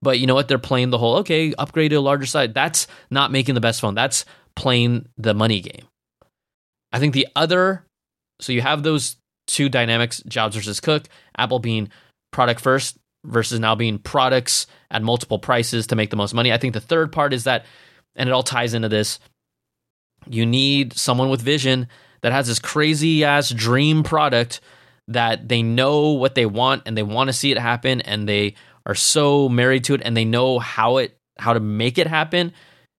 But 0.03 0.19
you 0.19 0.27
know 0.27 0.35
what? 0.35 0.49
They're 0.49 0.59
playing 0.59 0.91
the 0.91 0.99
whole 0.99 1.17
okay, 1.19 1.55
upgrade 1.57 1.91
to 1.91 1.97
a 1.97 2.01
larger 2.01 2.27
size. 2.27 2.51
That's 2.53 2.87
not 3.11 3.31
making 3.31 3.55
the 3.55 3.61
best 3.61 3.81
phone. 3.81 3.95
That's 3.95 4.25
playing 4.57 5.07
the 5.17 5.33
money 5.33 5.61
game. 5.61 5.87
I 6.93 6.99
think 6.99 7.15
the 7.15 7.29
other, 7.35 7.87
so 8.41 8.53
you 8.53 8.61
have 8.61 8.83
those 8.83 9.17
two 9.47 9.69
dynamics: 9.69 10.23
Jobs 10.27 10.57
versus 10.57 10.81
Cook. 10.81 11.09
Apple 11.39 11.61
being 11.61 11.89
product 12.33 12.61
first 12.61 12.99
versus 13.25 13.61
now 13.61 13.75
being 13.75 13.99
products 13.99 14.67
at 14.91 15.03
multiple 15.03 15.39
prices 15.39 15.87
to 15.87 15.97
make 15.97 16.11
the 16.11 16.17
most 16.17 16.35
money. 16.35 16.53
I 16.53 16.59
think 16.59 16.75
the 16.75 16.81
third 16.81 17.13
part 17.13 17.33
is 17.33 17.45
that, 17.45 17.65
and 18.17 18.29
it 18.29 18.33
all 18.33 18.43
ties 18.43 18.75
into 18.75 18.89
this. 18.89 19.21
You 20.29 20.45
need 20.45 20.93
someone 20.95 21.31
with 21.31 21.41
vision 21.41 21.89
that 22.23 22.33
has 22.33 22.49
this 22.49 22.59
crazy 22.59 23.25
ass 23.25 23.51
dream 23.51 24.03
product 24.03 24.61
that 25.09 25.49
they 25.49 25.63
know 25.63 26.13
what 26.13 26.35
they 26.35 26.47
want 26.47 26.83
and 26.87 26.97
they 26.97 27.03
want 27.03 27.29
to 27.29 27.33
see 27.33 27.51
it 27.51 27.59
happen 27.59 28.01
and 28.03 28.29
they 28.29 28.55
are 28.87 28.95
so 28.95 29.49
married 29.49 29.85
to 29.85 29.95
it 29.95 30.03
and 30.05 30.17
they 30.17 30.25
know 30.25 30.59
how 30.59 30.99
it 30.99 31.17
how 31.39 31.53
to 31.53 31.61
make 31.61 31.99
it 31.99 32.07
happen. 32.07 32.53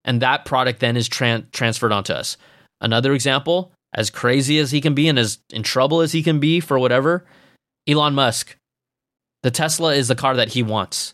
And 0.06 0.22
that 0.22 0.46
product 0.46 0.80
then 0.80 0.98
is 0.98 1.08
tran- 1.08 1.50
transferred 1.52 1.91
onto 1.91 2.13
us. 2.13 2.38
Another 2.82 3.13
example 3.13 3.72
as 3.93 4.10
crazy 4.10 4.60
as 4.60 4.72
he 4.72 4.82
can 4.82 4.93
be 4.93 5.08
and 5.08 5.19
as 5.19 5.39
in 5.52 5.63
trouble 5.63 6.02
as 6.02 6.12
he 6.12 6.24
can 6.24 6.39
be 6.39 6.60
for 6.60 6.80
whatever 6.80 7.26
elon 7.88 8.13
musk. 8.13 8.56
The 9.43 9.52
tesla 9.52 9.93
is 9.93 10.08
the 10.08 10.15
car 10.15 10.36
that 10.36 10.50
he 10.50 10.63
wants. 10.63 11.13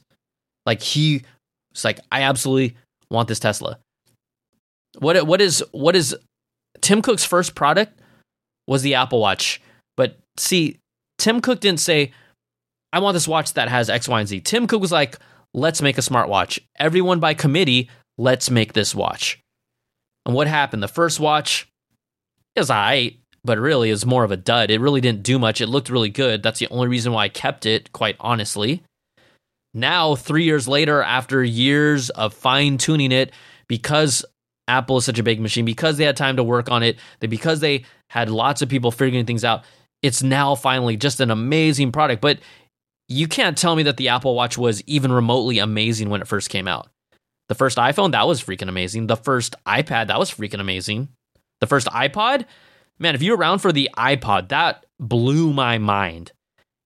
Like 0.66 0.82
he 0.82 1.24
it's 1.72 1.84
like 1.84 2.00
i 2.12 2.24
absolutely 2.24 2.78
want 3.12 3.28
this 3.28 3.40
tesla. 3.40 3.80
What 5.00 5.26
what 5.28 5.42
is 5.42 5.64
what 5.72 5.96
is 5.96 6.16
tim 6.82 7.02
cook's 7.02 7.26
first 7.26 7.56
product 7.56 8.00
was 8.68 8.82
the 8.82 8.96
apple 8.96 9.20
watch. 9.20 9.62
But 9.98 10.18
see 10.38 10.80
tim 11.18 11.42
cook 11.42 11.60
didn't 11.60 11.80
say 11.82 12.12
I 12.92 13.00
want 13.00 13.14
this 13.14 13.28
watch 13.28 13.54
that 13.54 13.70
has 13.70 13.90
X, 13.90 14.08
Y, 14.08 14.20
and 14.20 14.28
Z. 14.30 14.42
Tim 14.42 14.68
Cook 14.68 14.82
was 14.82 14.92
like, 14.92 15.18
let's 15.54 15.82
make 15.82 15.98
a 15.98 16.02
smartwatch. 16.02 16.60
Everyone 16.78 17.20
by 17.20 17.34
committee, 17.34 17.90
let's 18.18 18.50
make 18.50 18.74
this 18.74 18.96
watch. 18.96 19.40
And 20.26 20.36
what 20.36 20.48
happened? 20.48 20.84
The 20.84 20.88
first 20.88 21.20
watch 21.20 21.68
is 22.56 22.70
I, 22.70 23.18
but 23.44 23.58
really 23.58 23.90
is 23.90 24.06
more 24.06 24.24
of 24.24 24.32
a 24.32 24.38
dud. 24.38 24.70
It 24.72 24.82
really 24.82 25.02
didn't 25.02 25.24
do 25.24 25.40
much. 25.40 25.62
It 25.62 25.68
looked 25.68 25.90
really 25.90 26.10
good. 26.10 26.44
That's 26.44 26.60
the 26.60 26.68
only 26.70 26.88
reason 26.88 27.14
why 27.14 27.26
I 27.26 27.30
kept 27.30 27.66
it, 27.66 27.92
quite 27.94 28.16
honestly. 28.20 28.84
Now, 29.74 30.16
three 30.16 30.44
years 30.44 30.68
later, 30.68 31.02
after 31.04 31.44
years 31.44 32.10
of 32.10 32.34
fine 32.34 32.78
tuning 32.78 33.12
it, 33.12 33.32
because 33.68 34.26
Apple 34.68 34.98
is 34.98 35.06
such 35.06 35.20
a 35.20 35.24
big 35.24 35.40
machine, 35.40 35.66
because 35.66 35.98
they 35.98 36.06
had 36.06 36.18
time 36.18 36.38
to 36.38 36.44
work 36.44 36.70
on 36.72 36.84
it, 36.84 36.98
that 37.20 37.30
because 37.30 37.60
they 37.60 37.86
had 38.10 38.30
lots 38.30 38.62
of 38.62 38.70
people 38.70 38.92
figuring 38.92 39.26
things 39.26 39.46
out, 39.46 39.64
it's 40.02 40.24
now 40.24 40.56
finally 40.56 40.98
just 40.98 41.20
an 41.20 41.30
amazing 41.30 41.92
product. 41.92 42.22
But 42.22 42.40
you 43.10 43.28
can't 43.28 43.58
tell 43.58 43.76
me 43.76 43.84
that 43.84 43.98
the 43.98 44.10
Apple 44.10 44.36
Watch 44.36 44.58
was 44.58 44.84
even 44.86 45.12
remotely 45.12 45.58
amazing 45.58 46.10
when 46.10 46.22
it 46.22 46.28
first 46.28 46.50
came 46.50 46.68
out. 46.68 46.88
The 47.50 47.56
first 47.56 47.80
iPhone, 47.80 48.12
that 48.12 48.28
was 48.28 48.42
freaking 48.42 48.70
amazing. 48.70 49.08
The 49.08 49.18
first 49.18 49.56
iPad, 49.66 50.08
that 50.08 50.20
was 50.20 50.32
freaking 50.32 50.60
amazing. 50.60 51.10
The 51.60 51.68
first 51.68 51.88
iPod, 51.88 52.46
man, 53.00 53.16
if 53.16 53.24
you're 53.24 53.36
around 53.36 53.60
for 53.60 53.72
the 53.72 53.90
iPod, 53.98 54.50
that 54.50 54.86
blew 55.00 55.52
my 55.52 55.80
mind. 55.80 56.32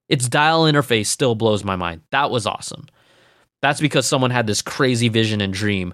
Its 0.07 0.29
dial 0.29 0.63
interface 0.63 1.07
still 1.07 1.35
blows 1.35 1.65
my 1.65 1.75
mind. 1.75 2.01
That 2.11 2.31
was 2.31 2.47
awesome. 2.47 2.85
That's 3.61 3.81
because 3.81 4.05
someone 4.05 4.31
had 4.31 4.47
this 4.47 4.61
crazy 4.61 5.09
vision 5.09 5.41
and 5.41 5.53
dream. 5.53 5.93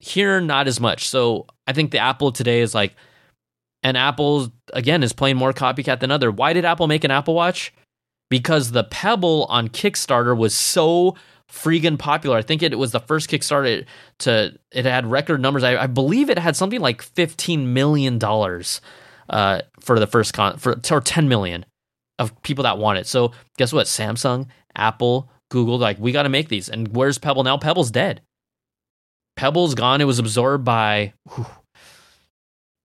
Here, 0.00 0.40
not 0.40 0.66
as 0.66 0.80
much. 0.80 1.08
So 1.08 1.46
I 1.66 1.72
think 1.72 1.92
the 1.92 1.98
Apple 1.98 2.32
today 2.32 2.60
is 2.60 2.74
like, 2.74 2.96
And 3.84 3.96
Apple 3.96 4.52
again 4.72 5.04
is 5.04 5.12
playing 5.12 5.36
more 5.36 5.52
copycat 5.52 6.00
than 6.00 6.10
other. 6.10 6.32
Why 6.32 6.52
did 6.52 6.64
Apple 6.64 6.88
make 6.88 7.04
an 7.04 7.12
Apple 7.12 7.34
Watch? 7.34 7.72
Because 8.28 8.72
the 8.72 8.84
Pebble 8.84 9.46
on 9.48 9.68
Kickstarter 9.68 10.36
was 10.36 10.54
so 10.54 11.14
freaking 11.48 11.96
popular. 11.96 12.36
I 12.36 12.42
think 12.42 12.62
it 12.62 12.76
was 12.76 12.90
the 12.90 13.00
first 13.00 13.30
Kickstarter 13.30 13.86
to 14.18 14.58
it 14.72 14.84
had 14.84 15.06
record 15.06 15.40
numbers. 15.40 15.62
I, 15.62 15.76
I 15.76 15.86
believe 15.86 16.28
it 16.28 16.38
had 16.38 16.56
something 16.56 16.80
like 16.80 17.02
fifteen 17.02 17.72
million 17.72 18.18
dollars 18.18 18.80
uh, 19.28 19.62
for 19.78 20.00
the 20.00 20.08
first 20.08 20.34
con 20.34 20.58
for 20.58 20.80
or 20.90 21.00
ten 21.00 21.28
million 21.28 21.64
of 22.18 22.42
people 22.42 22.64
that 22.64 22.78
want 22.78 22.98
it. 22.98 23.06
So 23.06 23.30
guess 23.58 23.72
what? 23.72 23.86
Samsung, 23.86 24.48
Apple, 24.74 25.30
Google, 25.50 25.78
like 25.78 26.00
we 26.00 26.10
got 26.10 26.24
to 26.24 26.28
make 26.28 26.48
these. 26.48 26.68
And 26.68 26.88
where's 26.96 27.18
Pebble 27.18 27.44
now? 27.44 27.56
Pebble's 27.58 27.92
dead. 27.92 28.22
Pebble's 29.36 29.76
gone. 29.76 30.00
It 30.00 30.04
was 30.06 30.18
absorbed 30.18 30.64
by. 30.64 31.12
Whew, 31.32 31.46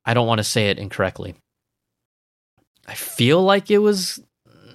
I 0.06 0.14
don't 0.14 0.28
want 0.28 0.38
to 0.38 0.44
say 0.44 0.70
it 0.70 0.78
incorrectly. 0.78 1.34
I 2.88 2.94
feel 2.94 3.42
like 3.42 3.72
it 3.72 3.80
was. 3.80 4.22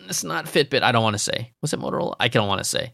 It's 0.09 0.24
not 0.24 0.46
Fitbit. 0.46 0.82
I 0.82 0.92
don't 0.92 1.02
want 1.02 1.14
to 1.14 1.18
say. 1.18 1.52
Was 1.62 1.72
it 1.72 1.80
Motorola? 1.80 2.14
I 2.20 2.28
don't 2.28 2.48
want 2.48 2.61
to 2.61 2.64
say. 2.64 2.92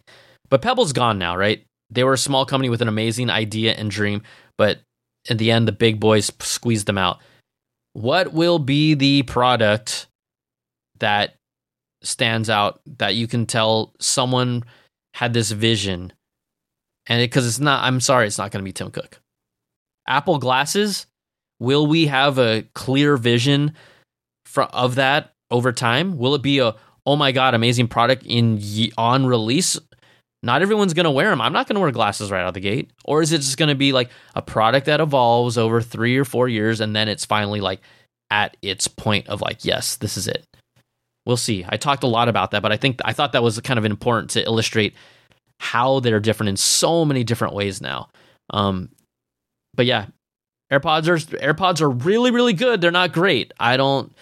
But 0.48 0.62
Pebble's 0.62 0.92
gone 0.92 1.18
now, 1.18 1.36
right? 1.36 1.64
They 1.90 2.04
were 2.04 2.14
a 2.14 2.18
small 2.18 2.46
company 2.46 2.68
with 2.68 2.82
an 2.82 2.88
amazing 2.88 3.30
idea 3.30 3.74
and 3.74 3.90
dream, 3.90 4.22
but 4.56 4.80
in 5.28 5.36
the 5.36 5.50
end, 5.50 5.68
the 5.68 5.72
big 5.72 6.00
boys 6.00 6.30
squeezed 6.40 6.86
them 6.86 6.98
out. 6.98 7.20
What 7.92 8.32
will 8.32 8.58
be 8.58 8.94
the 8.94 9.22
product 9.24 10.06
that 11.00 11.34
stands 12.02 12.50
out 12.50 12.80
that 12.98 13.14
you 13.14 13.26
can 13.26 13.46
tell 13.46 13.92
someone 14.00 14.64
had 15.14 15.34
this 15.34 15.50
vision 15.50 16.12
and 17.06 17.20
because 17.20 17.44
it, 17.44 17.48
it's 17.48 17.58
not 17.60 17.84
i'm 17.84 18.00
sorry 18.00 18.26
it's 18.26 18.38
not 18.38 18.50
going 18.50 18.62
to 18.62 18.64
be 18.64 18.72
tim 18.72 18.90
cook 18.90 19.20
apple 20.08 20.38
glasses 20.38 21.06
will 21.60 21.86
we 21.86 22.06
have 22.06 22.38
a 22.38 22.64
clear 22.74 23.16
vision 23.16 23.72
for, 24.46 24.64
of 24.64 24.96
that 24.96 25.32
over 25.50 25.72
time 25.72 26.18
will 26.18 26.34
it 26.34 26.42
be 26.42 26.58
a 26.58 26.74
oh 27.06 27.16
my 27.16 27.32
god 27.32 27.54
amazing 27.54 27.88
product 27.88 28.24
in 28.26 28.60
on 28.96 29.26
release 29.26 29.78
not 30.44 30.62
everyone's 30.62 30.94
going 30.94 31.04
to 31.04 31.10
wear 31.10 31.30
them 31.30 31.40
i'm 31.40 31.52
not 31.52 31.66
going 31.66 31.74
to 31.74 31.80
wear 31.80 31.90
glasses 31.90 32.30
right 32.30 32.42
out 32.42 32.54
the 32.54 32.60
gate 32.60 32.90
or 33.04 33.22
is 33.22 33.32
it 33.32 33.38
just 33.38 33.56
going 33.56 33.68
to 33.68 33.74
be 33.74 33.92
like 33.92 34.10
a 34.34 34.42
product 34.42 34.86
that 34.86 35.00
evolves 35.00 35.58
over 35.58 35.80
three 35.80 36.16
or 36.16 36.24
four 36.24 36.48
years 36.48 36.80
and 36.80 36.94
then 36.94 37.08
it's 37.08 37.24
finally 37.24 37.60
like 37.60 37.80
at 38.30 38.56
its 38.62 38.88
point 38.88 39.26
of 39.28 39.40
like 39.40 39.64
yes 39.64 39.96
this 39.96 40.16
is 40.16 40.26
it 40.26 40.46
we'll 41.26 41.36
see. 41.36 41.64
I 41.68 41.76
talked 41.76 42.02
a 42.02 42.08
lot 42.08 42.28
about 42.28 42.50
that, 42.52 42.62
but 42.62 42.72
I 42.72 42.76
think 42.76 43.00
I 43.04 43.12
thought 43.12 43.32
that 43.32 43.42
was 43.42 43.58
kind 43.60 43.78
of 43.78 43.84
important 43.84 44.30
to 44.30 44.44
illustrate 44.44 44.94
how 45.60 46.00
they're 46.00 46.20
different 46.20 46.48
in 46.48 46.56
so 46.56 47.04
many 47.04 47.24
different 47.24 47.54
ways 47.54 47.80
now. 47.80 48.08
Um, 48.50 48.90
but 49.74 49.86
yeah, 49.86 50.06
AirPods 50.72 51.06
are 51.08 51.18
AirPods 51.38 51.80
are 51.80 51.90
really 51.90 52.30
really 52.30 52.52
good. 52.52 52.80
They're 52.80 52.90
not 52.90 53.12
great. 53.12 53.52
I 53.60 53.76
don't. 53.76 54.12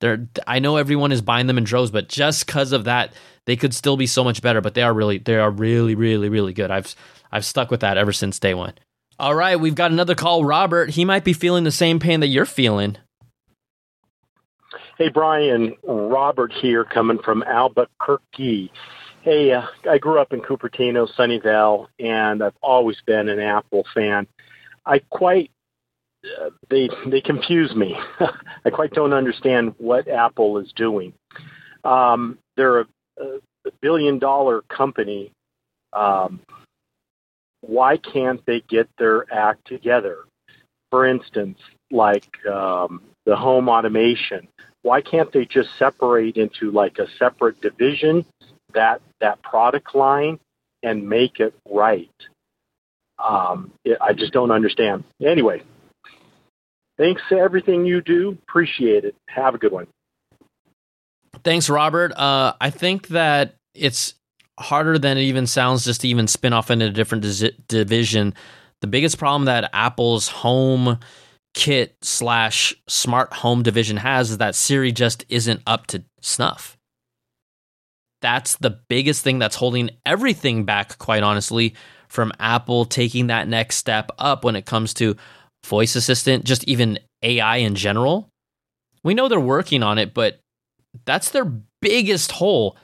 They're. 0.00 0.26
I 0.46 0.58
know 0.58 0.76
everyone 0.76 1.12
is 1.12 1.22
buying 1.22 1.46
them 1.46 1.58
in 1.58 1.64
droves, 1.64 1.90
but 1.90 2.08
just 2.08 2.46
because 2.46 2.72
of 2.72 2.84
that, 2.84 3.12
they 3.46 3.56
could 3.56 3.74
still 3.74 3.96
be 3.96 4.06
so 4.06 4.24
much 4.24 4.42
better. 4.42 4.60
But 4.60 4.74
they 4.74 4.82
are 4.82 4.94
really 4.94 5.18
they 5.18 5.36
are 5.36 5.50
really 5.50 5.94
really 5.94 6.28
really 6.28 6.52
good. 6.52 6.70
I've 6.70 6.94
I've 7.30 7.44
stuck 7.44 7.70
with 7.70 7.80
that 7.80 7.98
ever 7.98 8.12
since 8.12 8.38
day 8.38 8.54
one. 8.54 8.74
All 9.18 9.34
right, 9.34 9.60
we've 9.60 9.74
got 9.74 9.90
another 9.90 10.14
call. 10.14 10.44
Robert, 10.44 10.90
he 10.90 11.04
might 11.04 11.24
be 11.24 11.34
feeling 11.34 11.64
the 11.64 11.70
same 11.70 11.98
pain 11.98 12.20
that 12.20 12.28
you're 12.28 12.46
feeling. 12.46 12.96
Hey, 14.96 15.08
Brian, 15.08 15.74
Robert 15.82 16.52
here 16.52 16.84
coming 16.84 17.18
from 17.18 17.42
Albuquerque. 17.42 18.72
Hey, 19.22 19.52
uh, 19.52 19.66
I 19.88 19.98
grew 19.98 20.18
up 20.18 20.32
in 20.32 20.40
Cupertino, 20.40 21.06
Sunnyvale, 21.14 21.88
and 21.98 22.42
I've 22.42 22.56
always 22.62 22.96
been 23.06 23.28
an 23.28 23.40
Apple 23.40 23.84
fan. 23.94 24.26
I 24.86 25.00
quite 25.10 25.50
they 26.68 26.88
they 27.06 27.20
confuse 27.20 27.74
me. 27.74 27.96
I 28.64 28.70
quite 28.70 28.92
don't 28.92 29.12
understand 29.12 29.74
what 29.78 30.08
Apple 30.08 30.58
is 30.58 30.72
doing. 30.76 31.12
Um, 31.84 32.38
they're 32.56 32.80
a, 32.80 32.86
a 33.18 33.70
billion 33.80 34.18
dollar 34.18 34.62
company. 34.62 35.32
Um, 35.92 36.40
why 37.62 37.96
can't 37.96 38.44
they 38.46 38.62
get 38.68 38.88
their 38.98 39.32
act 39.32 39.66
together? 39.66 40.18
For 40.90 41.06
instance, 41.06 41.58
like 41.90 42.26
um, 42.46 43.02
the 43.26 43.36
home 43.36 43.68
automation 43.68 44.48
why 44.82 45.00
can't 45.00 45.32
they 45.32 45.44
just 45.44 45.68
separate 45.78 46.36
into 46.36 46.70
like 46.70 46.98
a 46.98 47.06
separate 47.18 47.60
division 47.60 48.24
that 48.74 49.00
that 49.20 49.42
product 49.42 49.94
line 49.94 50.38
and 50.82 51.08
make 51.08 51.40
it 51.40 51.54
right? 51.68 52.10
Um, 53.22 53.72
it, 53.84 53.98
I 54.00 54.14
just 54.14 54.32
don't 54.32 54.50
understand. 54.50 55.04
Anyway, 55.22 55.62
thanks 57.00 57.22
for 57.28 57.42
everything 57.42 57.86
you 57.86 58.02
do. 58.02 58.38
Appreciate 58.48 59.04
it. 59.04 59.16
Have 59.28 59.54
a 59.54 59.58
good 59.58 59.72
one. 59.72 59.86
Thanks, 61.42 61.70
Robert. 61.70 62.12
Uh, 62.12 62.52
I 62.60 62.70
think 62.70 63.08
that 63.08 63.54
it's 63.74 64.14
harder 64.58 64.98
than 64.98 65.16
it 65.16 65.22
even 65.22 65.46
sounds 65.46 65.84
just 65.84 66.02
to 66.02 66.08
even 66.08 66.26
spin 66.26 66.52
off 66.52 66.70
into 66.70 66.86
a 66.86 66.90
different 66.90 67.24
division. 67.66 68.34
The 68.82 68.86
biggest 68.86 69.18
problem 69.18 69.46
that 69.46 69.70
Apple's 69.72 70.28
home 70.28 70.98
kit 71.54 71.96
slash 72.02 72.74
smart 72.86 73.32
home 73.32 73.62
division 73.62 73.96
has 73.96 74.30
is 74.30 74.38
that 74.38 74.54
Siri 74.54 74.92
just 74.92 75.24
isn't 75.30 75.62
up 75.66 75.86
to 75.88 76.04
snuff. 76.20 76.76
That's 78.20 78.56
the 78.56 78.78
biggest 78.88 79.24
thing 79.24 79.38
that's 79.38 79.56
holding 79.56 79.90
everything 80.04 80.64
back, 80.64 80.98
quite 80.98 81.22
honestly, 81.22 81.74
from 82.08 82.32
Apple 82.38 82.84
taking 82.84 83.28
that 83.28 83.48
next 83.48 83.76
step 83.76 84.10
up 84.18 84.44
when 84.44 84.56
it 84.56 84.66
comes 84.66 84.92
to 84.94 85.16
voice 85.64 85.96
assistant, 85.96 86.44
just 86.44 86.64
even 86.64 86.98
AI 87.22 87.58
in 87.58 87.74
general. 87.74 88.28
We 89.02 89.14
know 89.14 89.28
they're 89.28 89.40
working 89.40 89.82
on 89.82 89.98
it, 89.98 90.14
but 90.14 90.40
that's 91.04 91.30
their 91.30 91.52
biggest 91.80 92.32
hole. 92.32 92.76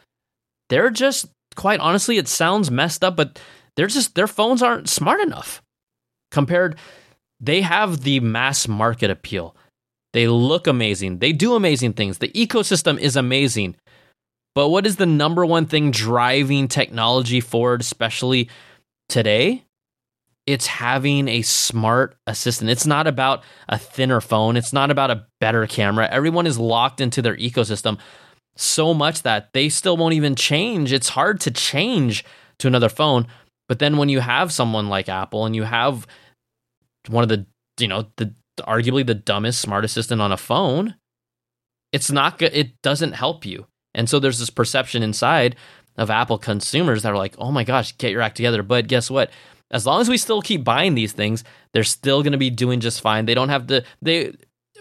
They're 0.68 0.90
just, 0.90 1.26
quite 1.54 1.80
honestly, 1.80 2.18
it 2.18 2.28
sounds 2.28 2.70
messed 2.70 3.04
up, 3.04 3.16
but 3.16 3.40
they're 3.76 3.86
just, 3.86 4.14
their 4.14 4.26
phones 4.26 4.62
aren't 4.62 4.88
smart 4.88 5.20
enough 5.20 5.62
compared 6.30 6.76
they 7.40 7.60
have 7.60 8.02
the 8.02 8.20
mass 8.20 8.66
market 8.66 9.10
appeal. 9.10 9.54
They 10.12 10.28
look 10.28 10.66
amazing. 10.66 11.18
They 11.18 11.32
do 11.32 11.54
amazing 11.54 11.92
things. 11.92 12.18
The 12.18 12.28
ecosystem 12.30 12.98
is 12.98 13.16
amazing. 13.16 13.76
But 14.54 14.70
what 14.70 14.86
is 14.86 14.96
the 14.96 15.04
number 15.04 15.44
one 15.44 15.66
thing 15.66 15.90
driving 15.90 16.68
technology 16.68 17.40
forward, 17.40 17.82
especially 17.82 18.48
today? 19.10 19.64
It's 20.46 20.66
having 20.66 21.28
a 21.28 21.42
smart 21.42 22.16
assistant. 22.26 22.70
It's 22.70 22.86
not 22.86 23.06
about 23.06 23.42
a 23.68 23.78
thinner 23.78 24.20
phone. 24.20 24.56
It's 24.56 24.72
not 24.72 24.90
about 24.90 25.10
a 25.10 25.26
better 25.40 25.66
camera. 25.66 26.08
Everyone 26.10 26.46
is 26.46 26.58
locked 26.58 27.00
into 27.00 27.20
their 27.20 27.36
ecosystem 27.36 27.98
so 28.56 28.94
much 28.94 29.22
that 29.22 29.52
they 29.52 29.68
still 29.68 29.96
won't 29.96 30.14
even 30.14 30.34
change. 30.34 30.92
It's 30.92 31.08
hard 31.10 31.40
to 31.40 31.50
change 31.50 32.24
to 32.60 32.68
another 32.68 32.88
phone. 32.88 33.26
But 33.68 33.80
then 33.80 33.96
when 33.96 34.08
you 34.08 34.20
have 34.20 34.52
someone 34.52 34.88
like 34.88 35.08
Apple 35.08 35.44
and 35.44 35.56
you 35.56 35.64
have 35.64 36.06
one 37.08 37.22
of 37.22 37.28
the 37.28 37.46
you 37.78 37.88
know 37.88 38.06
the 38.16 38.34
arguably 38.60 39.06
the 39.06 39.14
dumbest 39.14 39.60
smart 39.60 39.84
assistant 39.84 40.20
on 40.20 40.32
a 40.32 40.36
phone 40.36 40.94
it's 41.92 42.10
not 42.10 42.38
good 42.38 42.52
it 42.54 42.80
doesn't 42.82 43.12
help 43.12 43.44
you 43.44 43.66
and 43.94 44.08
so 44.08 44.18
there's 44.18 44.38
this 44.38 44.50
perception 44.50 45.02
inside 45.02 45.56
of 45.96 46.10
apple 46.10 46.38
consumers 46.38 47.02
that 47.02 47.12
are 47.12 47.18
like 47.18 47.34
oh 47.38 47.52
my 47.52 47.64
gosh 47.64 47.96
get 47.98 48.10
your 48.10 48.22
act 48.22 48.36
together 48.36 48.62
but 48.62 48.86
guess 48.86 49.10
what 49.10 49.30
as 49.70 49.86
long 49.86 50.00
as 50.00 50.08
we 50.08 50.16
still 50.16 50.42
keep 50.42 50.64
buying 50.64 50.94
these 50.94 51.12
things 51.12 51.44
they're 51.72 51.84
still 51.84 52.22
going 52.22 52.32
to 52.32 52.38
be 52.38 52.50
doing 52.50 52.80
just 52.80 53.00
fine 53.00 53.26
they 53.26 53.34
don't 53.34 53.48
have 53.48 53.66
to 53.66 53.82
they 54.02 54.32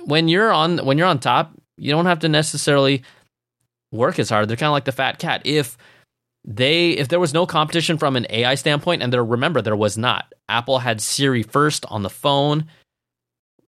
when 0.05 0.27
you're 0.27 0.51
on 0.51 0.77
when 0.79 0.97
you're 0.97 1.07
on 1.07 1.19
top 1.19 1.51
you 1.77 1.91
don't 1.91 2.05
have 2.05 2.19
to 2.19 2.29
necessarily 2.29 3.03
work 3.91 4.19
as 4.19 4.29
hard 4.29 4.47
they're 4.47 4.57
kind 4.57 4.67
of 4.67 4.73
like 4.73 4.85
the 4.85 4.91
fat 4.91 5.19
cat 5.19 5.41
if 5.45 5.77
they 6.47 6.91
if 6.91 7.07
there 7.07 7.19
was 7.19 7.33
no 7.33 7.45
competition 7.45 7.97
from 7.97 8.15
an 8.15 8.27
AI 8.29 8.55
standpoint, 8.55 9.01
and 9.01 9.11
there 9.11 9.25
remember 9.25 9.61
there 9.61 9.75
was 9.75 9.97
not. 9.97 10.33
Apple 10.47 10.79
had 10.79 11.01
Siri 11.01 11.43
first 11.43 11.85
on 11.89 12.03
the 12.03 12.09
phone. 12.09 12.67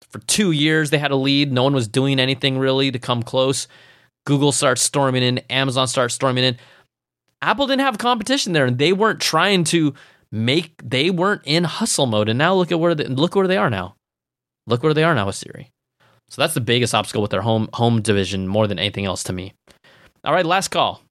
For 0.09 0.19
two 0.19 0.51
years 0.51 0.89
they 0.89 0.97
had 0.97 1.11
a 1.11 1.15
lead. 1.15 1.51
No 1.51 1.63
one 1.63 1.73
was 1.73 1.87
doing 1.87 2.19
anything 2.19 2.57
really 2.57 2.91
to 2.91 2.99
come 2.99 3.23
close. 3.23 3.67
Google 4.25 4.51
starts 4.51 4.81
storming 4.81 5.23
in, 5.23 5.39
Amazon 5.49 5.87
starts 5.87 6.13
storming 6.13 6.43
in. 6.43 6.57
Apple 7.41 7.67
didn't 7.67 7.81
have 7.81 7.97
competition 7.97 8.53
there, 8.53 8.65
and 8.65 8.77
they 8.77 8.93
weren't 8.93 9.19
trying 9.19 9.63
to 9.65 9.93
make 10.31 10.73
they 10.83 11.09
weren't 11.09 11.41
in 11.45 11.63
hustle 11.63 12.05
mode. 12.05 12.29
And 12.29 12.37
now 12.37 12.53
look 12.53 12.71
at 12.71 12.79
where 12.79 12.95
they, 12.95 13.05
look 13.05 13.35
where 13.35 13.47
they 13.47 13.57
are 13.57 13.69
now. 13.69 13.95
Look 14.67 14.83
where 14.83 14.93
they 14.93 15.03
are 15.03 15.15
now 15.15 15.25
with 15.25 15.35
Siri. 15.35 15.69
So 16.29 16.41
that's 16.41 16.53
the 16.53 16.61
biggest 16.61 16.95
obstacle 16.95 17.21
with 17.21 17.31
their 17.31 17.41
home 17.41 17.69
home 17.73 18.01
division 18.01 18.47
more 18.47 18.67
than 18.67 18.79
anything 18.79 19.05
else 19.05 19.23
to 19.25 19.33
me. 19.33 19.53
All 20.23 20.33
right, 20.33 20.45
last 20.45 20.69
call. 20.69 21.01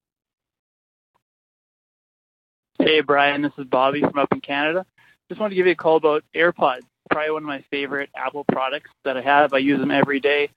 Hey, 2.79 3.01
Brian, 3.01 3.43
this 3.43 3.51
is 3.59 3.65
Bobby 3.65 4.01
from 4.01 4.17
up 4.17 4.31
in 4.31 4.41
Canada. 4.41 4.85
Just 5.29 5.39
wanted 5.39 5.51
to 5.51 5.55
give 5.55 5.67
you 5.67 5.73
a 5.73 5.75
call 5.75 5.97
about 5.97 6.23
AirPods. 6.35 6.81
Probably 7.11 7.31
one 7.31 7.43
of 7.43 7.47
my 7.47 7.63
favorite 7.69 8.09
Apple 8.15 8.43
products 8.51 8.89
that 9.03 9.17
I 9.17 9.21
have. 9.21 9.53
I 9.53 9.59
use 9.59 9.79
them 9.79 9.91
every 9.91 10.19
day. 10.19 10.49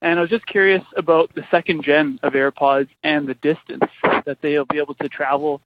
And 0.00 0.18
I 0.18 0.22
was 0.22 0.30
just 0.30 0.46
curious 0.46 0.82
about 0.96 1.34
the 1.34 1.44
second 1.50 1.82
gen 1.82 2.20
of 2.22 2.34
AirPods 2.34 2.88
and 3.02 3.26
the 3.26 3.34
distance 3.34 3.90
that 4.26 4.38
they'll 4.42 4.66
be 4.66 4.78
able 4.78 4.94
to 4.94 5.08
travel 5.08 5.60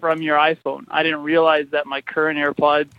from 0.00 0.22
your 0.22 0.36
iPhone. 0.36 0.84
I 0.90 1.02
didn't 1.02 1.22
realize 1.22 1.66
that 1.72 1.86
my 1.86 2.00
current 2.00 2.38
AirPods 2.38 2.90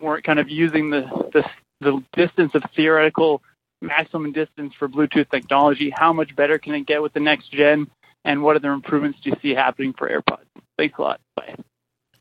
weren't 0.00 0.24
kind 0.24 0.38
of 0.38 0.48
using 0.48 0.90
the 0.90 1.02
the, 1.32 1.44
the 1.80 2.02
distance 2.12 2.54
of 2.54 2.62
theoretical 2.74 3.42
maximum 3.82 4.32
distance 4.32 4.74
for 4.78 4.88
Bluetooth 4.88 5.30
technology? 5.30 5.92
How 5.94 6.12
much 6.12 6.34
better 6.36 6.58
can 6.58 6.74
it 6.74 6.86
get 6.86 7.02
with 7.02 7.12
the 7.12 7.20
next 7.20 7.50
gen? 7.52 7.90
And 8.24 8.42
what 8.42 8.56
other 8.56 8.72
improvements 8.72 9.18
do 9.22 9.30
you 9.30 9.36
see 9.40 9.54
happening 9.54 9.94
for 9.96 10.08
AirPods? 10.08 10.44
Thanks 10.76 10.98
a 10.98 11.02
lot. 11.02 11.20
Bye. 11.36 11.56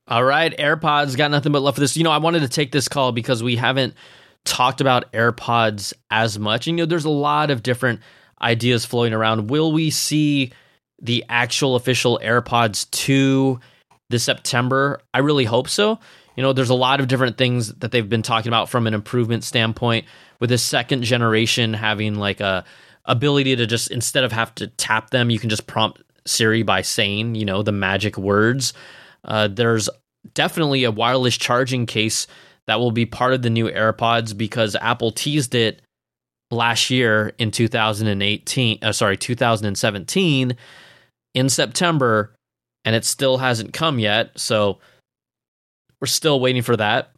All 0.08 0.24
right, 0.24 0.56
AirPods 0.58 1.16
got 1.16 1.30
nothing 1.30 1.52
but 1.52 1.62
love 1.62 1.76
for 1.76 1.82
this. 1.82 1.96
You 1.96 2.04
know, 2.04 2.12
I 2.12 2.18
wanted 2.18 2.40
to 2.40 2.48
take 2.48 2.72
this 2.72 2.88
call 2.88 3.12
because 3.12 3.44
we 3.44 3.58
haven't 3.58 3.94
talked 4.46 4.82
about 4.82 5.12
AirPods 5.12 5.94
as 6.10 6.40
much. 6.40 6.68
And, 6.68 6.78
you 6.78 6.86
know, 6.86 6.90
there's 6.90 7.06
a 7.06 7.10
lot 7.10 7.52
of 7.52 7.62
different 7.62 8.00
ideas 8.42 8.86
floating 8.86 9.14
around. 9.14 9.50
Will 9.50 9.72
we 9.72 9.92
see 9.92 10.52
the 11.02 11.26
actual 11.30 11.76
official 11.76 12.20
AirPods 12.24 12.90
2 12.92 13.60
this 14.10 14.24
September? 14.24 15.02
I 15.14 15.20
really 15.20 15.46
hope 15.46 15.70
so. 15.70 16.00
You 16.36 16.44
know, 16.44 16.54
there's 16.54 16.70
a 16.70 16.76
lot 16.76 17.00
of 17.00 17.08
different 17.08 17.38
things 17.38 17.74
that 17.76 17.92
they've 17.92 18.08
been 18.08 18.22
talking 18.22 18.50
about 18.50 18.70
from 18.70 18.88
an 18.88 18.94
improvement 18.94 19.44
standpoint 19.44 20.06
with 20.40 20.50
this 20.50 20.64
second 20.64 21.04
generation 21.04 21.74
having 21.74 22.16
like 22.16 22.40
a 22.40 22.64
ability 23.06 23.56
to 23.56 23.66
just 23.66 23.92
instead 23.92 24.24
of 24.24 24.32
have 24.32 24.54
to 24.56 24.68
tap 24.68 25.10
them, 25.10 25.30
you 25.30 25.40
can 25.40 25.50
just 25.50 25.68
prompt 25.68 26.02
Siri 26.26 26.64
by 26.64 26.82
saying, 26.82 27.36
you 27.36 27.46
know, 27.46 27.64
the 27.64 27.72
magic 27.72 28.18
words. 28.18 28.74
Uh, 29.26 29.48
there's 29.48 29.90
definitely 30.34 30.84
a 30.84 30.92
wireless 30.92 31.38
charging 31.38 31.86
case 31.86 32.28
that 32.68 32.80
will 32.80 32.92
be 32.92 33.06
part 33.06 33.34
of 33.34 33.42
the 33.42 33.50
new 33.50 33.68
AirPods 33.68 34.38
because 34.38 34.76
Apple 34.76 35.12
teased 35.12 35.56
it 35.56 35.82
last 36.52 36.90
year 36.90 37.34
in 37.38 37.52
2018, 37.52 38.80
uh, 38.82 38.92
sorry, 38.92 39.18
2017 39.18 40.56
in 41.34 41.50
September, 41.50 42.34
and 42.90 42.96
it 42.96 43.06
still 43.06 43.38
hasn't 43.38 43.72
come 43.72 44.00
yet. 44.00 44.32
So 44.36 44.80
we're 46.02 46.08
still 46.08 46.40
waiting 46.40 46.64
for 46.64 46.76
that. 46.76 47.12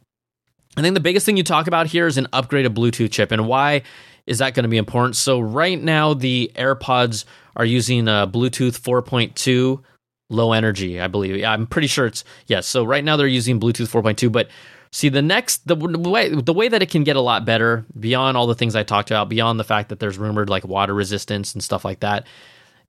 I 0.76 0.82
think 0.82 0.92
the 0.92 1.00
biggest 1.00 1.24
thing 1.24 1.38
you 1.38 1.42
talk 1.42 1.66
about 1.66 1.86
here 1.86 2.06
is 2.06 2.18
an 2.18 2.26
upgraded 2.30 2.74
Bluetooth 2.74 3.10
chip, 3.10 3.32
and 3.32 3.48
why 3.48 3.84
is 4.26 4.36
that 4.40 4.52
going 4.52 4.64
to 4.64 4.68
be 4.68 4.76
important? 4.76 5.16
So 5.16 5.40
right 5.40 5.82
now, 5.82 6.12
the 6.12 6.52
AirPods 6.56 7.24
are 7.56 7.64
using 7.64 8.06
a 8.06 8.28
Bluetooth 8.30 8.78
4.2 8.78 9.82
low 10.28 10.52
energy, 10.52 11.00
I 11.00 11.06
believe. 11.06 11.36
Yeah, 11.36 11.52
I'm 11.52 11.66
pretty 11.66 11.88
sure 11.88 12.04
it's 12.04 12.22
yes. 12.48 12.66
So 12.66 12.84
right 12.84 13.02
now 13.02 13.16
they're 13.16 13.26
using 13.26 13.58
Bluetooth 13.58 13.88
4.2, 13.88 14.30
but 14.30 14.48
see 14.92 15.08
the 15.08 15.22
next 15.22 15.66
the 15.66 15.74
way 15.74 16.28
the 16.28 16.52
way 16.52 16.68
that 16.68 16.82
it 16.82 16.90
can 16.90 17.02
get 17.02 17.16
a 17.16 17.20
lot 17.22 17.46
better 17.46 17.86
beyond 17.98 18.36
all 18.36 18.46
the 18.46 18.54
things 18.54 18.76
I 18.76 18.82
talked 18.82 19.10
about, 19.10 19.30
beyond 19.30 19.58
the 19.58 19.64
fact 19.64 19.88
that 19.88 20.00
there's 20.00 20.18
rumored 20.18 20.50
like 20.50 20.66
water 20.66 20.92
resistance 20.92 21.54
and 21.54 21.64
stuff 21.64 21.82
like 21.82 22.00
that, 22.00 22.26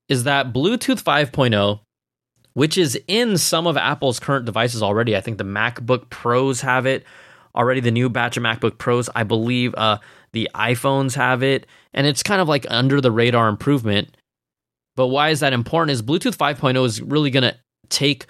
is 0.10 0.26
that 0.26 0.52
Bluetooth 0.52 1.02
5.0 1.02 1.80
which 2.54 2.78
is 2.78 3.00
in 3.08 3.38
some 3.38 3.68
of 3.68 3.78
Apple's 3.78 4.20
current 4.20 4.46
devices 4.46 4.84
already. 4.84 5.16
I 5.16 5.22
think 5.22 5.38
the 5.38 5.44
MacBook 5.44 6.10
Pros 6.10 6.62
have 6.62 6.86
it 6.86 7.04
already. 7.56 7.80
The 7.80 7.92
new 7.92 8.10
batch 8.10 8.38
of 8.38 8.44
MacBook 8.44 8.78
Pros, 8.78 9.10
I 9.16 9.24
believe, 9.24 9.74
uh, 9.76 9.98
the 10.34 10.50
iPhones 10.56 11.16
have 11.16 11.44
it, 11.44 11.68
and 11.94 12.08
it's 12.08 12.24
kind 12.24 12.42
of 12.42 12.48
like 12.48 12.66
under 12.70 13.00
the 13.02 13.12
radar 13.12 13.48
improvement. 13.50 14.16
But 14.96 15.08
why 15.08 15.30
is 15.30 15.40
that 15.40 15.54
important? 15.54 15.92
Is 15.92 16.02
Bluetooth 16.02 16.38
5.0 16.38 16.86
is 16.86 17.02
really 17.02 17.30
going 17.30 17.44
to 17.44 17.56
take 17.90 18.26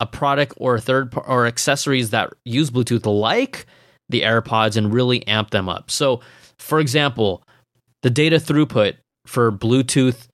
a 0.00 0.06
product 0.06 0.54
or 0.58 0.76
a 0.76 0.80
third 0.80 1.14
or 1.26 1.46
accessories 1.46 2.10
that 2.10 2.32
use 2.44 2.70
Bluetooth 2.70 3.06
like 3.06 3.66
the 4.08 4.22
AirPods 4.22 4.76
and 4.76 4.92
really 4.92 5.26
amp 5.26 5.50
them 5.50 5.68
up. 5.68 5.90
So, 5.90 6.20
for 6.58 6.80
example, 6.80 7.42
the 8.02 8.10
data 8.10 8.36
throughput 8.36 8.96
for 9.26 9.50
Bluetooth 9.50 10.28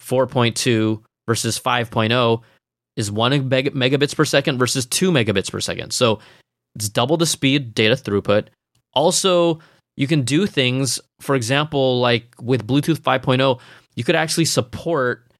4.2 0.00 1.02
versus 1.26 1.58
5.0 1.58 2.42
is 2.98 3.10
one 3.10 3.48
megabits 3.48 4.14
per 4.14 4.26
second 4.26 4.58
versus 4.58 4.84
two 4.84 5.10
megabits 5.10 5.50
per 5.50 5.60
second. 5.60 5.92
So 5.92 6.18
it's 6.74 6.88
double 6.88 7.16
the 7.16 7.26
speed 7.26 7.72
data 7.72 7.94
throughput. 7.94 8.48
Also, 8.92 9.60
you 9.96 10.06
can 10.06 10.22
do 10.22 10.46
things, 10.46 11.00
for 11.20 11.36
example, 11.36 12.00
like 12.00 12.34
with 12.40 12.66
Bluetooth 12.66 12.98
5.0, 12.98 13.60
you 13.94 14.04
could 14.04 14.16
actually 14.16 14.44
support 14.44 15.30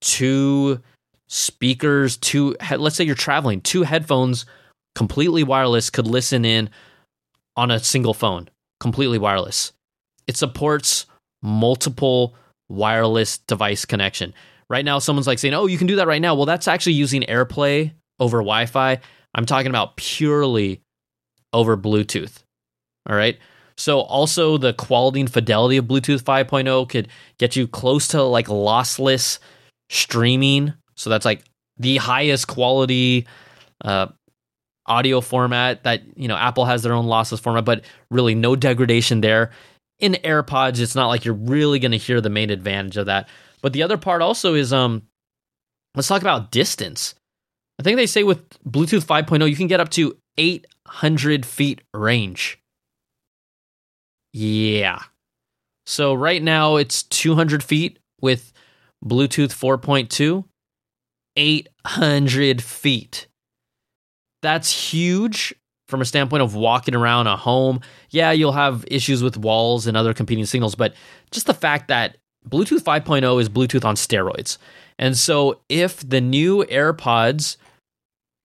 two 0.00 0.80
speakers, 1.28 2.16
two, 2.16 2.56
let's 2.76 2.96
say 2.96 3.04
you're 3.04 3.14
traveling, 3.14 3.60
two 3.60 3.82
headphones, 3.82 4.44
completely 4.94 5.44
wireless, 5.44 5.90
could 5.90 6.06
listen 6.06 6.44
in 6.44 6.68
on 7.56 7.70
a 7.70 7.78
single 7.78 8.14
phone, 8.14 8.48
completely 8.80 9.18
wireless. 9.18 9.72
It 10.26 10.36
supports 10.36 11.06
multiple 11.40 12.34
wireless 12.68 13.38
device 13.38 13.84
connection. 13.84 14.34
Right 14.68 14.84
now, 14.84 14.98
someone's 14.98 15.26
like 15.26 15.38
saying, 15.38 15.54
oh, 15.54 15.66
you 15.66 15.78
can 15.78 15.86
do 15.86 15.96
that 15.96 16.08
right 16.08 16.20
now. 16.20 16.34
Well, 16.34 16.46
that's 16.46 16.66
actually 16.66 16.94
using 16.94 17.22
AirPlay 17.22 17.92
over 18.18 18.38
Wi 18.38 18.66
Fi. 18.66 18.98
I'm 19.34 19.46
talking 19.46 19.70
about 19.70 19.96
purely 19.96 20.82
over 21.52 21.76
Bluetooth. 21.76 22.42
All 23.08 23.16
right. 23.16 23.38
So, 23.78 24.00
also, 24.00 24.56
the 24.56 24.72
quality 24.72 25.20
and 25.20 25.32
fidelity 25.32 25.76
of 25.76 25.84
Bluetooth 25.84 26.22
5.0 26.22 26.88
could 26.88 27.08
get 27.38 27.56
you 27.56 27.68
close 27.68 28.08
to 28.08 28.22
like 28.22 28.46
lossless 28.46 29.38
streaming. 29.90 30.72
So, 30.94 31.10
that's 31.10 31.26
like 31.26 31.44
the 31.78 31.98
highest 31.98 32.48
quality 32.48 33.26
uh, 33.84 34.06
audio 34.86 35.20
format 35.20 35.84
that, 35.84 36.02
you 36.16 36.26
know, 36.26 36.36
Apple 36.36 36.64
has 36.64 36.82
their 36.82 36.94
own 36.94 37.04
lossless 37.04 37.40
format, 37.40 37.64
but 37.64 37.84
really 38.10 38.34
no 38.34 38.56
degradation 38.56 39.20
there. 39.20 39.50
In 39.98 40.14
AirPods, 40.24 40.80
it's 40.80 40.94
not 40.94 41.08
like 41.08 41.24
you're 41.24 41.34
really 41.34 41.78
going 41.78 41.92
to 41.92 41.98
hear 41.98 42.20
the 42.20 42.30
main 42.30 42.50
advantage 42.50 42.96
of 42.96 43.06
that. 43.06 43.28
But 43.62 43.72
the 43.72 43.82
other 43.82 43.96
part 43.96 44.22
also 44.22 44.54
is 44.54 44.72
um 44.72 45.02
let's 45.94 46.08
talk 46.08 46.22
about 46.22 46.50
distance. 46.50 47.14
I 47.78 47.82
think 47.82 47.96
they 47.96 48.06
say 48.06 48.22
with 48.22 48.48
Bluetooth 48.64 49.04
5.0 49.04 49.48
you 49.48 49.56
can 49.56 49.66
get 49.66 49.80
up 49.80 49.90
to 49.90 50.16
800 50.38 51.44
feet 51.44 51.82
range. 51.94 52.58
Yeah. 54.32 55.00
So 55.86 56.14
right 56.14 56.42
now 56.42 56.76
it's 56.76 57.04
200 57.04 57.62
feet 57.62 57.98
with 58.20 58.52
Bluetooth 59.04 59.54
4.2, 59.54 60.44
800 61.36 62.62
feet. 62.62 63.26
That's 64.42 64.92
huge 64.92 65.54
from 65.88 66.00
a 66.00 66.04
standpoint 66.04 66.42
of 66.42 66.54
walking 66.54 66.94
around 66.94 67.26
a 67.28 67.36
home. 67.36 67.80
Yeah, 68.10 68.32
you'll 68.32 68.52
have 68.52 68.84
issues 68.88 69.22
with 69.22 69.36
walls 69.36 69.86
and 69.86 69.96
other 69.96 70.12
competing 70.12 70.44
signals, 70.44 70.74
but 70.74 70.94
just 71.30 71.46
the 71.46 71.54
fact 71.54 71.88
that 71.88 72.16
Bluetooth 72.48 72.82
5.0 72.82 73.40
is 73.40 73.48
Bluetooth 73.48 73.84
on 73.84 73.96
steroids. 73.96 74.58
And 74.98 75.16
so 75.16 75.60
if 75.68 76.08
the 76.08 76.20
new 76.20 76.64
AirPods 76.64 77.56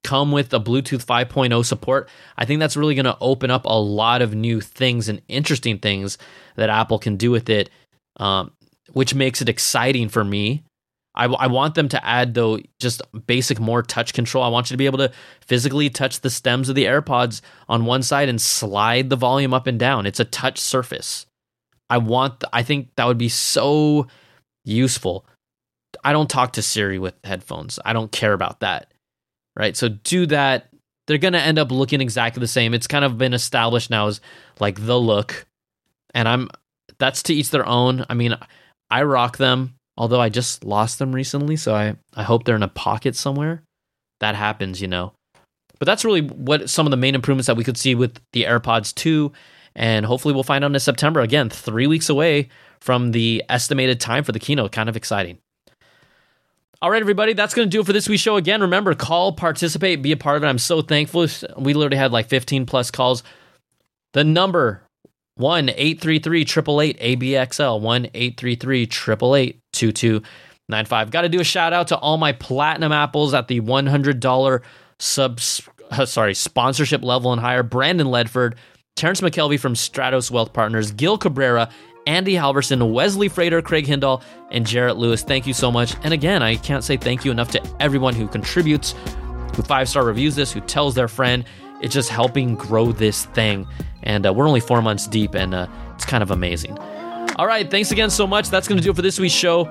come 0.04 0.32
with 0.32 0.54
a 0.54 0.60
Bluetooth 0.60 1.06
5.0 1.06 1.64
support, 1.66 2.10
I 2.38 2.46
think 2.46 2.60
that's 2.60 2.78
really 2.78 2.96
going 2.96 3.06
to 3.06 3.18
open 3.22 3.52
up 3.52 3.66
a 3.66 3.80
lot 3.80 4.22
of 4.22 4.34
new 4.34 4.60
things 4.60 5.08
and 5.08 5.22
interesting 5.28 5.78
things 5.78 6.18
that 6.56 6.70
Apple 6.70 7.00
can 7.00 7.18
do 7.18 7.32
with 7.32 7.50
it, 7.50 7.70
um, 8.18 8.52
which 8.94 9.14
makes 9.14 9.42
it 9.42 9.50
exciting 9.50 10.10
for 10.10 10.24
me. 10.24 10.64
I, 11.14 11.26
I 11.26 11.48
want 11.48 11.76
them 11.76 11.90
to 11.90 12.06
add, 12.06 12.34
though, 12.34 12.60
just 12.80 13.02
basic 13.28 13.60
more 13.60 13.84
touch 13.84 14.14
control. 14.14 14.44
I 14.44 14.48
want 14.48 14.70
you 14.70 14.76
to 14.76 14.78
be 14.78 14.86
able 14.86 15.00
to 15.00 15.12
physically 15.42 15.90
touch 15.90 16.22
the 16.22 16.30
stems 16.30 16.70
of 16.70 16.76
the 16.76 16.86
AirPods 16.86 17.42
on 17.68 17.86
one 17.86 18.02
side 18.02 18.30
and 18.30 18.42
slide 18.42 19.10
the 19.10 19.18
volume 19.18 19.54
up 19.54 19.68
and 19.68 19.78
down. 19.78 20.06
It's 20.06 20.22
a 20.22 20.26
touch 20.26 20.58
surface. 20.58 21.26
I 21.92 21.98
want, 21.98 22.46
I 22.54 22.64
think 22.64 22.88
that 22.96 23.06
would 23.06 23.18
be 23.18 23.28
so 23.28 24.08
useful. 24.64 25.26
I 26.06 26.14
don't 26.14 26.30
talk 26.30 26.54
to 26.54 26.62
Siri 26.62 26.98
with 27.00 27.14
headphones. 27.26 27.80
I 27.84 27.92
don't 27.92 28.10
care 28.14 28.32
about 28.32 28.62
that. 28.62 28.94
Right. 29.58 29.76
So 29.76 29.90
do 29.90 30.26
that. 30.28 30.70
They're 31.06 31.18
going 31.18 31.34
to 31.34 31.42
end 31.42 31.60
up 31.60 31.70
looking 31.70 32.00
exactly 32.00 32.40
the 32.40 32.48
same. 32.48 32.74
It's 32.74 32.88
kind 32.88 33.04
of 33.04 33.18
been 33.18 33.34
established 33.34 33.90
now 33.90 34.08
as 34.08 34.22
like 34.62 34.86
the 34.86 34.98
look. 34.98 35.46
And 36.16 36.30
I'm, 36.30 36.50
that's 36.98 37.24
to 37.24 37.34
each 37.34 37.50
their 37.50 37.68
own. 37.68 38.06
I 38.08 38.14
mean, 38.14 38.38
I 38.90 39.04
rock 39.04 39.36
them, 39.36 39.76
although 39.98 40.22
I 40.22 40.30
just 40.30 40.64
lost 40.64 40.98
them 40.98 41.14
recently. 41.14 41.58
So 41.58 41.76
I, 41.76 41.98
I 42.16 42.24
hope 42.24 42.46
they're 42.46 42.56
in 42.56 42.64
a 42.64 42.70
pocket 42.70 43.18
somewhere. 43.18 43.64
That 44.22 44.36
happens, 44.36 44.82
you 44.82 44.88
know. 44.88 45.12
But 45.78 45.88
that's 45.88 46.06
really 46.06 46.22
what 46.22 46.70
some 46.70 46.88
of 46.88 46.92
the 46.92 46.98
main 46.98 47.16
improvements 47.16 47.48
that 47.48 47.58
we 47.58 47.66
could 47.66 47.78
see 47.78 47.96
with 47.96 48.18
the 48.32 48.46
AirPods 48.46 48.96
2 48.96 49.34
and 49.76 50.06
hopefully 50.06 50.34
we'll 50.34 50.44
find 50.44 50.64
out 50.64 50.74
in 50.74 50.80
September. 50.80 51.22
Again, 51.22 51.50
three 51.50 51.88
weeks 51.88 52.10
away 52.10 52.50
from 52.80 53.12
the 53.12 53.44
estimated 53.50 54.00
time 54.00 54.24
for 54.24 54.32
the 54.32 54.40
keynote. 54.40 54.72
Kind 54.72 54.90
of 54.90 54.98
exciting. 54.98 55.38
All 56.82 56.90
right, 56.90 57.02
everybody, 57.02 57.34
that's 57.34 57.54
going 57.54 57.68
to 57.68 57.70
do 57.70 57.82
it 57.82 57.86
for 57.86 57.94
this 57.94 58.10
week's 58.10 58.24
show. 58.24 58.38
Again, 58.38 58.62
remember, 58.62 58.96
call, 58.96 59.34
participate, 59.34 60.02
be 60.02 60.12
a 60.12 60.18
part 60.18 60.38
of 60.38 60.44
it. 60.44 60.48
I'm 60.48 60.58
so 60.58 60.82
thankful. 60.82 61.28
We 61.58 61.74
literally 61.76 61.98
had 61.98 62.12
like 62.12 62.28
15 62.28 62.66
plus 62.66 62.90
calls. 62.90 63.22
The 64.14 64.24
number 64.24 64.82
one 65.36 65.72
eight 65.76 66.02
three 66.02 66.20
three 66.20 66.46
triple 66.46 66.82
eight 66.82 67.00
ABXL 67.00 67.82
one 67.82 68.10
eight 68.14 68.38
three 68.38 68.56
three 68.56 68.86
triple 68.86 69.36
eight 69.36 69.60
two 69.74 69.92
two 69.92 70.22
nine 70.70 70.86
five. 70.86 71.12
Got 71.12 71.22
to 71.22 71.30
do 71.30 71.40
a 71.40 71.44
shout 71.44 71.74
out 71.74 71.88
to 71.90 71.98
all 71.98 72.18
my 72.18 72.32
platinum 72.34 72.92
apples 72.92 73.34
at 73.34 73.48
the 73.48 73.60
one 73.60 73.88
hundred 73.88 74.20
dollar 74.20 74.62
subs. 75.00 75.68
Uh, 75.90 76.06
sorry, 76.06 76.34
sponsorship 76.34 77.04
level 77.04 77.32
and 77.32 77.42
higher. 77.42 77.64
Brandon 77.64 78.08
Ledford, 78.08 78.56
Terrence 78.96 79.22
McKelvey 79.22 79.60
from 79.60 79.74
Stratos 79.74 80.30
Wealth 80.30 80.54
Partners, 80.54 80.92
Gil 80.92 81.18
Cabrera, 81.18 81.70
Andy 82.08 82.34
Halverson, 82.34 82.92
Wesley 82.94 83.30
Frater, 83.30 83.62
Craig 83.62 83.86
Hindall, 83.86 84.22
and 84.50 84.66
Jarrett 84.66 84.98
Lewis. 84.98 85.24
Thank 85.24 85.48
you 85.48 85.54
so 85.54 85.72
much. 85.72 85.96
And 86.04 86.14
again, 86.14 86.42
I 86.44 86.56
can't 86.56 86.84
say 86.84 86.98
thank 86.98 87.24
you 87.26 87.32
enough 87.32 87.52
to 87.52 87.76
everyone 87.80 88.16
who 88.16 88.28
contributes, 88.28 88.94
who 89.56 89.64
five 89.64 89.88
star 89.90 90.04
reviews 90.06 90.36
this, 90.36 90.52
who 90.52 90.62
tells 90.62 90.96
their 90.96 91.08
friend. 91.08 91.46
It's 91.82 91.94
just 91.94 92.10
helping 92.10 92.56
grow 92.56 92.92
this 92.92 93.26
thing. 93.28 93.68
And 94.04 94.26
uh, 94.26 94.34
we're 94.34 94.48
only 94.48 94.60
four 94.60 94.82
months 94.82 95.08
deep, 95.08 95.36
and 95.36 95.54
uh, 95.54 95.68
it's 95.96 96.06
kind 96.06 96.24
of 96.24 96.32
amazing. 96.32 96.78
All 97.38 97.48
right, 97.48 97.70
thanks 97.70 97.92
again 97.92 98.10
so 98.10 98.28
much. 98.28 98.50
That's 98.50 98.68
going 98.68 98.78
to 98.78 98.84
do 98.84 98.92
it 98.92 98.96
for 98.96 99.02
this 99.02 99.20
week's 99.20 99.34
show. 99.34 99.64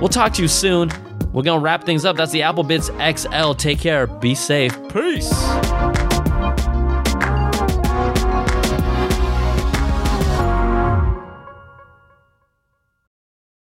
We'll 0.00 0.08
talk 0.08 0.32
to 0.34 0.42
you 0.42 0.48
soon. 0.48 0.90
We're 1.32 1.42
going 1.42 1.58
to 1.58 1.64
wrap 1.64 1.84
things 1.84 2.04
up. 2.04 2.16
That's 2.16 2.32
the 2.32 2.42
Apple 2.42 2.64
Bitz 2.64 2.90
XL. 3.18 3.54
Take 3.54 3.80
care. 3.80 4.06
Be 4.06 4.34
safe. 4.34 4.72
Peace. 4.88 5.32